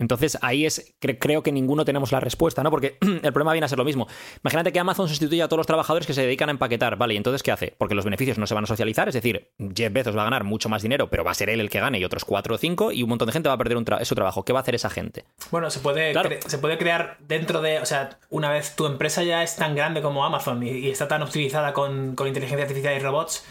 [0.00, 2.70] Entonces ahí es, cre- creo que ninguno tenemos la respuesta, ¿no?
[2.70, 4.08] Porque el problema viene a ser lo mismo.
[4.42, 7.14] Imagínate que Amazon sustituye a todos los trabajadores que se dedican a empaquetar, ¿vale?
[7.14, 7.74] ¿Y entonces qué hace?
[7.78, 10.42] Porque los beneficios no se van a socializar, es decir, Jeff Bezos va a ganar
[10.44, 12.58] mucho más dinero, pero va a ser él el que gane y otros cuatro o
[12.58, 14.44] cinco y un montón de gente va a perder un tra- su trabajo.
[14.44, 15.24] ¿Qué va a hacer esa gente?
[15.50, 16.30] Bueno, se puede, Claro.
[16.46, 17.78] se puede crear dentro de.
[17.78, 21.06] O sea, una vez tu empresa ya es tan grande como Amazon y, y está
[21.08, 23.44] tan optimizada con, con inteligencia artificial y robots,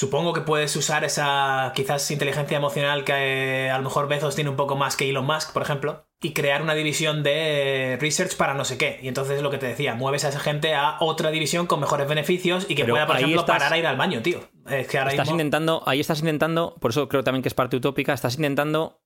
[0.00, 4.48] supongo que puedes usar esa quizás inteligencia emocional que eh, a lo mejor Bezos tiene
[4.48, 8.54] un poco más que Elon Musk, por ejemplo, y crear una división de research para
[8.54, 8.98] no sé qué.
[9.02, 12.08] Y entonces lo que te decía, mueves a esa gente a otra división con mejores
[12.08, 14.40] beneficios y que Pero pueda, por ejemplo, estás- parar a ir al baño, tío.
[14.70, 17.54] Es que ahora Estás mismo- intentando, ahí estás intentando, por eso creo también que es
[17.54, 19.02] parte utópica, estás intentando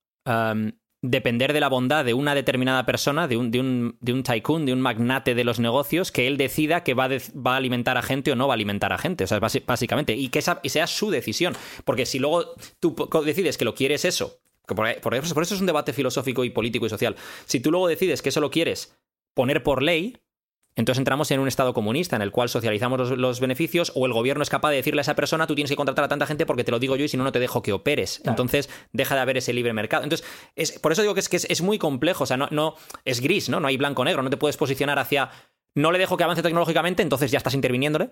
[1.10, 4.64] depender de la bondad de una determinada persona, de un, de, un, de un tycoon,
[4.64, 8.02] de un magnate de los negocios, que él decida que va va a alimentar a
[8.02, 9.24] gente o no va a alimentar a gente.
[9.24, 10.14] O sea, básicamente.
[10.14, 11.54] Y que esa, y sea su decisión.
[11.84, 15.60] Porque si luego tú decides que lo quieres eso, por, por eso, por eso es
[15.60, 17.16] un debate filosófico y político y social.
[17.44, 18.96] Si tú luego decides que eso lo quieres
[19.34, 20.16] poner por ley,
[20.76, 24.12] entonces entramos en un estado comunista en el cual socializamos los, los beneficios o el
[24.12, 26.46] gobierno es capaz de decirle a esa persona tú tienes que contratar a tanta gente
[26.46, 28.20] porque te lo digo yo y si no, no te dejo que operes.
[28.24, 30.02] Entonces deja de haber ese libre mercado.
[30.02, 32.48] Entonces, es, por eso digo que es, que es, es muy complejo, o sea, no,
[32.50, 33.60] no es gris, ¿no?
[33.60, 35.30] No hay blanco-negro, no te puedes posicionar hacia
[35.76, 38.10] no le dejo que avance tecnológicamente, entonces ya estás interviniéndole.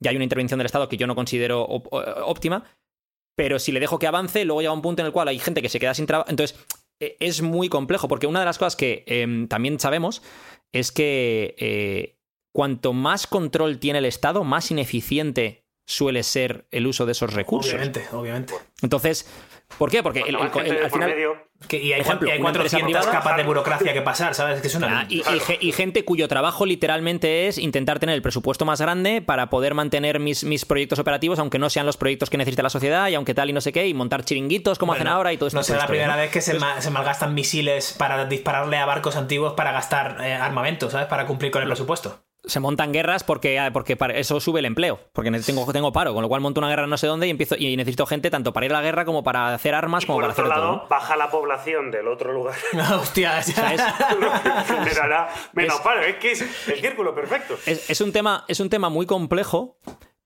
[0.00, 2.64] Ya hay una intervención del Estado que yo no considero óptima,
[3.36, 5.62] pero si le dejo que avance, luego llega un punto en el cual hay gente
[5.62, 6.30] que se queda sin trabajo.
[6.30, 6.58] Entonces,
[7.00, 10.22] e- es muy complejo, porque una de las cosas que em, también sabemos
[10.72, 12.18] es que eh,
[12.52, 17.74] cuanto más control tiene el Estado, más ineficiente suele ser el uso de esos recursos.
[17.74, 18.54] Obviamente, obviamente.
[18.82, 19.26] Entonces,
[19.78, 20.02] ¿por qué?
[20.02, 21.14] Porque el- el- el- al final...
[21.68, 24.34] Que- y hay, Ejemplo, y hay una empresa 400 privada- capas de burocracia que pasar,
[24.34, 24.60] ¿sabes?
[24.60, 25.06] Que es una...
[25.08, 29.22] Y, y ge- y gente cuyo trabajo literalmente es intentar tener el presupuesto más grande
[29.22, 32.70] para poder mantener mis, mis proyectos operativos, aunque no sean los proyectos que necesita la
[32.70, 35.36] sociedad y aunque tal y no sé qué, y montar chiringuitos como hacen ahora y
[35.36, 35.58] todo esto.
[35.58, 39.14] No será la primera vez que se, ma- se malgastan misiles para dispararle a barcos
[39.14, 41.06] antiguos para gastar eh, armamento, ¿sabes?
[41.06, 42.24] Para cumplir con el presupuesto.
[42.44, 46.12] Se montan guerras porque, ah, porque para- eso sube el empleo, porque tengo, tengo paro,
[46.12, 48.52] con lo cual monto una guerra no sé dónde y empiezo y necesito gente tanto
[48.52, 50.54] para ir a la guerra como para hacer armas, y como por para otro hacer
[50.56, 50.64] todo.
[50.72, 50.88] lado, ¿no?
[50.88, 52.56] baja la población del otro lugar.
[53.00, 53.52] Hostia, que
[54.74, 56.00] generará menos Es- paro.
[56.02, 57.56] Es que es el círculo perfecto.
[57.64, 59.78] Es, es un tema, es un tema muy complejo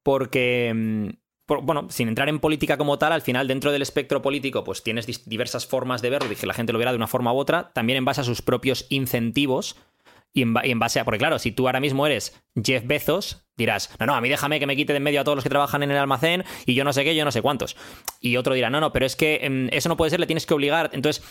[0.02, 1.08] porque, mm,
[1.62, 5.06] bueno, sin entrar en política como tal, al final dentro del espectro político pues tienes
[5.28, 7.72] diversas formas de verlo y que la gente lo verá de una forma u otra,
[7.72, 9.76] también en base a sus propios incentivos
[10.36, 13.46] y en, y en base a, porque claro, si tú ahora mismo eres Jeff Bezos,
[13.56, 15.42] dirás, no, no, a mí déjame que me quite de en medio a todos los
[15.42, 17.76] que trabajan en el almacén y yo no sé qué, yo no sé cuántos.
[18.20, 20.44] Y otro dirá, no, no, pero es que em, eso no puede ser, le tienes
[20.46, 20.90] que obligar.
[20.92, 21.24] Entonces,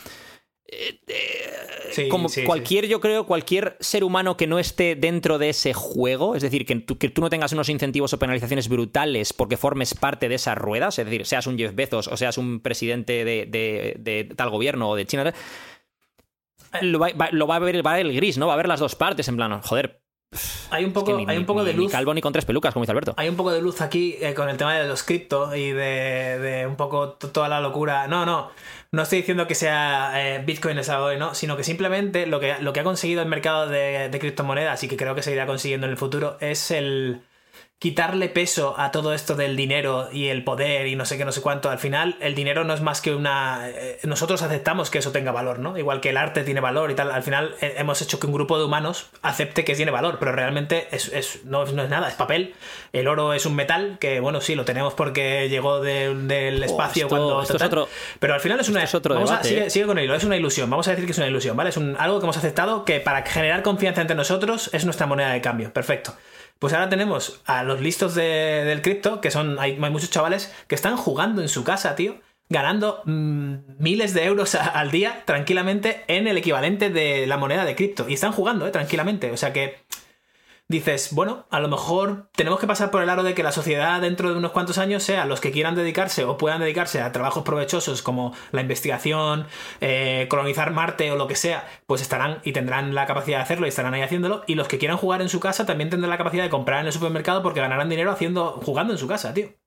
[1.92, 2.46] Sí, como sí, sí.
[2.46, 6.66] cualquier, yo creo, cualquier ser humano que no esté dentro de ese juego, es decir,
[6.66, 10.36] que tú, que tú no tengas unos incentivos o penalizaciones brutales porque formes parte de
[10.36, 14.24] esas ruedas, es decir, seas un Jeff Bezos o seas un presidente de, de- de
[14.36, 15.34] tal gobierno o de China,
[16.82, 18.48] lo va, va- lo va a ver, va a ver el gris, ¿no?
[18.48, 20.02] Va a ver las dos partes, en plan, joder,
[20.72, 21.92] Hay un es poco, que ni, hay un ni- poco de ni luz.
[21.92, 23.14] calvo ni con tres pelucas, como dice Alberto.
[23.18, 26.40] Hay un poco de luz aquí eh, con el tema de los cripto y de,
[26.40, 28.08] de un poco toda la locura.
[28.08, 28.50] No, no.
[28.92, 32.56] No estoy diciendo que sea eh, Bitcoin el hoy, no, sino que simplemente lo que,
[32.62, 35.86] lo que ha conseguido el mercado de, de criptomonedas y que creo que seguirá consiguiendo
[35.88, 37.22] en el futuro es el
[37.78, 41.32] quitarle peso a todo esto del dinero y el poder y no sé qué, no
[41.34, 41.70] sé cuánto.
[41.70, 43.70] Al final, el dinero no es más que una.
[43.70, 45.78] eh, nosotros aceptamos que eso tenga valor, ¿no?
[45.78, 47.12] Igual que el arte tiene valor y tal.
[47.12, 50.32] Al final, eh, hemos hecho que un grupo de humanos acepte que tiene valor, pero
[50.32, 52.56] realmente es, es- no, es- no es nada, es papel.
[52.94, 57.06] El oro es un metal que, bueno, sí, lo tenemos porque llegó de- del espacio
[57.06, 57.42] esto- cuando.
[57.42, 57.68] esto es tal.
[57.68, 57.90] otro-
[58.20, 58.84] pero al final es una.
[58.84, 59.70] es otro a- sigue, ¿eh?
[59.70, 60.70] sigue con el hilo, es una ilusión.
[60.70, 61.72] Vamos a decir que es una ilusión, ¿vale?
[61.72, 65.32] Es un, algo que hemos aceptado que para generar confianza entre nosotros es nuestra moneda
[65.34, 65.74] de cambio.
[65.74, 66.16] Perfecto.
[66.60, 69.60] Pues ahora tenemos a los listos de- del cripto, que son.
[69.60, 72.16] Hay, hay muchos chavales que están jugando en su casa, tío.
[72.50, 77.76] Ganando mm, miles de euros al día tranquilamente en el equivalente de la moneda de
[77.76, 78.08] cripto.
[78.08, 78.72] Y están jugando, ¿eh?
[78.72, 79.32] Tranquilamente.
[79.32, 79.80] O sea que
[80.68, 84.02] dices, bueno, a lo mejor tenemos que pasar por el aro de que la sociedad
[84.02, 87.44] dentro de unos cuantos años sea los que quieran dedicarse o puedan dedicarse a trabajos
[87.44, 89.48] provechosos como la investigación,
[89.82, 93.66] eh, colonizar Marte o lo que sea, pues estarán y tendrán la capacidad de hacerlo
[93.66, 94.44] y estarán ahí haciéndolo.
[94.48, 96.88] Y los que quieran jugar en su casa también tendrán la capacidad de comprar en
[96.88, 99.65] el supermercado porque ganarán dinero haciendo, jugando en su casa, tío.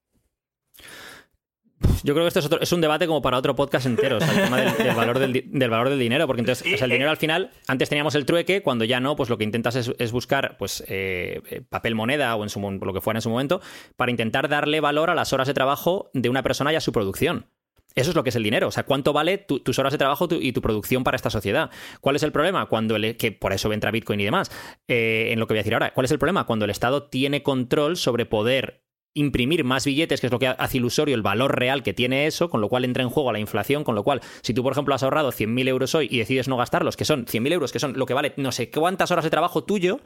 [2.02, 4.20] Yo creo que esto es, otro- es un debate como para otro podcast entero, o
[4.20, 6.76] sea, el tema del, del valor del, di- del valor del dinero, porque entonces, o
[6.76, 9.44] sea, el dinero al final, antes teníamos el trueque, cuando ya no, pues lo que
[9.44, 13.18] intentas es, es buscar pues eh, eh, papel moneda o en su lo que fuera
[13.18, 13.60] en su momento,
[13.96, 16.92] para intentar darle valor a las horas de trabajo de una persona y a su
[16.92, 17.46] producción.
[17.94, 18.68] Eso es lo que es el dinero.
[18.68, 21.30] O sea, ¿cuánto vale tu- tus horas de trabajo tu- y tu producción para esta
[21.30, 21.70] sociedad?
[22.00, 22.66] ¿Cuál es el problema?
[22.66, 24.50] Cuando el, que por eso entra Bitcoin y demás.
[24.86, 25.92] eh, en lo que voy a decir ahora.
[25.94, 26.44] ¿Cuál es el problema?
[26.44, 28.84] Cuando el Estado tiene control sobre poder
[29.14, 32.50] imprimir más billetes, que es lo que hace ilusorio el valor real que tiene eso,
[32.50, 34.94] con lo cual entra en juego la inflación, con lo cual, si tú, por ejemplo,
[34.94, 37.98] has ahorrado 100.000 euros hoy y decides no gastarlos, que son 100.000 euros, que son
[37.98, 40.00] lo que vale no sé cuántas horas de trabajo tuyo,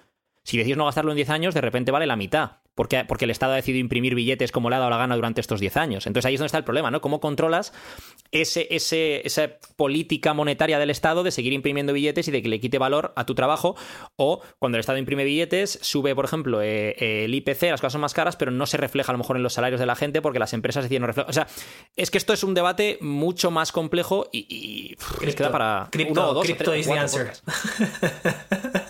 [0.45, 2.62] si decides no gastarlo en 10 años, de repente vale la mitad.
[2.75, 5.41] Porque, porque el Estado ha decidido imprimir billetes como le ha dado la gana durante
[5.41, 6.07] estos 10 años.
[6.07, 7.01] Entonces ahí es donde está el problema, ¿no?
[7.03, 7.73] ¿Cómo controlas
[8.31, 12.61] ese, ese, esa política monetaria del Estado de seguir imprimiendo billetes y de que le
[12.61, 13.77] quite valor a tu trabajo?
[14.17, 17.93] O cuando el Estado imprime billetes, sube, por ejemplo, eh, eh, el IPC, las cosas
[17.93, 19.95] son más caras, pero no se refleja a lo mejor en los salarios de la
[19.97, 21.29] gente porque las empresas deciden no reflejar.
[21.31, 21.47] O sea,
[21.97, 24.97] es que esto es un debate mucho más complejo y, y
[25.35, 27.33] queda para Crypto- uno dos o tres is the answer.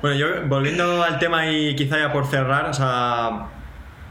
[0.00, 3.48] Bueno, yo volviendo al tema y quizá ya por cerrar, o sea,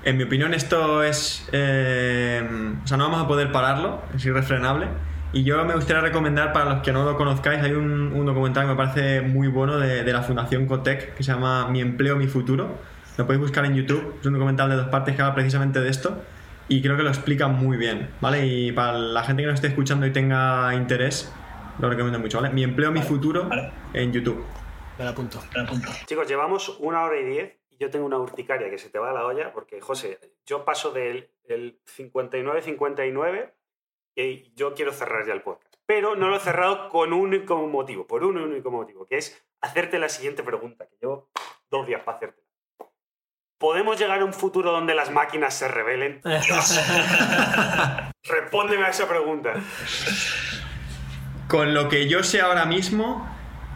[0.04, 2.46] en mi opinión esto es, eh,
[2.84, 4.88] o sea, no vamos a poder pararlo, es irrefrenable.
[5.32, 8.66] Y yo me gustaría recomendar para los que no lo conozcáis, hay un, un documental
[8.66, 12.18] que me parece muy bueno de, de la Fundación Cotec que se llama Mi empleo,
[12.18, 12.78] mi futuro.
[13.18, 15.90] Lo podéis buscar en YouTube, es un documental de dos partes que habla precisamente de
[15.90, 16.22] esto
[16.68, 18.46] y creo que lo explica muy bien, ¿vale?
[18.46, 21.32] Y para la gente que nos esté escuchando y tenga interés,
[21.80, 22.54] lo recomiendo mucho, ¿vale?
[22.54, 23.50] Mi empleo, mi futuro
[23.94, 24.44] en YouTube.
[24.98, 25.42] Me lo apunto.
[25.56, 25.90] Apunta.
[26.06, 29.12] Chicos, llevamos una hora y diez y yo tengo una urticaria que se te va
[29.12, 33.52] a la olla porque, José, yo paso del el 59-59
[34.16, 35.76] y yo quiero cerrar ya el podcast.
[35.86, 39.46] Pero no lo he cerrado con un único motivo, por un único motivo, que es
[39.62, 41.30] hacerte la siguiente pregunta, que llevo
[41.70, 42.44] dos días para hacerte.
[43.58, 46.22] ¿Podemos llegar a un futuro donde las máquinas se rebelen?
[48.24, 49.54] Respóndeme a esa pregunta.
[51.48, 53.28] Con lo que yo sé ahora mismo,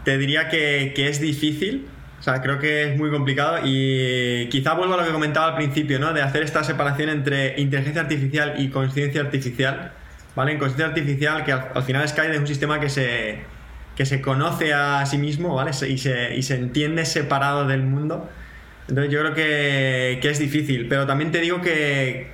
[0.04, 1.88] te diría que, es difícil.
[2.20, 5.56] O sea, creo que es muy complicado y quizá vuelvo a lo que comentaba al
[5.56, 6.14] principio, ¿no?
[6.14, 9.94] De hacer esta separación entre inteligencia artificial y conciencia artificial.
[10.36, 10.54] ¿Vale?
[10.54, 13.40] En conciencia artificial, que al, al final Sky es un sistema que se,
[13.98, 15.74] que se conoce a sí mismo, ¿vale?
[15.74, 18.30] Se- Y se, y se entiende separado del mundo.
[18.88, 22.28] Entonces yo creo que, que es difícil, pero también te digo que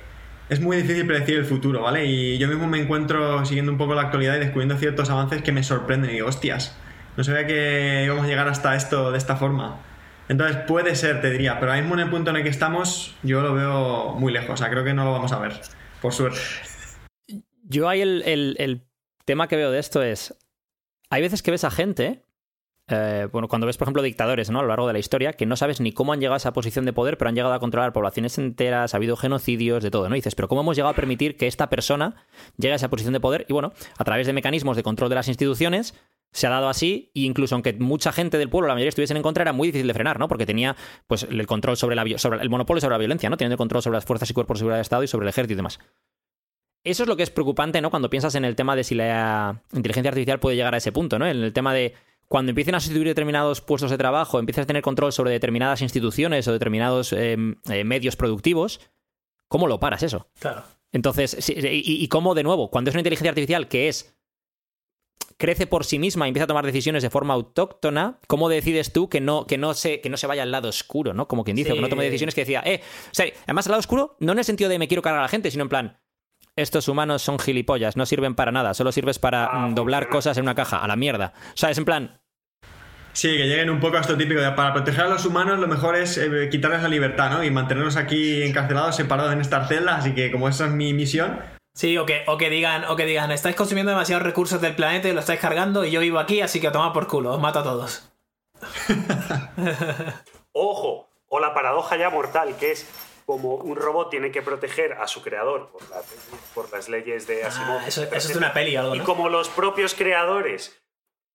[0.48, 2.04] es muy difícil predecir el futuro, ¿vale?
[2.06, 5.50] Y yo mismo me encuentro siguiendo un poco la actualidad y descubriendo ciertos avances que
[5.52, 6.76] me sorprenden y digo, hostias,
[7.18, 9.80] no sabía que íbamos a llegar hasta esto de esta forma.
[10.28, 13.16] Entonces puede ser, te diría, pero ahora mismo en el punto en el que estamos
[13.24, 15.54] yo lo veo muy lejos, o sea, creo que no lo vamos a ver,
[16.00, 16.38] por suerte.
[17.64, 18.86] Yo ahí el,
[19.24, 20.32] tema que veo de esto es.
[21.10, 22.22] Hay veces que ves a gente.
[22.86, 24.60] eh, bueno, cuando ves, por ejemplo, dictadores ¿no?
[24.60, 26.52] a lo largo de la historia, que no sabes ni cómo han llegado a esa
[26.52, 30.08] posición de poder, pero han llegado a controlar poblaciones enteras, ha habido genocidios, de todo,
[30.08, 30.14] ¿no?
[30.14, 32.14] Dices, pero ¿cómo hemos llegado a permitir que esta persona
[32.58, 33.44] llegue a esa posición de poder?
[33.48, 35.94] Y bueno, a través de mecanismos de control de las instituciones,
[36.32, 39.22] se ha dado así, e incluso aunque mucha gente del pueblo, la mayoría estuviesen en
[39.22, 40.28] contra, era muy difícil de frenar, ¿no?
[40.28, 40.76] Porque tenía
[41.06, 43.36] pues el control sobre la sobre el monopolio sobre la violencia, ¿no?
[43.36, 45.30] Teniendo el control sobre las fuerzas y cuerpos de seguridad del Estado y sobre el
[45.30, 45.78] ejército y demás.
[46.84, 47.90] Eso es lo que es preocupante, ¿no?
[47.90, 51.18] Cuando piensas en el tema de si la inteligencia artificial puede llegar a ese punto,
[51.18, 51.26] ¿no?
[51.26, 51.94] En el tema de
[52.28, 56.46] cuando empiecen a sustituir determinados puestos de trabajo, empiezas a tener control sobre determinadas instituciones
[56.46, 57.36] o determinados eh,
[57.70, 58.80] eh, medios productivos,
[59.48, 60.28] ¿cómo lo paras eso?
[60.38, 60.62] Claro.
[60.92, 64.17] Entonces, y, y cómo, de nuevo, cuando es una inteligencia artificial que es
[65.36, 69.08] crece por sí misma y empieza a tomar decisiones de forma autóctona, ¿cómo decides tú
[69.08, 71.28] que no, que no, se, que no se vaya al lado oscuro, ¿no?
[71.28, 71.76] Como quien dice, Sí.
[71.76, 74.38] que no tome decisiones que decía, eh, o sea, además al lado oscuro, no en
[74.38, 75.98] el sentido de me quiero cargar a la gente, sino en plan,
[76.56, 80.36] estos humanos son gilipollas, no sirven para nada, solo sirves para Ah, mm, doblar cosas
[80.38, 81.32] en una caja, a la mierda.
[81.54, 82.20] O sea, es en plan,
[83.12, 85.66] Sí, que lleguen un poco a esto típico de para proteger a los humanos lo
[85.66, 87.42] mejor es eh, quitarles la libertad, ¿no?
[87.42, 91.40] Y mantenerlos aquí encarcelados, separados en estas celdas, así que como esa es mi misión,
[91.78, 95.06] Sí, o que, o que digan, o que digan, estáis consumiendo demasiados recursos del planeta
[95.08, 97.60] y lo estáis cargando y yo vivo aquí, así que toma por culo, os mato
[97.60, 98.10] a todos.
[100.52, 102.88] Ojo, o la paradoja ya mortal, que es
[103.26, 106.02] como un robot tiene que proteger a su creador por, la-
[106.52, 107.78] por las leyes de Asimov.
[107.80, 109.04] Ah, eso, eso es de una peli o algo, Y ¿no?
[109.04, 110.76] como los propios creadores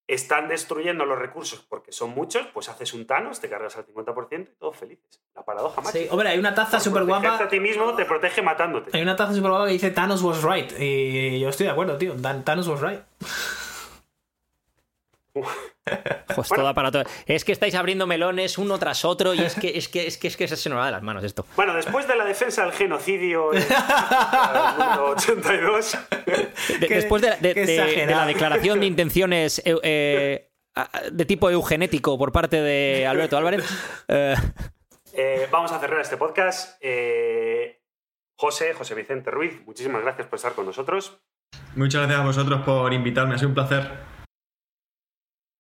[0.08, 4.42] están destruyendo los recursos porque son muchos, pues haces un Thanos, te cargas al 50%
[4.42, 5.22] y todos felices.
[5.36, 6.04] La paradoja máxima.
[6.04, 7.38] Sí, hombre, hay una taza súper guapa.
[7.38, 8.92] a ti mismo te protege matándote.
[8.94, 10.72] Hay una taza súper guapa que dice Thanos was right.
[10.78, 12.16] Y yo estoy de acuerdo, tío.
[12.44, 13.02] Thanos was right.
[15.34, 17.04] Pues todo para todo.
[17.26, 20.28] Es que estáis abriendo melones uno tras otro y es que es que es que
[20.28, 21.46] es que se nos va de las manos esto.
[21.56, 23.68] Bueno, después de la defensa del genocidio en el
[24.78, 25.98] número 82,
[26.80, 28.20] De- Qué- después de, de- qué de- de exagerado.
[28.22, 30.50] la declaración de intenciones eh, eh,
[31.12, 33.64] de tipo eugenético por parte de Alberto Álvarez,
[34.08, 34.36] eh,
[35.14, 36.78] eh, vamos a cerrar este podcast.
[36.82, 37.80] Eh,
[38.36, 41.20] José, José Vicente Ruiz, muchísimas gracias por estar con nosotros.
[41.76, 44.13] muchas gracias a vosotros por invitarme, ha sido un placer.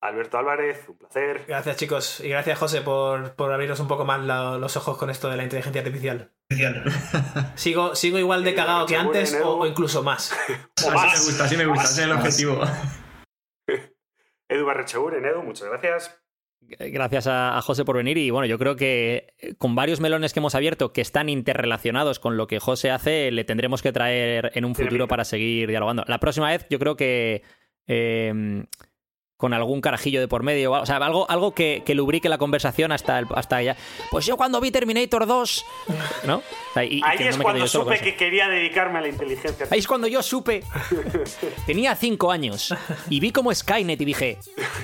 [0.04, 1.46] Alberto Álvarez, un placer.
[1.48, 2.20] Gracias, chicos.
[2.20, 5.38] Y gracias, José, por, por abrirnos un poco más la- los ojos con esto de
[5.38, 6.32] la inteligencia artificial.
[7.56, 10.36] Sigo, sigo igual de cagado que antes o, o incluso más.
[10.86, 12.62] O Así me gusta, así me gusta, ese es el objetivo.
[14.50, 16.20] Edu Barrecheguren, Edu, muchas gracias.
[16.62, 20.34] gracias a, a José por venir y bueno, yo creo que eh, con varios melones
[20.34, 24.52] que hemos abierto que están interrelacionados con lo que José hace, le tendremos que traer
[24.56, 26.04] en un futuro para seguir dialogando.
[26.08, 27.42] La próxima vez yo creo que
[27.88, 28.66] eh,
[29.44, 32.94] con algún carajillo de por medio, o sea, algo, algo que, que lubrique la conversación
[32.94, 33.76] hasta, el- hasta allá.
[34.10, 35.66] Pues yo cuando vi Terminator 2,
[36.24, 36.38] ¿no?
[36.38, 36.44] O
[36.74, 39.68] sea, y- y Ahí que no es cuando supe que quería dedicarme a la inteligencia
[39.70, 40.64] Ahí es cuando yo supe.
[41.66, 42.74] Tenía cinco años
[43.10, 44.38] y vi como Skynet y dije: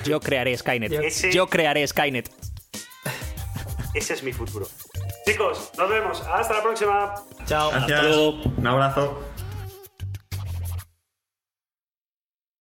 [0.04, 0.92] Yo crearé Skynet.
[0.92, 2.30] Ese- Yo crearé Skynet.
[3.94, 4.66] Ese es mi futuro.
[5.26, 6.20] Chicos, nos vemos.
[6.30, 7.14] Hasta la próxima.
[7.46, 7.70] Chao.
[7.70, 8.16] Gracias.
[8.58, 9.22] Un abrazo.